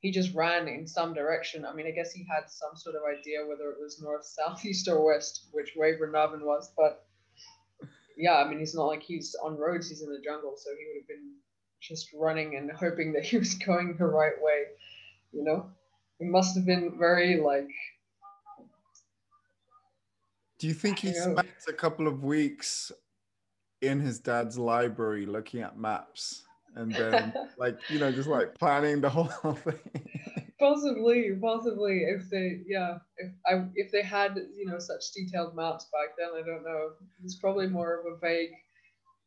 he 0.00 0.10
just 0.10 0.34
ran 0.34 0.68
in 0.68 0.86
some 0.86 1.14
direction. 1.14 1.64
I 1.64 1.72
mean, 1.72 1.86
I 1.86 1.90
guess 1.90 2.12
he 2.12 2.24
had 2.28 2.48
some 2.48 2.76
sort 2.76 2.96
of 2.96 3.02
idea 3.02 3.46
whether 3.46 3.70
it 3.70 3.78
was 3.80 4.00
north, 4.00 4.24
south, 4.24 4.64
east, 4.64 4.88
or 4.88 5.04
west, 5.04 5.46
which 5.52 5.72
way 5.76 5.94
Vrindavan 5.94 6.42
was. 6.42 6.72
But 6.76 7.04
yeah, 8.16 8.36
I 8.36 8.48
mean, 8.48 8.58
he's 8.58 8.74
not 8.74 8.86
like 8.86 9.02
he's 9.02 9.34
on 9.42 9.56
roads, 9.56 9.88
he's 9.88 10.02
in 10.02 10.10
the 10.10 10.20
jungle. 10.24 10.54
So 10.56 10.70
he 10.70 10.86
would 10.86 11.02
have 11.02 11.08
been 11.08 11.34
just 11.80 12.08
running 12.14 12.56
and 12.56 12.70
hoping 12.70 13.12
that 13.12 13.24
he 13.24 13.38
was 13.38 13.54
going 13.54 13.96
the 13.98 14.06
right 14.06 14.40
way, 14.40 14.62
you 15.32 15.44
know? 15.44 15.70
It 16.18 16.28
must 16.28 16.56
have 16.56 16.64
been 16.64 16.98
very 16.98 17.40
like. 17.40 17.68
Do 20.58 20.66
you 20.66 20.72
think 20.72 21.00
he 21.00 21.12
spent 21.12 21.46
a 21.68 21.72
couple 21.74 22.06
of 22.06 22.24
weeks 22.24 22.90
in 23.82 24.00
his 24.00 24.18
dad's 24.18 24.58
library 24.58 25.26
looking 25.26 25.62
at 25.62 25.78
maps? 25.78 26.42
and 26.74 26.92
then 26.92 27.32
like 27.58 27.78
you 27.88 27.98
know 27.98 28.12
just 28.12 28.28
like 28.28 28.54
planning 28.58 29.00
the 29.00 29.08
whole 29.16 29.24
thing 29.24 29.78
possibly 30.60 31.30
possibly 31.40 32.02
if 32.02 32.28
they 32.28 32.60
yeah 32.66 32.98
if 33.16 33.32
i 33.46 33.64
if 33.76 33.90
they 33.90 34.02
had 34.02 34.36
you 34.54 34.66
know 34.66 34.78
such 34.78 35.10
detailed 35.14 35.56
maps 35.56 35.86
back 35.90 36.14
then 36.18 36.28
i 36.36 36.46
don't 36.46 36.62
know 36.64 36.90
it's 37.24 37.36
probably 37.36 37.66
more 37.66 38.00
of 38.00 38.12
a 38.12 38.18
vague 38.18 38.50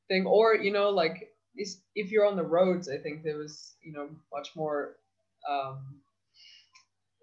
thing 0.10 0.28
or 0.28 0.54
you 0.54 0.72
know 0.72 0.91
like 0.91 1.32
if 1.95 2.12
you're 2.12 2.26
on 2.26 2.36
the 2.36 2.43
roads, 2.43 2.89
I 2.89 2.97
think 2.97 3.24
there 3.24 3.38
was 3.38 3.76
you 3.84 3.91
know 3.93 4.10
much 4.34 4.50
more 4.56 4.95
um, 5.50 6.00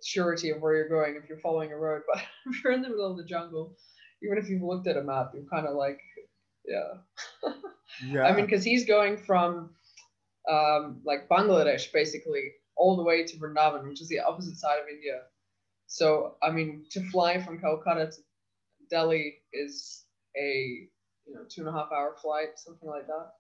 surety 0.05 0.51
of 0.51 0.61
where 0.61 0.77
you're 0.77 0.89
going 0.89 1.18
if 1.22 1.29
you're 1.29 1.41
following 1.41 1.72
a 1.72 1.77
road. 1.77 2.03
But 2.12 2.22
if 2.47 2.62
you're 2.62 2.72
in 2.72 2.83
the 2.83 2.89
middle 2.89 3.11
of 3.11 3.16
the 3.16 3.24
jungle, 3.24 3.74
even 4.22 4.39
if 4.39 4.49
you've 4.49 4.62
looked 4.62 4.87
at 4.87 4.97
a 4.97 5.03
map, 5.03 5.33
you're 5.35 5.45
kind 5.53 5.66
of 5.66 5.74
like, 5.77 6.01
yeah. 6.66 7.52
Yeah. 8.04 8.24
I 8.24 8.34
mean, 8.36 8.44
because 8.46 8.64
he's 8.64 8.84
going 8.84 9.16
from 9.16 9.70
um, 10.50 11.00
like 11.04 11.28
Bangladesh 11.28 11.92
basically 11.92 12.52
all 12.76 12.96
the 12.96 13.02
way 13.02 13.24
to 13.24 13.36
Vrindavan, 13.38 13.88
which 13.88 14.02
is 14.02 14.08
the 14.08 14.20
opposite 14.20 14.56
side 14.56 14.78
of 14.82 14.88
India. 14.88 15.22
So 15.86 16.34
I 16.42 16.50
mean, 16.50 16.84
to 16.90 17.00
fly 17.10 17.40
from 17.40 17.58
Calcutta 17.60 18.06
to 18.10 18.18
Delhi 18.90 19.36
is 19.52 20.04
a 20.36 20.88
you 21.26 21.34
know 21.34 21.42
two 21.48 21.62
and 21.62 21.68
a 21.68 21.72
half 21.72 21.90
hour 21.92 22.16
flight, 22.20 22.58
something 22.58 22.88
like 22.88 23.06
that. 23.06 23.30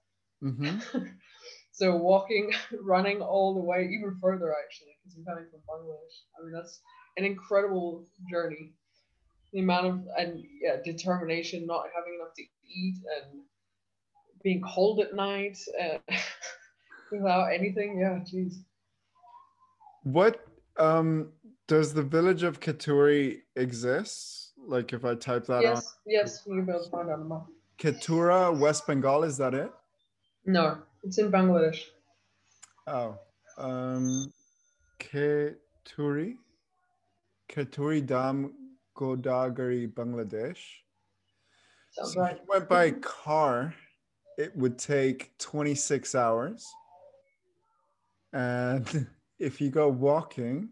hmm 0.42 0.78
so 1.72 1.96
walking, 1.96 2.52
running 2.82 3.20
all 3.20 3.54
the 3.54 3.60
way, 3.60 3.88
even 3.92 4.16
further 4.22 4.54
actually, 4.64 4.92
because 5.02 5.16
you're 5.16 5.26
coming 5.26 5.50
from 5.50 5.60
Bangladesh. 5.68 6.16
I 6.38 6.44
mean, 6.44 6.52
that's 6.52 6.80
an 7.16 7.24
incredible 7.24 8.06
journey. 8.30 8.74
The 9.56 9.62
amount 9.62 9.86
of 9.86 10.00
and 10.18 10.44
yeah, 10.60 10.76
determination, 10.84 11.64
not 11.64 11.86
having 11.96 12.18
enough 12.20 12.34
to 12.34 12.42
eat, 12.42 12.96
and 13.16 13.40
being 14.42 14.60
cold 14.60 15.00
at 15.00 15.14
night, 15.14 15.56
uh, 15.82 15.96
without 17.10 17.46
anything. 17.46 17.98
Yeah, 17.98 18.18
jeez. 18.18 18.56
What 20.02 20.46
um 20.76 21.32
does 21.68 21.94
the 21.94 22.02
village 22.02 22.42
of 22.42 22.60
Katuri 22.60 23.38
exist? 23.56 24.52
Like 24.58 24.92
if 24.92 25.06
I 25.06 25.14
type 25.14 25.46
that 25.46 25.56
on 25.56 25.62
Yes, 25.62 25.96
yes, 26.06 26.42
able 26.46 26.66
to 26.66 26.90
find 26.90 27.08
out 27.08 27.14
on 27.14 27.20
the 27.20 27.24
map. 27.24 27.46
Ketura, 27.78 28.54
West 28.58 28.86
Bengal, 28.86 29.24
is 29.24 29.38
that 29.38 29.54
it? 29.54 29.72
No, 30.44 30.82
it's 31.02 31.16
in 31.16 31.32
Bangladesh. 31.32 31.80
Oh. 32.86 33.18
Um 33.56 34.30
Keturi. 35.00 36.36
Keturi 37.48 38.04
Dam 38.04 38.52
Godagari, 38.96 39.92
Bangladesh. 39.92 40.58
Sounds 41.90 42.14
So 42.14 42.20
right. 42.20 42.32
if 42.32 42.38
you 42.38 42.44
went 42.48 42.68
by 42.68 42.90
car, 42.92 43.74
it 44.38 44.56
would 44.56 44.78
take 44.78 45.36
26 45.38 46.14
hours. 46.14 46.66
And 48.32 49.06
if 49.38 49.60
you 49.60 49.70
go 49.70 49.88
walking, 49.88 50.70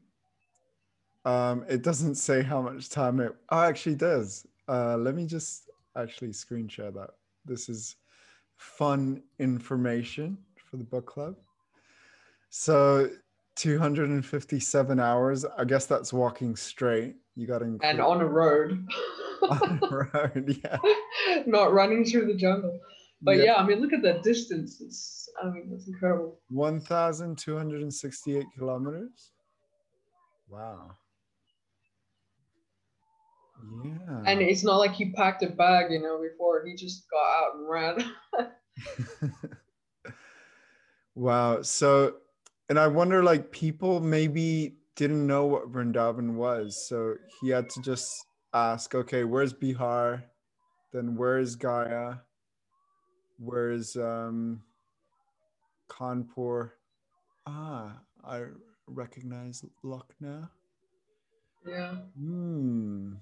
um, 1.24 1.64
it 1.68 1.82
doesn't 1.82 2.16
say 2.16 2.42
how 2.42 2.60
much 2.60 2.90
time 2.90 3.20
it 3.20 3.34
oh, 3.50 3.60
actually 3.60 3.94
does. 3.94 4.46
Uh, 4.68 4.96
let 4.96 5.14
me 5.14 5.26
just 5.26 5.70
actually 5.96 6.32
screen 6.32 6.68
share 6.68 6.90
that. 6.90 7.10
This 7.44 7.68
is 7.68 7.96
fun 8.56 9.22
information 9.38 10.38
for 10.56 10.76
the 10.76 10.84
book 10.84 11.06
club. 11.06 11.36
So 12.50 13.10
257 13.56 15.00
hours. 15.00 15.44
I 15.44 15.64
guess 15.64 15.86
that's 15.86 16.12
walking 16.12 16.56
straight. 16.56 17.16
You 17.36 17.46
got 17.46 17.58
to 17.58 17.78
And 17.82 18.00
on 18.00 18.20
a 18.20 18.26
road. 18.26 18.86
on 19.42 19.78
the 19.80 20.08
road, 20.14 20.60
yeah. 20.64 20.78
Not 21.46 21.72
running 21.72 22.04
through 22.04 22.26
the 22.26 22.34
jungle. 22.38 22.80
But 23.22 23.38
Yeah. 23.38 23.44
yeah, 23.44 23.54
I 23.56 23.66
mean, 23.66 23.80
look 23.80 23.92
at 23.92 24.02
that 24.02 24.22
distance. 24.22 24.80
It's, 24.80 25.28
I 25.42 25.46
mean, 25.48 25.68
that's 25.70 25.88
incredible. 25.88 26.38
1,268 26.48 28.46
kilometers. 28.56 29.32
Wow. 30.48 30.96
Yeah. 33.82 34.22
And 34.26 34.42
it's 34.42 34.62
not 34.62 34.76
like 34.76 34.92
he 34.92 35.10
packed 35.12 35.42
a 35.42 35.48
bag, 35.48 35.90
you 35.90 36.00
know, 36.00 36.20
before. 36.20 36.64
He 36.66 36.74
just 36.76 37.06
got 37.10 37.42
out 37.42 37.54
and 37.56 37.68
ran. 37.68 38.12
wow. 41.14 41.62
So, 41.62 42.16
and 42.68 42.78
I 42.78 42.86
wonder, 42.88 43.22
like, 43.22 43.50
people 43.52 44.00
maybe 44.00 44.76
didn't 44.96 45.26
know 45.26 45.46
what 45.46 45.72
Vrindavan 45.72 46.34
was. 46.34 46.88
So 46.88 47.16
he 47.40 47.50
had 47.50 47.68
to 47.70 47.82
just 47.82 48.12
ask, 48.52 48.94
okay, 48.94 49.24
where's 49.24 49.52
Bihar? 49.52 50.22
Then 50.92 51.16
where's 51.16 51.56
Gaya? 51.56 52.20
Where's 53.38 53.96
um, 53.96 54.62
Kanpur? 55.90 56.70
Ah, 57.46 57.98
I 58.24 58.44
recognize 58.86 59.64
Lucknow. 59.82 60.48
yeah. 61.66 61.94
Hmm. 62.18 63.14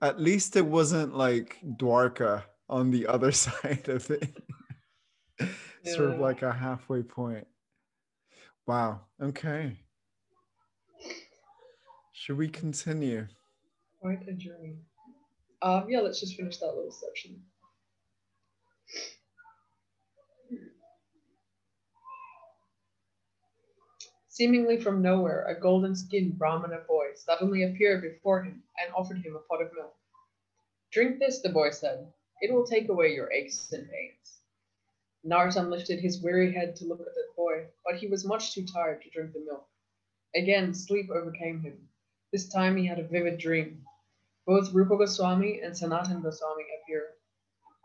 At 0.00 0.20
least 0.20 0.56
it 0.56 0.64
wasn't 0.64 1.16
like 1.16 1.58
Dwarka 1.64 2.44
on 2.68 2.90
the 2.90 3.06
other 3.14 3.32
side 3.32 3.88
of 3.88 4.10
it. 4.10 4.36
sort 5.84 6.10
of 6.10 6.20
like 6.20 6.42
a 6.42 6.52
halfway 6.52 7.02
point. 7.02 7.46
Wow. 8.66 9.00
Okay. 9.22 9.76
Should 12.28 12.36
we 12.36 12.48
continue? 12.48 13.26
Quite 14.02 14.28
a 14.28 14.34
journey. 14.34 14.76
Um, 15.62 15.86
yeah, 15.88 16.00
let's 16.00 16.20
just 16.20 16.36
finish 16.36 16.58
that 16.58 16.76
little 16.76 16.92
section. 16.92 17.42
Seemingly 24.28 24.78
from 24.78 25.00
nowhere, 25.00 25.46
a 25.46 25.58
golden 25.58 25.96
skinned 25.96 26.36
Brahmana 26.36 26.80
boy 26.86 27.06
suddenly 27.14 27.62
appeared 27.62 28.02
before 28.02 28.42
him 28.42 28.62
and 28.78 28.92
offered 28.94 29.24
him 29.24 29.34
a 29.34 29.38
pot 29.48 29.62
of 29.62 29.72
milk. 29.74 29.96
Drink 30.92 31.18
this, 31.18 31.40
the 31.40 31.48
boy 31.48 31.70
said. 31.70 32.12
It 32.42 32.52
will 32.52 32.66
take 32.66 32.90
away 32.90 33.14
your 33.14 33.32
aches 33.32 33.72
and 33.72 33.88
pains. 33.90 34.40
Narottam 35.26 35.70
lifted 35.70 35.98
his 35.98 36.20
weary 36.20 36.52
head 36.52 36.76
to 36.76 36.84
look 36.84 37.00
at 37.00 37.06
the 37.06 37.24
boy, 37.34 37.64
but 37.86 37.98
he 37.98 38.06
was 38.06 38.26
much 38.26 38.52
too 38.52 38.66
tired 38.66 39.00
to 39.00 39.08
drink 39.08 39.32
the 39.32 39.46
milk. 39.46 39.66
Again, 40.36 40.74
sleep 40.74 41.08
overcame 41.10 41.62
him. 41.62 41.88
This 42.30 42.48
time 42.50 42.76
he 42.76 42.86
had 42.86 42.98
a 42.98 43.08
vivid 43.08 43.38
dream. 43.38 43.86
Both 44.46 44.74
Rupa 44.74 44.98
Goswami 44.98 45.60
and 45.62 45.76
Sanatan 45.76 46.20
Goswami 46.20 46.64
appeared. 46.82 47.14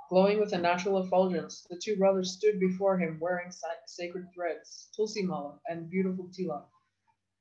Glowing 0.09 0.39
with 0.39 0.51
a 0.51 0.57
natural 0.57 0.97
effulgence, 0.97 1.65
the 1.69 1.77
two 1.81 1.95
brothers 1.95 2.33
stood 2.33 2.59
before 2.59 2.97
him 2.97 3.19
wearing 3.21 3.51
sa- 3.51 3.67
sacred 3.87 4.27
threads, 4.35 4.89
tulsi 4.95 5.23
mala, 5.23 5.61
and 5.67 5.89
beautiful 5.89 6.27
tilak. 6.27 6.67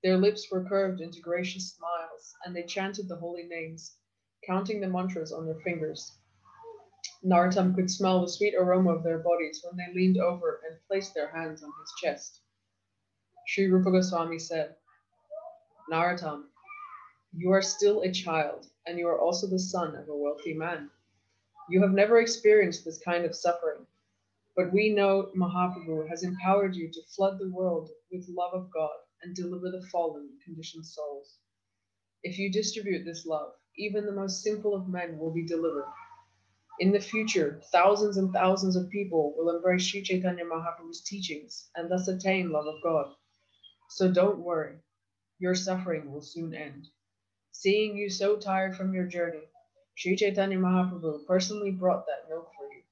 Their 0.05 0.17
lips 0.17 0.49
were 0.51 0.65
curved 0.65 1.01
into 1.01 1.21
gracious 1.21 1.73
smiles, 1.75 2.35
and 2.45 2.55
they 2.55 2.63
chanted 2.63 3.09
the 3.09 3.17
holy 3.17 3.45
names, 3.49 3.97
counting 4.47 4.81
the 4.81 4.89
mantras 4.89 5.33
on 5.33 5.45
their 5.45 5.61
fingers. 5.61 6.19
Narottam 7.25 7.75
could 7.75 7.91
smell 7.91 8.21
the 8.21 8.29
sweet 8.29 8.55
aroma 8.55 8.95
of 8.95 9.03
their 9.03 9.19
bodies 9.19 9.61
when 9.65 9.77
they 9.77 9.93
leaned 9.93 10.19
over 10.19 10.61
and 10.69 10.79
placed 10.87 11.15
their 11.15 11.33
hands 11.33 11.65
on 11.65 11.73
his 11.81 11.93
chest. 12.01 12.43
Sri 13.49 13.67
Rupa 13.67 13.91
Goswami 13.91 14.39
said, 14.39 14.77
Narottam, 15.91 16.52
you 17.35 17.51
are 17.51 17.63
still 17.63 18.03
a 18.03 18.13
child, 18.13 18.67
and 18.87 18.99
you 18.99 19.09
are 19.09 19.19
also 19.19 19.47
the 19.47 19.59
son 19.59 19.97
of 19.97 20.09
a 20.09 20.17
wealthy 20.17 20.53
man. 20.55 20.91
You 21.71 21.81
have 21.83 21.93
never 21.93 22.21
experienced 22.21 22.85
this 22.85 22.99
kind 22.99 23.25
of 23.25 23.35
suffering, 23.35 23.87
but 24.55 24.73
we 24.73 24.91
know 24.91 25.31
Mahaprabhu 25.35 26.09
has 26.09 26.25
empowered 26.25 26.77
you 26.77 26.91
to 26.93 27.03
flood 27.17 27.39
the 27.39 27.51
world 27.51 27.91
with 28.11 28.29
love 28.29 28.53
of 28.53 28.71
God 28.71 28.97
and 29.23 29.35
deliver 29.35 29.71
the 29.71 29.87
fallen, 29.91 30.29
conditioned 30.45 30.87
souls. 30.87 31.39
If 32.23 32.39
you 32.39 32.53
distribute 32.53 33.05
this 33.05 33.25
love, 33.25 33.53
even 33.79 34.05
the 34.05 34.13
most 34.13 34.43
simple 34.43 34.75
of 34.75 34.89
men 34.89 35.19
will 35.19 35.33
be 35.33 35.47
delivered. 35.47 35.87
In 36.81 36.93
the 36.93 37.01
future, 37.01 37.61
thousands 37.73 38.19
and 38.19 38.33
thousands 38.33 38.77
of 38.77 38.91
people 38.91 39.35
will 39.37 39.55
embrace 39.55 39.85
Sri 39.85 40.03
Chaitanya 40.03 40.45
Mahaprabhu's 40.45 41.03
teachings 41.03 41.71
and 41.77 41.91
thus 41.91 42.09
attain 42.09 42.51
love 42.51 42.67
of 42.67 42.83
God. 42.83 43.15
So 43.89 44.13
don't 44.13 44.41
worry, 44.41 44.77
your 45.39 45.55
suffering 45.55 46.13
will 46.13 46.23
soon 46.23 46.55
end. 46.55 46.89
Seeing 47.55 47.97
you 47.97 48.09
so 48.09 48.37
tired 48.37 48.77
from 48.77 48.95
your 48.95 49.07
journey, 49.07 49.47
Sri 49.95 50.17
Chaitanya 50.17 50.59
Mahaprabhu 50.59 51.27
personally 51.27 51.71
brought 51.71 52.07
that 52.07 52.29
milk 52.29 52.51
for 52.57 52.73
you. 52.73 52.83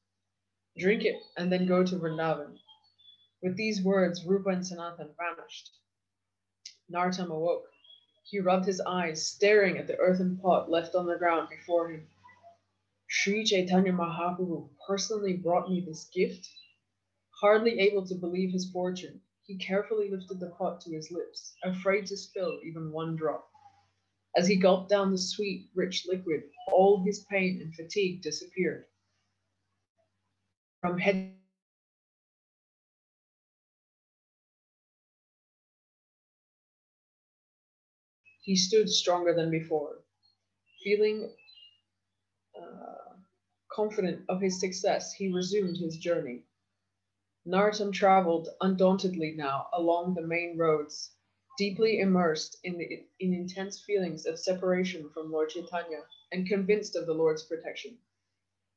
Drink 0.78 1.04
it 1.04 1.16
and 1.36 1.50
then 1.50 1.66
go 1.66 1.82
to 1.82 1.96
Vrindavan. 1.96 2.58
With 3.42 3.56
these 3.56 3.82
words, 3.82 4.24
Rupa 4.24 4.50
and 4.50 4.66
Sanatan 4.66 5.14
vanished. 5.16 5.70
Narottam 6.92 7.30
awoke. 7.30 7.68
He 8.24 8.38
rubbed 8.38 8.66
his 8.66 8.80
eyes, 8.82 9.26
staring 9.26 9.78
at 9.78 9.86
the 9.86 9.98
earthen 9.98 10.36
pot 10.36 10.70
left 10.70 10.94
on 10.94 11.06
the 11.06 11.16
ground 11.16 11.48
before 11.48 11.90
him. 11.90 12.06
Sri 13.08 13.44
Chaitanya 13.44 13.92
Mahaprabhu 13.92 14.68
personally 14.86 15.38
brought 15.38 15.70
me 15.70 15.80
this 15.80 16.04
gift. 16.14 16.46
Hardly 17.40 17.80
able 17.80 18.06
to 18.06 18.14
believe 18.14 18.52
his 18.52 18.70
fortune, 18.70 19.22
he 19.42 19.56
carefully 19.56 20.10
lifted 20.10 20.38
the 20.38 20.50
pot 20.50 20.82
to 20.82 20.94
his 20.94 21.10
lips, 21.10 21.54
afraid 21.64 22.06
to 22.06 22.16
spill 22.16 22.60
even 22.62 22.92
one 22.92 23.16
drop. 23.16 23.49
As 24.36 24.46
he 24.46 24.56
gulped 24.56 24.88
down 24.88 25.10
the 25.10 25.18
sweet, 25.18 25.68
rich 25.74 26.06
liquid, 26.06 26.42
all 26.72 27.02
his 27.02 27.24
pain 27.30 27.60
and 27.60 27.74
fatigue 27.74 28.22
disappeared. 28.22 28.86
From 30.80 30.98
head 30.98 31.34
he 38.42 38.56
stood 38.56 38.88
stronger 38.88 39.34
than 39.34 39.50
before. 39.50 39.98
Feeling 40.82 41.30
uh, 42.56 43.14
confident 43.70 44.24
of 44.28 44.40
his 44.40 44.60
success, 44.60 45.12
he 45.12 45.32
resumed 45.32 45.76
his 45.76 45.96
journey. 45.98 46.42
Narottam 47.46 47.92
traveled 47.92 48.48
undauntedly 48.60 49.34
now 49.36 49.66
along 49.72 50.14
the 50.14 50.26
main 50.26 50.56
roads, 50.56 51.12
deeply 51.58 52.00
immersed 52.00 52.58
in, 52.64 52.78
the, 52.78 53.06
in 53.20 53.34
intense 53.34 53.80
feelings 53.80 54.26
of 54.26 54.38
separation 54.38 55.10
from 55.10 55.32
Lord 55.32 55.50
Chaitanya 55.50 56.02
and 56.32 56.48
convinced 56.48 56.96
of 56.96 57.06
the 57.06 57.14
Lord's 57.14 57.44
protection. 57.44 57.98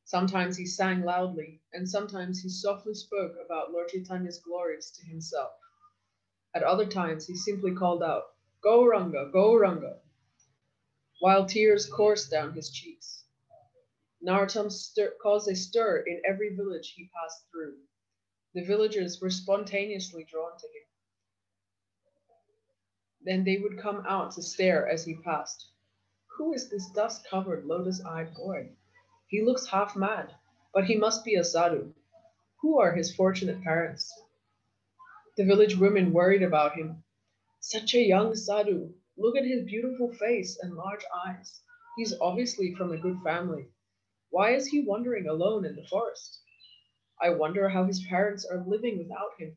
Sometimes 0.05 0.57
he 0.57 0.65
sang 0.65 1.03
loudly, 1.03 1.61
and 1.73 1.89
sometimes 1.89 2.41
he 2.41 2.49
softly 2.49 2.93
spoke 2.93 3.35
about 3.43 3.71
Lord 3.71 3.89
Chaitanya's 3.89 4.39
glories 4.39 4.91
to 4.91 5.05
himself. 5.05 5.51
At 6.55 6.63
other 6.63 6.85
times, 6.85 7.25
he 7.25 7.35
simply 7.35 7.73
called 7.73 8.03
out, 8.03 8.23
Gauranga, 8.63 9.31
Go 9.31 9.99
while 11.19 11.45
tears 11.45 11.87
coursed 11.87 12.29
down 12.29 12.53
his 12.53 12.69
cheeks. 12.69 13.23
Narottam 14.21 14.71
stir- 14.71 15.15
caused 15.21 15.49
a 15.49 15.55
stir 15.55 15.99
in 16.07 16.21
every 16.25 16.55
village 16.55 16.93
he 16.95 17.09
passed 17.15 17.45
through. 17.51 17.77
The 18.53 18.63
villagers 18.63 19.21
were 19.21 19.29
spontaneously 19.29 20.25
drawn 20.25 20.57
to 20.57 20.67
him. 20.67 20.83
Then 23.25 23.43
they 23.43 23.57
would 23.57 23.79
come 23.79 24.05
out 24.07 24.31
to 24.31 24.41
stare 24.41 24.87
as 24.87 25.05
he 25.05 25.15
passed. 25.15 25.67
Who 26.37 26.53
is 26.53 26.69
this 26.69 26.89
dust 26.91 27.25
covered, 27.29 27.65
lotus 27.65 28.03
eyed 28.03 28.33
boy? 28.33 28.71
He 29.27 29.41
looks 29.41 29.67
half 29.67 29.95
mad, 29.95 30.33
but 30.73 30.85
he 30.85 30.97
must 30.97 31.23
be 31.23 31.35
a 31.35 31.43
sadhu. 31.43 31.93
Who 32.61 32.79
are 32.79 32.93
his 32.93 33.15
fortunate 33.15 33.61
parents? 33.61 34.11
The 35.37 35.45
village 35.45 35.77
women 35.77 36.11
worried 36.11 36.43
about 36.43 36.75
him. 36.75 37.03
Such 37.59 37.93
a 37.93 38.01
young 38.01 38.35
sadhu. 38.35 38.93
Look 39.15 39.37
at 39.37 39.45
his 39.45 39.65
beautiful 39.65 40.11
face 40.13 40.59
and 40.61 40.75
large 40.75 41.05
eyes. 41.25 41.61
He's 41.95 42.13
obviously 42.19 42.75
from 42.75 42.91
a 42.91 42.97
good 42.97 43.19
family. 43.23 43.67
Why 44.31 44.55
is 44.55 44.67
he 44.67 44.81
wandering 44.81 45.27
alone 45.27 45.65
in 45.65 45.75
the 45.75 45.87
forest? 45.87 46.41
I 47.21 47.29
wonder 47.29 47.69
how 47.69 47.85
his 47.85 48.05
parents 48.07 48.45
are 48.45 48.65
living 48.67 48.97
without 48.97 49.39
him. 49.39 49.55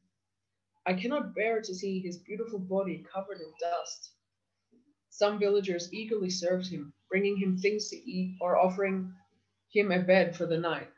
I 0.89 0.95
cannot 0.95 1.35
bear 1.35 1.61
to 1.61 1.75
see 1.75 1.99
his 1.99 2.19
beautiful 2.19 2.61
body 2.61 3.05
covered 3.13 3.41
in 3.41 3.53
dust. 3.61 4.13
Some 5.11 5.41
villagers 5.41 5.93
eagerly 5.93 6.31
served 6.31 6.69
him, 6.69 6.93
bringing 7.11 7.37
him 7.37 7.59
things 7.59 7.89
to 7.91 7.97
eat 7.97 8.39
or 8.41 8.57
offering 8.57 9.13
him 9.73 9.91
a 9.91 10.01
bed 10.01 10.37
for 10.37 10.47
the 10.47 10.59
night. 10.59 10.89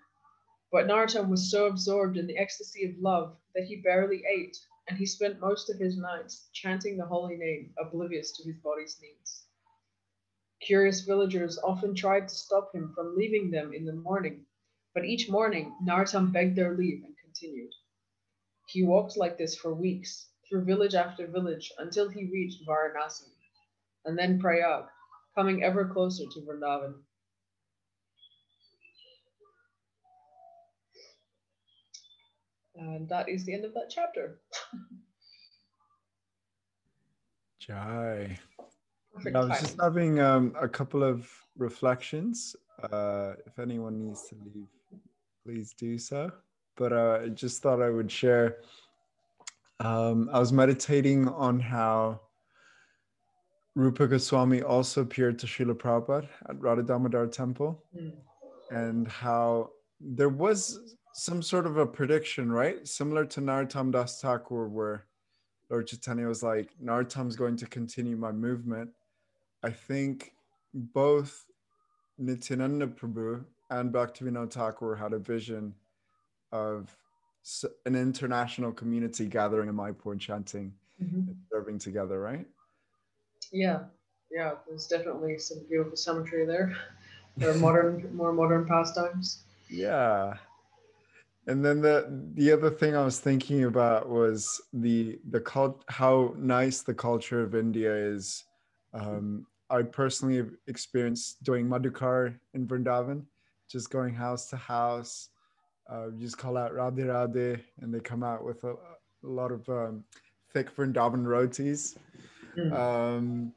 But 0.71 0.87
Narottam 0.87 1.31
was 1.31 1.51
so 1.51 1.67
absorbed 1.67 2.19
in 2.19 2.27
the 2.27 2.37
ecstasy 2.37 2.85
of 2.85 2.99
love 2.99 3.39
that 3.55 3.65
he 3.65 3.77
barely 3.77 4.23
ate, 4.27 4.59
and 4.89 4.99
he 4.99 5.07
spent 5.07 5.41
most 5.41 5.71
of 5.71 5.79
his 5.79 5.97
nights 5.97 6.51
chanting 6.53 6.99
the 6.99 7.07
holy 7.07 7.39
name, 7.39 7.73
oblivious 7.79 8.33
to 8.33 8.43
his 8.45 8.59
body's 8.59 9.01
needs. 9.01 9.47
Curious 10.61 11.01
villagers 11.01 11.59
often 11.61 11.95
tried 11.95 12.29
to 12.29 12.35
stop 12.35 12.75
him 12.75 12.93
from 12.95 13.17
leaving 13.17 13.51
them 13.51 13.73
in 13.73 13.87
the 13.87 13.95
morning, 13.95 14.45
but 14.93 15.07
each 15.07 15.31
morning 15.31 15.75
Narottam 15.83 16.31
begged 16.31 16.57
their 16.57 16.77
leave 16.77 17.05
and 17.05 17.17
continued. 17.25 17.73
He 18.69 18.85
walked 18.85 19.17
like 19.17 19.39
this 19.39 19.57
for 19.57 19.73
weeks, 19.73 20.29
through 20.47 20.65
village 20.65 20.95
after 20.95 21.27
village, 21.27 21.73
until 21.79 22.09
he 22.09 22.27
reached 22.27 22.67
Varanasi, 22.67 23.31
and 24.05 24.19
then 24.19 24.39
Prayag, 24.39 24.85
coming 25.35 25.63
ever 25.63 25.87
closer 25.87 26.25
to 26.25 26.41
Vrindavan. 26.41 26.95
And 32.77 33.09
that 33.09 33.29
is 33.29 33.47
the 33.47 33.55
end 33.55 33.65
of 33.65 33.73
that 33.73 33.91
chapter. 33.91 34.39
Jai. 37.59 38.39
Perfect 39.15 39.35
I 39.35 39.41
was 39.41 39.49
timing. 39.49 39.63
just 39.63 39.81
having 39.81 40.21
um, 40.21 40.55
a 40.61 40.69
couple 40.69 41.03
of 41.03 41.27
reflections. 41.57 42.55
Uh, 42.93 43.33
if 43.47 43.59
anyone 43.59 43.99
needs 43.99 44.29
to 44.29 44.37
leave, 44.45 44.69
please 45.45 45.75
do 45.77 45.99
so. 45.99 46.31
But 46.79 46.93
uh, 46.93 47.19
I 47.25 47.29
just 47.29 47.61
thought 47.63 47.83
I 47.83 47.91
would 47.91 48.11
share. 48.11 48.59
Um, 49.81 50.31
I 50.33 50.39
was 50.39 50.53
meditating 50.53 51.29
on 51.29 51.59
how 51.61 52.21
Rupa 53.75 54.07
Goswami 54.07 54.63
also 54.63 55.03
appeared 55.03 55.39
to 55.41 55.47
Srila 55.47 55.75
Prabhupada 55.75 56.29
at 56.49 56.61
Radha 56.61 56.83
Damodar 56.83 57.27
Temple, 57.27 57.85
Mm. 57.97 58.13
and 58.71 59.09
how 59.09 59.71
there 60.01 60.29
was 60.29 60.97
some 61.15 61.43
sort 61.43 61.67
of 61.67 61.77
a 61.79 61.87
prediction, 61.87 62.51
right? 62.51 62.87
Similar 62.87 63.25
to 63.27 63.41
Narottam 63.41 63.91
Das 63.93 64.21
Thakur, 64.21 64.69
where 64.69 65.07
Lord 65.71 65.89
Chaitanya 65.89 66.29
was 66.29 66.43
like, 66.43 66.71
Narottam's 66.83 67.37
going 67.37 67.57
to 67.57 67.67
continue 67.67 68.17
my 68.17 68.31
movement. 68.33 68.91
I 69.65 69.71
think 69.71 70.33
both 70.75 71.45
Nityananda 72.19 72.87
Prabhu 72.87 73.45
and 73.71 73.93
Bhaktivinoda 73.93 74.51
Thakur 74.53 74.95
had 74.95 75.13
a 75.13 75.19
vision 75.19 75.75
of 76.53 76.97
an 77.87 77.95
international 77.95 78.73
community 78.73 79.27
gathering 79.27 79.69
in 79.69 79.75
Mayapur 79.75 80.13
and 80.13 80.21
chanting 80.21 80.75
Mhm. 81.01 81.29
and 81.29 81.37
serving 81.51 81.79
together, 81.79 82.21
right? 82.21 82.47
Yeah, 83.53 83.85
yeah, 84.31 84.57
there's 84.67 84.87
definitely 84.87 85.39
some 85.39 85.65
beautiful 85.69 85.97
symmetry 85.97 86.45
there. 86.47 86.77
There 87.37 87.53
are 87.53 87.59
modern, 87.59 88.17
more 88.17 88.33
modern 88.33 88.67
pastimes. 88.67 89.45
Yeah. 89.71 90.39
And 91.47 91.65
then 91.65 91.81
the 91.81 92.09
the 92.35 92.51
other 92.51 92.69
thing 92.69 92.97
I 92.97 93.05
was 93.05 93.21
thinking 93.21 93.63
about 93.63 94.09
was 94.09 94.61
the 94.73 95.21
the 95.31 95.41
cult 95.41 95.85
how 95.89 96.35
nice 96.37 96.83
the 96.83 96.95
culture 96.95 97.41
of 97.41 97.55
India 97.55 97.95
is. 97.95 98.45
Um, 98.93 99.47
I 99.71 99.83
personally 99.83 100.37
have 100.39 100.51
experienced 100.67 101.45
doing 101.45 101.69
Madhukar 101.69 102.35
in 102.55 102.67
Vrindavan, 102.67 103.25
just 103.69 103.89
going 103.91 104.15
house 104.15 104.51
to 104.51 104.57
house. 104.57 105.29
Uh, 105.91 106.09
you 106.09 106.21
just 106.21 106.39
call 106.39 106.57
out 106.57 106.73
Radhe 106.73 107.05
Radhe, 107.07 107.61
and 107.81 107.93
they 107.93 108.01
come 108.01 108.23
out 108.23 108.45
with 108.45 108.63
a, 108.65 108.73
a 108.73 108.77
lot 109.23 109.51
of 109.51 109.69
um, 109.69 110.05
thick 110.53 110.75
Vrindavan 110.75 111.27
rotis. 111.27 111.97
Mm. 112.57 112.73
Um, 112.73 113.53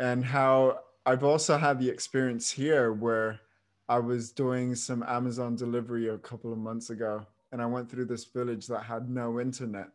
and 0.00 0.24
how 0.24 0.80
I've 1.06 1.24
also 1.24 1.56
had 1.56 1.78
the 1.78 1.88
experience 1.88 2.50
here 2.50 2.92
where 2.92 3.40
I 3.88 3.98
was 3.98 4.32
doing 4.32 4.74
some 4.74 5.02
Amazon 5.02 5.56
delivery 5.56 6.08
a 6.08 6.18
couple 6.18 6.52
of 6.52 6.58
months 6.58 6.90
ago, 6.90 7.26
and 7.52 7.60
I 7.60 7.66
went 7.66 7.90
through 7.90 8.06
this 8.06 8.24
village 8.24 8.66
that 8.68 8.82
had 8.82 9.10
no 9.10 9.40
internet. 9.40 9.88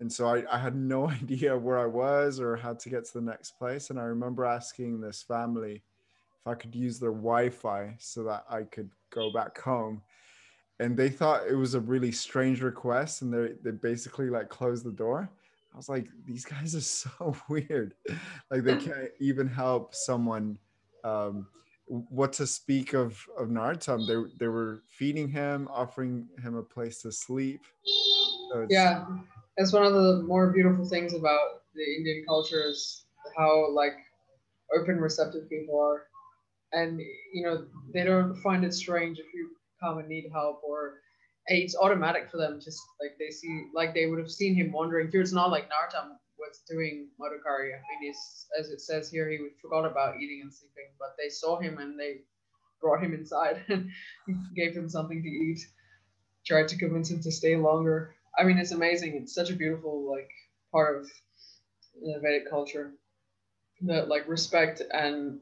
And 0.00 0.10
so 0.10 0.28
I, 0.28 0.44
I 0.50 0.58
had 0.58 0.74
no 0.74 1.10
idea 1.22 1.56
where 1.56 1.78
I 1.78 1.86
was 1.86 2.40
or 2.40 2.56
how 2.56 2.74
to 2.74 2.88
get 2.88 3.04
to 3.06 3.14
the 3.14 3.20
next 3.20 3.58
place. 3.58 3.90
And 3.90 3.98
I 3.98 4.04
remember 4.04 4.44
asking 4.44 5.00
this 5.00 5.22
family 5.22 5.82
if 6.40 6.46
I 6.46 6.54
could 6.54 6.74
use 6.74 6.98
their 6.98 7.12
Wi 7.12 7.50
Fi 7.50 7.94
so 7.98 8.22
that 8.24 8.44
I 8.48 8.62
could 8.62 8.90
go 9.10 9.32
back 9.32 9.58
home. 9.60 10.02
And 10.80 10.96
they 10.96 11.10
thought 11.10 11.46
it 11.46 11.54
was 11.54 11.74
a 11.74 11.80
really 11.80 12.10
strange 12.10 12.62
request. 12.62 13.22
And 13.22 13.32
they, 13.32 13.52
they 13.62 13.70
basically 13.70 14.30
like 14.30 14.48
closed 14.48 14.84
the 14.84 14.92
door. 14.92 15.30
I 15.72 15.76
was 15.76 15.88
like, 15.88 16.08
these 16.24 16.44
guys 16.44 16.74
are 16.74 16.80
so 16.80 17.36
weird. 17.48 17.94
Like 18.50 18.64
they 18.64 18.76
can't 18.76 19.10
even 19.20 19.46
help 19.46 19.94
someone. 19.94 20.58
Um, 21.04 21.46
what 21.86 22.32
to 22.34 22.46
speak 22.46 22.94
of 22.94 23.18
of 23.36 23.48
Narottam? 23.48 24.06
They 24.06 24.38
they 24.38 24.48
were 24.48 24.82
feeding 24.86 25.28
him, 25.28 25.68
offering 25.72 26.28
him 26.42 26.56
a 26.56 26.62
place 26.62 27.02
to 27.02 27.12
sleep. 27.12 27.60
So 28.52 28.66
Yeah, 28.70 29.06
that's 29.56 29.72
one 29.72 29.84
of 29.84 29.92
the 29.92 30.22
more 30.26 30.52
beautiful 30.52 30.88
things 30.88 31.14
about 31.14 31.62
the 31.74 31.82
Indian 31.82 32.24
culture 32.26 32.62
is 32.64 33.04
how 33.36 33.70
like 33.72 33.94
open, 34.76 34.98
receptive 34.98 35.48
people 35.48 35.80
are, 35.80 36.06
and 36.72 37.00
you 37.32 37.42
know 37.42 37.66
they 37.92 38.04
don't 38.04 38.36
find 38.36 38.64
it 38.64 38.72
strange 38.72 39.18
if 39.18 39.26
you 39.34 39.50
come 39.80 39.98
and 39.98 40.08
need 40.08 40.28
help 40.32 40.60
or 40.62 41.00
it's 41.46 41.76
automatic 41.76 42.30
for 42.30 42.36
them. 42.36 42.60
Just 42.60 42.80
like 43.00 43.16
they 43.18 43.30
see, 43.30 43.66
like 43.74 43.94
they 43.94 44.06
would 44.06 44.18
have 44.18 44.30
seen 44.30 44.54
him 44.54 44.72
wandering 44.72 45.10
through. 45.10 45.22
It's 45.22 45.32
not 45.32 45.50
like 45.50 45.64
Narottam 45.64 46.16
was 46.38 46.62
doing 46.68 47.08
Madhukari. 47.20 47.72
I 47.74 48.00
mean, 48.00 48.12
as 48.58 48.70
it 48.70 48.80
says 48.80 49.10
here, 49.10 49.28
he 49.28 49.38
forgot 49.60 49.84
about 49.84 50.16
eating 50.16 50.40
and 50.42 50.52
sleeping, 50.52 50.90
but 50.98 51.14
they 51.18 51.28
saw 51.28 51.58
him 51.58 51.78
and 51.78 51.98
they 51.98 52.20
brought 52.80 53.02
him 53.02 53.14
inside 53.14 53.62
and 53.68 53.90
gave 54.56 54.74
him 54.74 54.88
something 54.88 55.22
to 55.22 55.28
eat. 55.28 55.60
Tried 56.46 56.68
to 56.68 56.78
convince 56.78 57.10
him 57.10 57.20
to 57.22 57.32
stay 57.32 57.56
longer. 57.56 58.14
I 58.38 58.44
mean, 58.44 58.58
it's 58.58 58.72
amazing. 58.72 59.16
It's 59.16 59.34
such 59.34 59.50
a 59.50 59.56
beautiful 59.56 60.10
like 60.10 60.30
part 60.72 61.00
of 61.00 61.10
the 62.02 62.18
Vedic 62.22 62.48
culture. 62.48 62.92
The 63.82 64.04
like 64.04 64.28
respect 64.28 64.82
and 64.92 65.40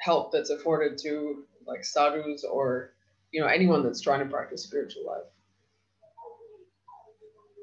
help 0.00 0.32
that's 0.32 0.50
afforded 0.50 0.98
to 0.98 1.44
like 1.66 1.84
sadhus 1.84 2.44
or 2.44 2.94
you 3.32 3.40
know 3.40 3.46
anyone 3.46 3.82
that's 3.82 4.00
trying 4.00 4.20
to 4.20 4.26
practice 4.26 4.62
spiritual 4.62 5.06
life. 5.06 5.24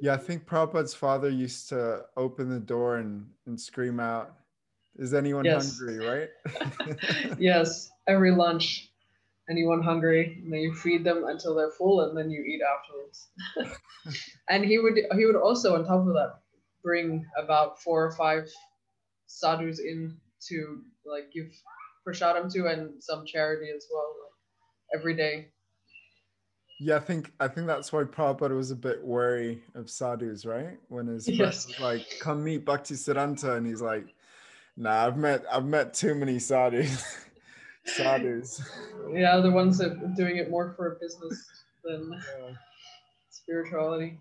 Yeah, 0.01 0.13
I 0.13 0.17
think 0.17 0.45
Prabhupada's 0.45 0.93
father 0.93 1.29
used 1.29 1.69
to 1.69 2.05
open 2.17 2.49
the 2.49 2.59
door 2.59 2.97
and, 2.97 3.29
and 3.45 3.59
scream 3.59 3.99
out, 3.99 4.35
Is 4.97 5.13
anyone 5.13 5.45
Yes. 5.45 5.79
hungry, 5.79 5.99
right? 5.99 6.29
yes, 7.39 7.89
every 8.07 8.31
lunch, 8.31 8.91
anyone 9.49 9.81
hungry, 9.81 10.41
and 10.43 10.51
then 10.51 10.59
you 10.59 10.75
feed 10.75 11.03
them 11.03 11.25
until 11.25 11.55
they're 11.55 11.71
full, 11.71 12.01
and 12.01 12.17
then 12.17 12.29
you 12.29 12.43
eat 12.43 12.61
afterwards. 12.61 13.29
and 14.49 14.65
he 14.65 14.77
would 14.79 14.99
he 15.17 15.25
would 15.25 15.35
also, 15.35 15.75
on 15.75 15.85
top 15.85 16.05
of 16.07 16.13
that, 16.13 16.41
bring 16.83 17.25
about 17.41 17.81
four 17.81 18.05
or 18.05 18.11
five 18.11 18.49
sadhus 19.27 19.79
in 19.79 20.17
to 20.49 20.83
like 21.05 21.31
give 21.31 21.51
prasadam 22.07 22.51
to 22.53 22.67
and 22.67 23.03
some 23.03 23.25
charity 23.25 23.71
as 23.75 23.87
well, 23.91 24.13
like, 24.23 24.99
every 24.99 25.15
day. 25.15 25.51
Yeah, 26.79 26.97
I 26.97 26.99
think 26.99 27.31
I 27.39 27.47
think 27.47 27.67
that's 27.67 27.93
why 27.93 28.03
Prabhupada 28.03 28.55
was 28.55 28.71
a 28.71 28.75
bit 28.75 29.03
wary 29.03 29.63
of 29.75 29.89
sadhus, 29.89 30.45
right? 30.45 30.77
When 30.89 31.07
his 31.07 31.27
Yes. 31.29 31.67
was 31.67 31.79
like, 31.79 32.05
"Come 32.19 32.43
meet 32.43 32.65
Bhakti 32.65 32.95
Siddhanta," 32.95 33.55
and 33.55 33.65
he's 33.65 33.81
like, 33.81 34.13
"Nah, 34.75 35.05
I've 35.07 35.17
met 35.17 35.45
I've 35.49 35.65
met 35.65 35.93
too 35.93 36.15
many 36.15 36.37
sadhus." 36.37 37.03
sadhus. 37.85 38.61
Yeah, 39.11 39.37
the 39.39 39.51
ones 39.51 39.77
that 39.77 39.91
are 39.91 40.13
doing 40.17 40.37
it 40.37 40.49
more 40.49 40.73
for 40.73 40.97
business 40.99 41.63
than 41.83 42.11
Yeah. 42.39 42.55
spirituality. 43.29 44.19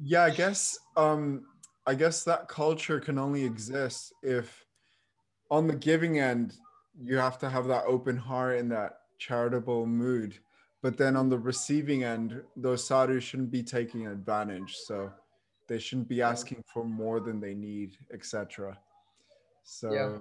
yeah 0.00 0.24
i 0.24 0.30
guess 0.30 0.76
um 0.96 1.46
i 1.86 1.94
guess 1.94 2.24
that 2.24 2.48
culture 2.48 2.98
can 2.98 3.16
only 3.16 3.44
exist 3.44 4.12
if 4.24 4.66
on 5.52 5.68
the 5.68 5.76
giving 5.76 6.18
end 6.18 6.56
you 7.00 7.16
have 7.16 7.38
to 7.38 7.48
have 7.48 7.68
that 7.68 7.84
open 7.86 8.16
heart 8.16 8.58
and 8.58 8.72
that 8.72 8.98
charitable 9.18 9.86
mood 9.86 10.36
but 10.84 10.98
then 10.98 11.16
on 11.16 11.30
the 11.30 11.38
receiving 11.38 12.04
end 12.04 12.42
those 12.56 12.86
sadhus 12.86 13.24
shouldn't 13.24 13.50
be 13.50 13.62
taking 13.62 14.06
advantage 14.06 14.76
so 14.76 15.10
they 15.66 15.78
shouldn't 15.78 16.08
be 16.08 16.20
asking 16.20 16.62
for 16.72 16.84
more 16.84 17.20
than 17.20 17.40
they 17.40 17.54
need 17.54 17.96
etc 18.12 18.78
so 19.64 19.90
Yeah. 19.92 20.18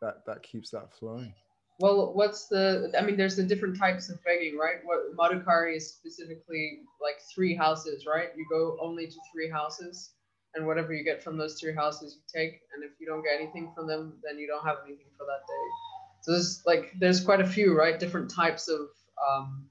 that 0.00 0.24
that 0.26 0.42
keeps 0.42 0.70
that 0.70 0.92
flowing 0.98 1.32
Well, 1.78 2.14
what's 2.14 2.48
the? 2.48 2.90
I 2.98 3.02
mean, 3.04 3.18
there's 3.18 3.36
the 3.36 3.42
different 3.52 3.76
types 3.78 4.08
of 4.08 4.16
begging, 4.24 4.56
right? 4.56 4.78
What 4.88 5.00
Madhukari 5.20 5.76
is 5.76 5.84
specifically 5.96 6.64
like 7.06 7.18
three 7.34 7.54
houses, 7.54 8.06
right? 8.06 8.28
You 8.38 8.46
go 8.50 8.62
only 8.80 9.06
to 9.06 9.18
three 9.30 9.50
houses, 9.58 10.14
and 10.54 10.66
whatever 10.66 10.94
you 10.94 11.04
get 11.04 11.22
from 11.22 11.36
those 11.36 11.60
three 11.60 11.74
houses, 11.74 12.16
you 12.16 12.22
take. 12.40 12.52
And 12.72 12.82
if 12.82 12.92
you 12.98 13.06
don't 13.06 13.22
get 13.22 13.34
anything 13.40 13.66
from 13.74 13.86
them, 13.86 14.02
then 14.24 14.38
you 14.38 14.46
don't 14.52 14.64
have 14.64 14.78
anything 14.86 15.10
for 15.18 15.26
that 15.32 15.42
day. 15.52 15.66
So 16.22 16.32
there's 16.32 16.62
like 16.64 16.84
there's 16.98 17.20
quite 17.22 17.42
a 17.42 17.50
few, 17.56 17.76
right? 17.76 18.00
Different 18.00 18.30
types 18.30 18.68
of 18.68 18.88
um, 19.28 19.68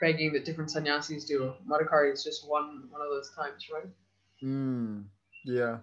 begging 0.00 0.32
that 0.32 0.44
different 0.44 0.70
sannyasis 0.70 1.24
do. 1.24 1.54
Madhukari 1.68 2.12
is 2.12 2.24
just 2.24 2.48
one 2.48 2.88
one 2.90 3.00
of 3.02 3.10
those 3.10 3.30
types, 3.36 3.66
right? 3.72 3.90
mm, 4.42 5.04
yeah 5.44 5.78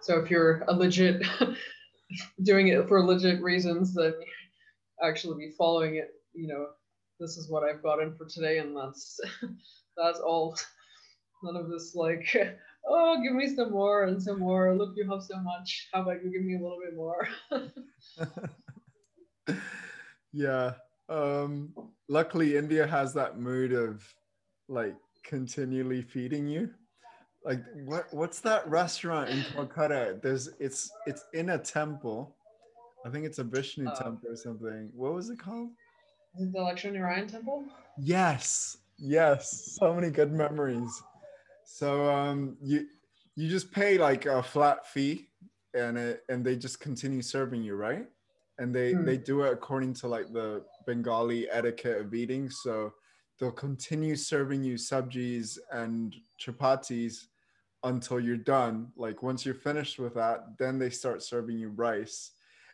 So 0.00 0.18
if 0.20 0.30
you're 0.30 0.64
a 0.68 0.72
legit 0.74 1.22
doing 2.42 2.68
it 2.68 2.88
for 2.88 3.02
legit 3.04 3.42
reasons, 3.42 3.94
then 3.94 4.14
actually 5.02 5.46
be 5.46 5.52
following 5.56 5.96
it. 5.96 6.10
You 6.34 6.48
know, 6.48 6.66
this 7.20 7.36
is 7.36 7.48
what 7.50 7.64
I've 7.64 7.82
gotten 7.82 8.14
for 8.16 8.26
today, 8.26 8.58
and 8.58 8.76
that's 8.76 9.20
that's 9.96 10.20
all. 10.20 10.56
None 11.42 11.56
of 11.56 11.68
this 11.70 11.94
like, 11.94 12.26
oh, 12.88 13.20
give 13.22 13.34
me 13.34 13.54
some 13.54 13.70
more 13.72 14.04
and 14.04 14.22
some 14.22 14.40
more. 14.40 14.74
Look, 14.76 14.94
you 14.96 15.08
have 15.10 15.22
so 15.22 15.38
much. 15.40 15.88
How 15.92 16.02
about 16.02 16.24
you 16.24 16.30
give 16.32 16.42
me 16.44 16.56
a 16.56 16.62
little 16.62 16.78
bit 16.84 16.96
more? 16.96 17.28
yeah. 20.32 20.72
Um, 21.08 21.74
luckily, 22.08 22.56
India 22.56 22.86
has 22.86 23.12
that 23.14 23.38
mood 23.38 23.72
of 23.72 24.02
like 24.68 24.96
continually 25.22 26.02
feeding 26.02 26.46
you. 26.46 26.70
Like 27.44 27.60
what? 27.84 28.06
What's 28.12 28.40
that 28.40 28.68
restaurant 28.68 29.28
in 29.30 29.42
Kolkata? 29.42 30.20
There's 30.22 30.48
it's 30.58 30.90
it's 31.06 31.24
in 31.34 31.50
a 31.50 31.58
temple. 31.58 32.34
I 33.04 33.10
think 33.10 33.26
it's 33.26 33.38
a 33.38 33.44
Vishnu 33.44 33.88
Oh. 33.90 34.02
temple 34.02 34.30
or 34.30 34.36
something. 34.36 34.90
What 34.94 35.12
was 35.12 35.28
it 35.28 35.38
called? 35.38 35.70
Is 36.38 36.46
it 36.46 36.52
the 36.52 36.62
Lakshmi 36.62 36.92
Narayan 36.92 37.28
temple? 37.28 37.66
Yes, 37.98 38.78
yes. 38.98 39.76
So 39.78 39.94
many 39.94 40.10
good 40.10 40.32
memories. 40.32 41.02
So 41.64 42.10
um, 42.10 42.56
you 42.62 42.86
you 43.36 43.48
just 43.48 43.70
pay 43.72 43.98
like 43.98 44.24
a 44.26 44.42
flat 44.42 44.86
fee, 44.86 45.28
and 45.74 45.98
it, 45.98 46.22
and 46.30 46.44
they 46.44 46.56
just 46.56 46.80
continue 46.80 47.20
serving 47.22 47.62
you, 47.62 47.74
right? 47.74 48.06
And 48.58 48.74
they 48.74 48.92
Hmm. 48.92 49.04
they 49.04 49.16
do 49.16 49.42
it 49.42 49.52
according 49.52 49.94
to 49.94 50.08
like 50.08 50.32
the 50.32 50.64
Bengali 50.86 51.48
etiquette 51.50 52.00
of 52.00 52.14
eating. 52.14 52.48
So 52.50 52.92
they'll 53.38 53.50
continue 53.50 54.14
serving 54.16 54.62
you 54.62 54.74
sabjis 54.76 55.58
and 55.72 56.14
chapatis 56.40 57.26
until 57.82 58.20
you're 58.20 58.36
done. 58.36 58.92
Like 58.96 59.22
once 59.22 59.44
you're 59.44 59.54
finished 59.56 59.98
with 59.98 60.14
that, 60.14 60.56
then 60.58 60.78
they 60.78 60.90
start 60.90 61.22
serving 61.22 61.58
you 61.58 61.70
rice, 61.70 62.32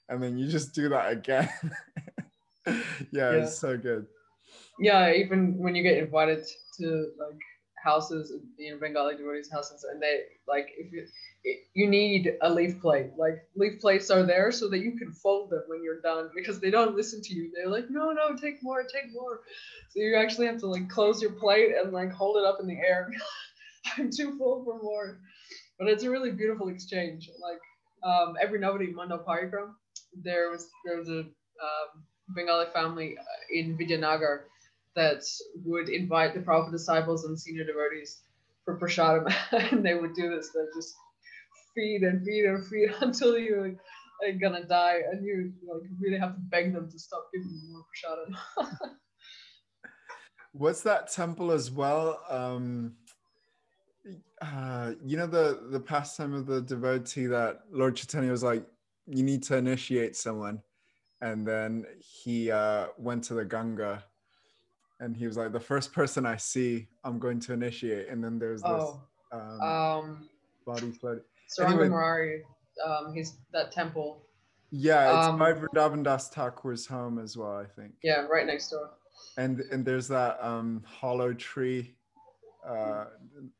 and 0.09 0.23
then 0.23 0.37
you 0.37 0.49
just 0.49 0.75
do 0.75 0.89
that 0.91 1.13
again. 1.13 1.49
yeah, 2.67 2.75
Yeah. 3.13 3.33
it's 3.33 3.59
so 3.59 3.77
good. 3.79 4.07
Yeah, 4.79 5.13
even 5.13 5.59
when 5.59 5.75
you 5.75 5.83
get 5.83 5.99
invited 5.99 6.45
to 6.79 7.11
like 7.19 7.39
houses, 7.83 8.33
you 8.59 8.73
know, 8.73 8.79
Bengali 8.79 9.17
devotees' 9.17 9.51
houses, 9.51 9.85
and 9.91 10.01
they 10.01 10.23
like 10.47 10.69
if 10.79 10.93
you 10.93 11.07
you 11.75 11.89
need 11.89 12.35
a 12.43 12.51
leaf 12.53 12.81
plate. 12.81 13.11
Like 13.17 13.43
leaf 13.57 13.81
plates 13.81 14.11
are 14.11 14.23
there 14.23 14.53
so 14.53 14.69
that 14.69 14.81
you 14.81 14.99
can 14.99 15.13
fold 15.13 15.51
them 15.51 15.63
when 15.69 15.83
you're 15.83 16.01
done 16.01 16.31
because 16.35 16.61
they 16.61 16.71
don't 16.71 16.97
listen 16.97 17.23
to 17.23 17.35
you. 17.35 17.51
They're 17.55 17.71
like, 17.71 17.87
no, 17.91 18.13
no, 18.13 18.37
take 18.37 18.63
more, 18.63 18.83
take 18.83 19.13
more. 19.13 19.41
So 19.91 20.01
you 20.01 20.17
actually 20.17 20.47
have 20.47 20.59
to 20.61 20.67
like 20.67 20.89
close 20.89 21.23
your 21.23 21.33
plate 21.33 21.73
and 21.81 21.93
like 21.93 22.13
hold 22.13 22.37
it 22.37 22.45
up 22.45 22.59
in 22.61 22.67
the 22.67 22.77
air. 22.77 23.11
I'm 23.97 24.11
too 24.11 24.37
full 24.37 24.65
for 24.65 24.83
more. 24.83 25.19
But 25.79 25.89
it's 25.89 26.05
a 26.05 26.11
really 26.11 26.31
beautiful 26.31 26.69
exchange. 26.69 27.31
Like 27.41 27.61
um, 28.05 28.35
every 28.41 28.59
Navadi 28.59 28.93
Mandal 28.93 29.25
Parigram, 29.25 29.73
there 30.23 30.51
was 30.51 30.69
there 30.85 30.99
was 30.99 31.09
a 31.09 31.21
um, 31.21 32.05
Bengali 32.35 32.67
family 32.75 33.17
uh, 33.19 33.59
in 33.59 33.79
Vidyanagar 33.79 34.41
that 34.97 35.23
would 35.65 35.89
invite 35.89 36.35
the 36.35 36.41
Prabhupada 36.41 36.73
disciples 36.73 37.25
and 37.25 37.39
senior 37.39 37.65
devotees 37.65 38.21
for 38.65 38.79
prasadam, 38.79 39.33
and 39.73 39.85
they 39.85 39.95
would 39.95 40.15
do 40.15 40.29
this. 40.29 40.51
They 40.51 40.61
just 40.77 40.95
feed 41.75 42.03
and 42.03 42.25
feed 42.25 42.45
and 42.45 42.67
feed 42.67 42.95
until 43.01 43.39
you're 43.39 43.63
like, 43.63 43.79
like, 44.23 44.41
gonna 44.41 44.65
die, 44.65 45.01
and 45.11 45.25
you 45.25 45.53
like 45.67 45.83
really 45.99 46.19
have 46.19 46.35
to 46.35 46.41
beg 46.51 46.75
them 46.75 46.91
to 46.91 46.99
stop 46.99 47.29
giving 47.33 47.49
you 47.51 47.73
more 47.73 47.85
prasadam. 48.67 48.91
What's 50.53 50.83
that 50.83 51.11
temple 51.11 51.53
as 51.53 51.71
well? 51.71 52.21
Um, 52.29 52.95
uh, 54.41 54.93
you 55.05 55.17
know 55.17 55.27
the 55.27 55.67
the 55.71 55.81
pastime 55.81 56.35
of 56.35 56.47
the 56.47 56.61
devotee 56.61 57.27
that 57.27 57.61
Lord 57.71 57.97
Chaitanya 57.97 58.31
was 58.31 58.43
like, 58.43 58.65
you 59.07 59.23
need 59.23 59.43
to 59.45 59.57
initiate 59.57 60.17
someone, 60.17 60.61
and 61.21 61.47
then 61.47 61.87
he 61.99 62.51
uh, 62.51 62.89
went 62.99 63.25
to 63.25 63.35
the 63.35 63.45
Ganga, 63.45 64.05
and 65.01 65.17
he 65.17 65.27
was 65.27 65.37
like, 65.37 65.53
the 65.53 65.61
first 65.61 65.93
person 65.93 66.27
I 66.27 66.37
see, 66.37 66.89
I'm 67.05 67.19
going 67.19 67.41
to 67.41 67.53
initiate, 67.53 68.09
and 68.09 68.23
then 68.23 68.39
there's 68.39 68.63
this 68.63 68.71
oh, 68.71 69.03
um, 69.33 69.61
um, 69.61 70.29
body 70.67 70.91
float. 70.91 71.25
Saranga 71.59 71.71
Anyway. 71.71 71.89
Murari, 71.89 72.43
um, 72.87 73.13
he's 73.15 73.37
that 73.53 73.73
temple. 73.73 74.23
Yeah, 74.71 75.19
it's 75.19 75.27
um, 75.27 75.39
Vrindavan 75.41 76.05
Das 76.05 76.31
Thakur's 76.31 76.87
home 76.87 77.19
as 77.19 77.37
well, 77.37 77.57
I 77.57 77.65
think. 77.67 77.93
Yeah, 78.05 78.27
right 78.31 78.47
next 78.47 78.71
door. 78.71 78.91
and 79.37 79.61
and 79.73 79.85
there's 79.85 80.09
that 80.09 80.39
um 80.43 80.83
hollow 80.87 81.33
tree 81.35 81.95
uh 82.67 83.05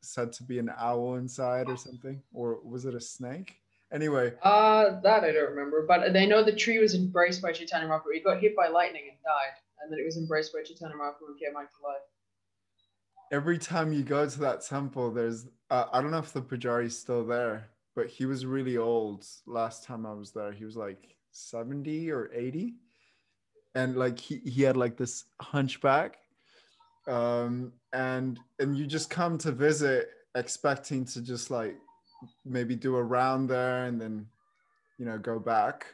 said 0.01 0.31
to 0.33 0.43
be 0.43 0.57
an 0.59 0.69
owl 0.77 1.15
inside 1.15 1.67
or 1.69 1.77
something 1.77 2.21
or 2.33 2.59
was 2.63 2.85
it 2.85 2.93
a 2.95 2.99
snake 3.01 3.55
anyway 3.91 4.33
Uh, 4.43 4.99
that 5.01 5.23
I 5.23 5.31
don't 5.31 5.49
remember, 5.51 5.85
but 5.87 6.13
they 6.13 6.25
know 6.25 6.43
the 6.43 6.55
tree 6.55 6.79
was 6.79 6.93
embraced 6.95 7.41
by 7.41 7.51
Chaitanya 7.51 7.87
Mahaprabhu. 7.87 8.13
He 8.13 8.19
got 8.21 8.39
hit 8.41 8.55
by 8.55 8.67
lightning 8.69 9.03
and 9.11 9.17
died, 9.23 9.55
and 9.81 9.91
then 9.91 9.99
it 9.99 10.05
was 10.05 10.17
embraced 10.17 10.51
by 10.53 10.61
Chaitanya 10.63 10.95
Mahaprabhu 10.95 11.27
and 11.31 11.39
came 11.39 11.53
back 11.53 11.69
to 11.75 11.79
life. 11.91 12.05
every 13.31 13.57
time 13.57 13.91
you 13.93 14.03
go 14.03 14.27
to 14.27 14.39
that 14.39 14.61
temple 14.65 15.11
there's 15.11 15.45
uh, 15.69 15.85
i 15.93 16.01
don't 16.01 16.11
know 16.11 16.17
if 16.27 16.33
the 16.33 16.41
pujari's 16.41 16.97
still 16.97 17.23
there 17.25 17.67
but 17.95 18.07
he 18.07 18.25
was 18.25 18.45
really 18.45 18.77
old. 18.77 19.25
Last 19.45 19.83
time 19.83 20.05
i 20.05 20.13
was 20.13 20.31
there 20.31 20.51
he 20.51 20.65
was 20.65 20.75
like 20.75 21.15
70 21.31 22.11
or 22.11 22.29
80 22.33 22.75
and 23.75 23.95
like 23.95 24.19
he, 24.19 24.41
he 24.45 24.63
had 24.63 24.75
like 24.75 24.97
this 24.97 25.25
hunchback 25.41 26.17
um 27.07 27.71
and 27.93 28.39
and 28.59 28.77
you 28.77 28.85
just 28.85 29.09
come 29.09 29.37
to 29.37 29.51
visit 29.51 30.09
expecting 30.35 31.05
to 31.05 31.21
just 31.21 31.49
like 31.49 31.77
maybe 32.45 32.75
do 32.75 32.95
a 32.95 33.03
round 33.03 33.49
there 33.49 33.85
and 33.85 33.99
then 33.99 34.27
you 34.97 35.05
know 35.05 35.17
go 35.17 35.39
back. 35.39 35.87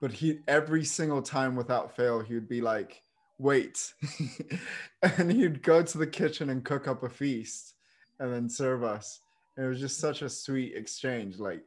But 0.00 0.12
he 0.12 0.40
every 0.48 0.84
single 0.84 1.22
time 1.22 1.54
without 1.54 1.94
fail 1.94 2.20
he 2.20 2.34
would 2.34 2.48
be 2.48 2.60
like 2.60 3.02
wait. 3.38 3.92
And 5.02 5.32
he'd 5.32 5.64
go 5.64 5.82
to 5.82 5.98
the 5.98 6.06
kitchen 6.06 6.48
and 6.48 6.64
cook 6.64 6.86
up 6.86 7.02
a 7.02 7.08
feast 7.08 7.74
and 8.20 8.32
then 8.32 8.48
serve 8.48 8.84
us 8.84 9.20
it 9.56 9.62
was 9.62 9.80
just 9.80 9.98
such 9.98 10.22
a 10.22 10.28
sweet 10.28 10.74
exchange 10.74 11.38
like 11.38 11.62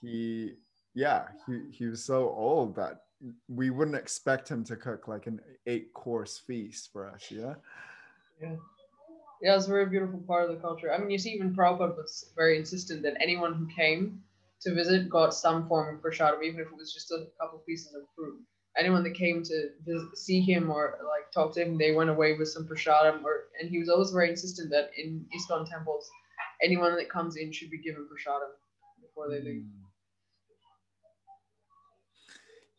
he 0.00 0.54
yeah 0.94 1.24
he, 1.46 1.60
he 1.70 1.86
was 1.86 2.04
so 2.04 2.28
old 2.30 2.74
that 2.76 3.02
we 3.48 3.70
wouldn't 3.70 3.96
expect 3.96 4.48
him 4.48 4.62
to 4.64 4.76
cook 4.76 5.08
like 5.08 5.26
an 5.26 5.40
eight 5.66 5.92
course 5.94 6.38
feast 6.38 6.90
for 6.92 7.08
us 7.08 7.30
yeah 7.30 7.54
Yeah. 8.40 8.56
Yeah, 9.42 9.56
it's 9.56 9.66
a 9.66 9.70
very 9.70 9.86
beautiful 9.86 10.20
part 10.20 10.48
of 10.48 10.56
the 10.56 10.62
culture. 10.62 10.90
I 10.90 10.96
mean, 10.96 11.10
you 11.10 11.18
see, 11.18 11.32
even 11.32 11.54
Prabhupada 11.54 11.96
was 11.96 12.32
very 12.34 12.56
insistent 12.56 13.02
that 13.02 13.14
anyone 13.20 13.52
who 13.52 13.66
came 13.66 14.22
to 14.62 14.74
visit 14.74 15.10
got 15.10 15.34
some 15.34 15.68
form 15.68 15.94
of 15.94 16.02
prasadam, 16.02 16.42
even 16.42 16.60
if 16.60 16.68
it 16.68 16.76
was 16.76 16.94
just 16.94 17.10
a 17.10 17.26
couple 17.38 17.58
pieces 17.58 17.94
of 17.94 18.02
fruit. 18.16 18.40
Anyone 18.78 19.02
that 19.04 19.14
came 19.14 19.42
to 19.42 19.68
visit, 19.84 20.16
see 20.16 20.40
him 20.40 20.70
or 20.70 20.98
like 21.06 21.30
talk 21.30 21.52
to 21.54 21.62
him, 21.62 21.76
they 21.76 21.92
went 21.92 22.08
away 22.08 22.38
with 22.38 22.48
some 22.48 22.66
prasadam. 22.66 23.22
Or 23.22 23.44
and 23.60 23.68
he 23.68 23.78
was 23.78 23.90
always 23.90 24.10
very 24.10 24.30
insistent 24.30 24.70
that 24.70 24.90
in 24.96 25.26
ISKCON 25.36 25.68
temples, 25.68 26.10
anyone 26.62 26.96
that 26.96 27.08
comes 27.10 27.36
in 27.36 27.52
should 27.52 27.70
be 27.70 27.78
given 27.78 28.06
prasadam 28.06 28.52
before 29.00 29.28
they 29.28 29.40
leave. 29.40 29.62
Mm. 29.62 29.68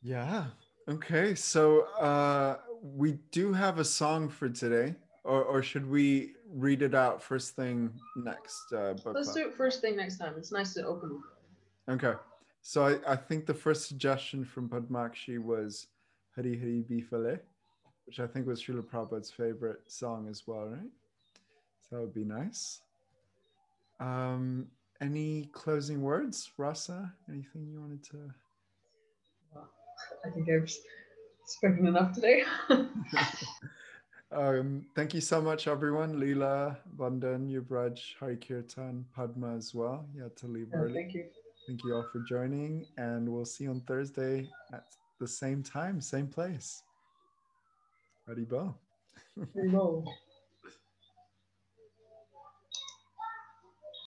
Yeah. 0.01 0.45
Okay. 0.87 1.35
So 1.35 1.81
uh, 1.99 2.57
we 2.81 3.13
do 3.31 3.53
have 3.53 3.79
a 3.79 3.85
song 3.85 4.29
for 4.29 4.49
today. 4.49 4.95
or, 5.25 5.43
or 5.43 5.63
should 5.63 5.89
we 5.89 6.33
read 6.53 6.81
it 6.81 6.93
out 6.93 7.21
first 7.21 7.55
thing 7.55 7.91
next? 8.15 8.71
Uh, 8.71 8.93
Let's 9.05 9.33
do 9.33 9.47
it 9.47 9.53
first 9.55 9.81
thing 9.81 9.95
next 9.97 10.17
time. 10.17 10.35
It's 10.37 10.51
nice 10.51 10.73
to 10.75 10.85
open. 10.85 11.21
Okay. 11.89 12.13
So 12.61 12.85
I, 12.85 13.13
I 13.13 13.15
think 13.15 13.45
the 13.45 13.53
first 13.53 13.87
suggestion 13.87 14.45
from 14.45 14.69
Padmakshi 14.69 15.39
was 15.43 15.87
Hari 16.35 16.57
Hari 16.57 16.83
Bifale, 16.89 17.39
which 18.05 18.19
I 18.19 18.27
think 18.27 18.45
was 18.47 18.61
Srila 18.63 18.83
Prabhupada's 18.83 19.31
favorite 19.31 19.81
song 19.87 20.27
as 20.29 20.43
well, 20.45 20.67
right? 20.67 20.91
So 21.81 21.95
that 21.95 22.01
would 22.01 22.13
be 22.13 22.23
nice. 22.23 22.81
Um, 23.99 24.67
any 25.01 25.49
closing 25.53 26.01
words, 26.01 26.51
Rasa? 26.57 27.13
Anything 27.29 27.67
you 27.67 27.81
wanted 27.81 28.03
to? 28.05 28.17
I 30.25 30.29
think 30.31 30.49
I've 30.49 30.71
spoken 31.45 31.87
enough 31.87 32.13
today. 32.13 32.43
um, 34.31 34.85
thank 34.95 35.13
you 35.13 35.21
so 35.21 35.41
much, 35.41 35.67
everyone. 35.67 36.15
Leela, 36.15 36.77
Vandan, 36.97 37.49
Yuvraj, 37.49 37.99
Hari 38.19 38.37
Kirtan, 38.37 39.05
Padma 39.15 39.55
as 39.55 39.73
well. 39.73 40.07
You 40.15 40.23
had 40.23 40.35
to 40.37 40.47
leave 40.47 40.67
Yeah, 40.73 40.79
early. 40.79 40.93
thank 40.93 41.13
you. 41.13 41.25
Thank 41.67 41.83
you 41.83 41.95
all 41.95 42.05
for 42.11 42.19
joining, 42.19 42.85
and 42.97 43.27
we'll 43.27 43.45
see 43.45 43.63
you 43.63 43.71
on 43.71 43.81
Thursday 43.81 44.47
at 44.71 44.85
the 45.19 45.27
same 45.27 45.63
time, 45.63 45.99
same 45.99 46.27
place. 46.27 46.83
Very 48.27 48.45
well. 48.49 48.79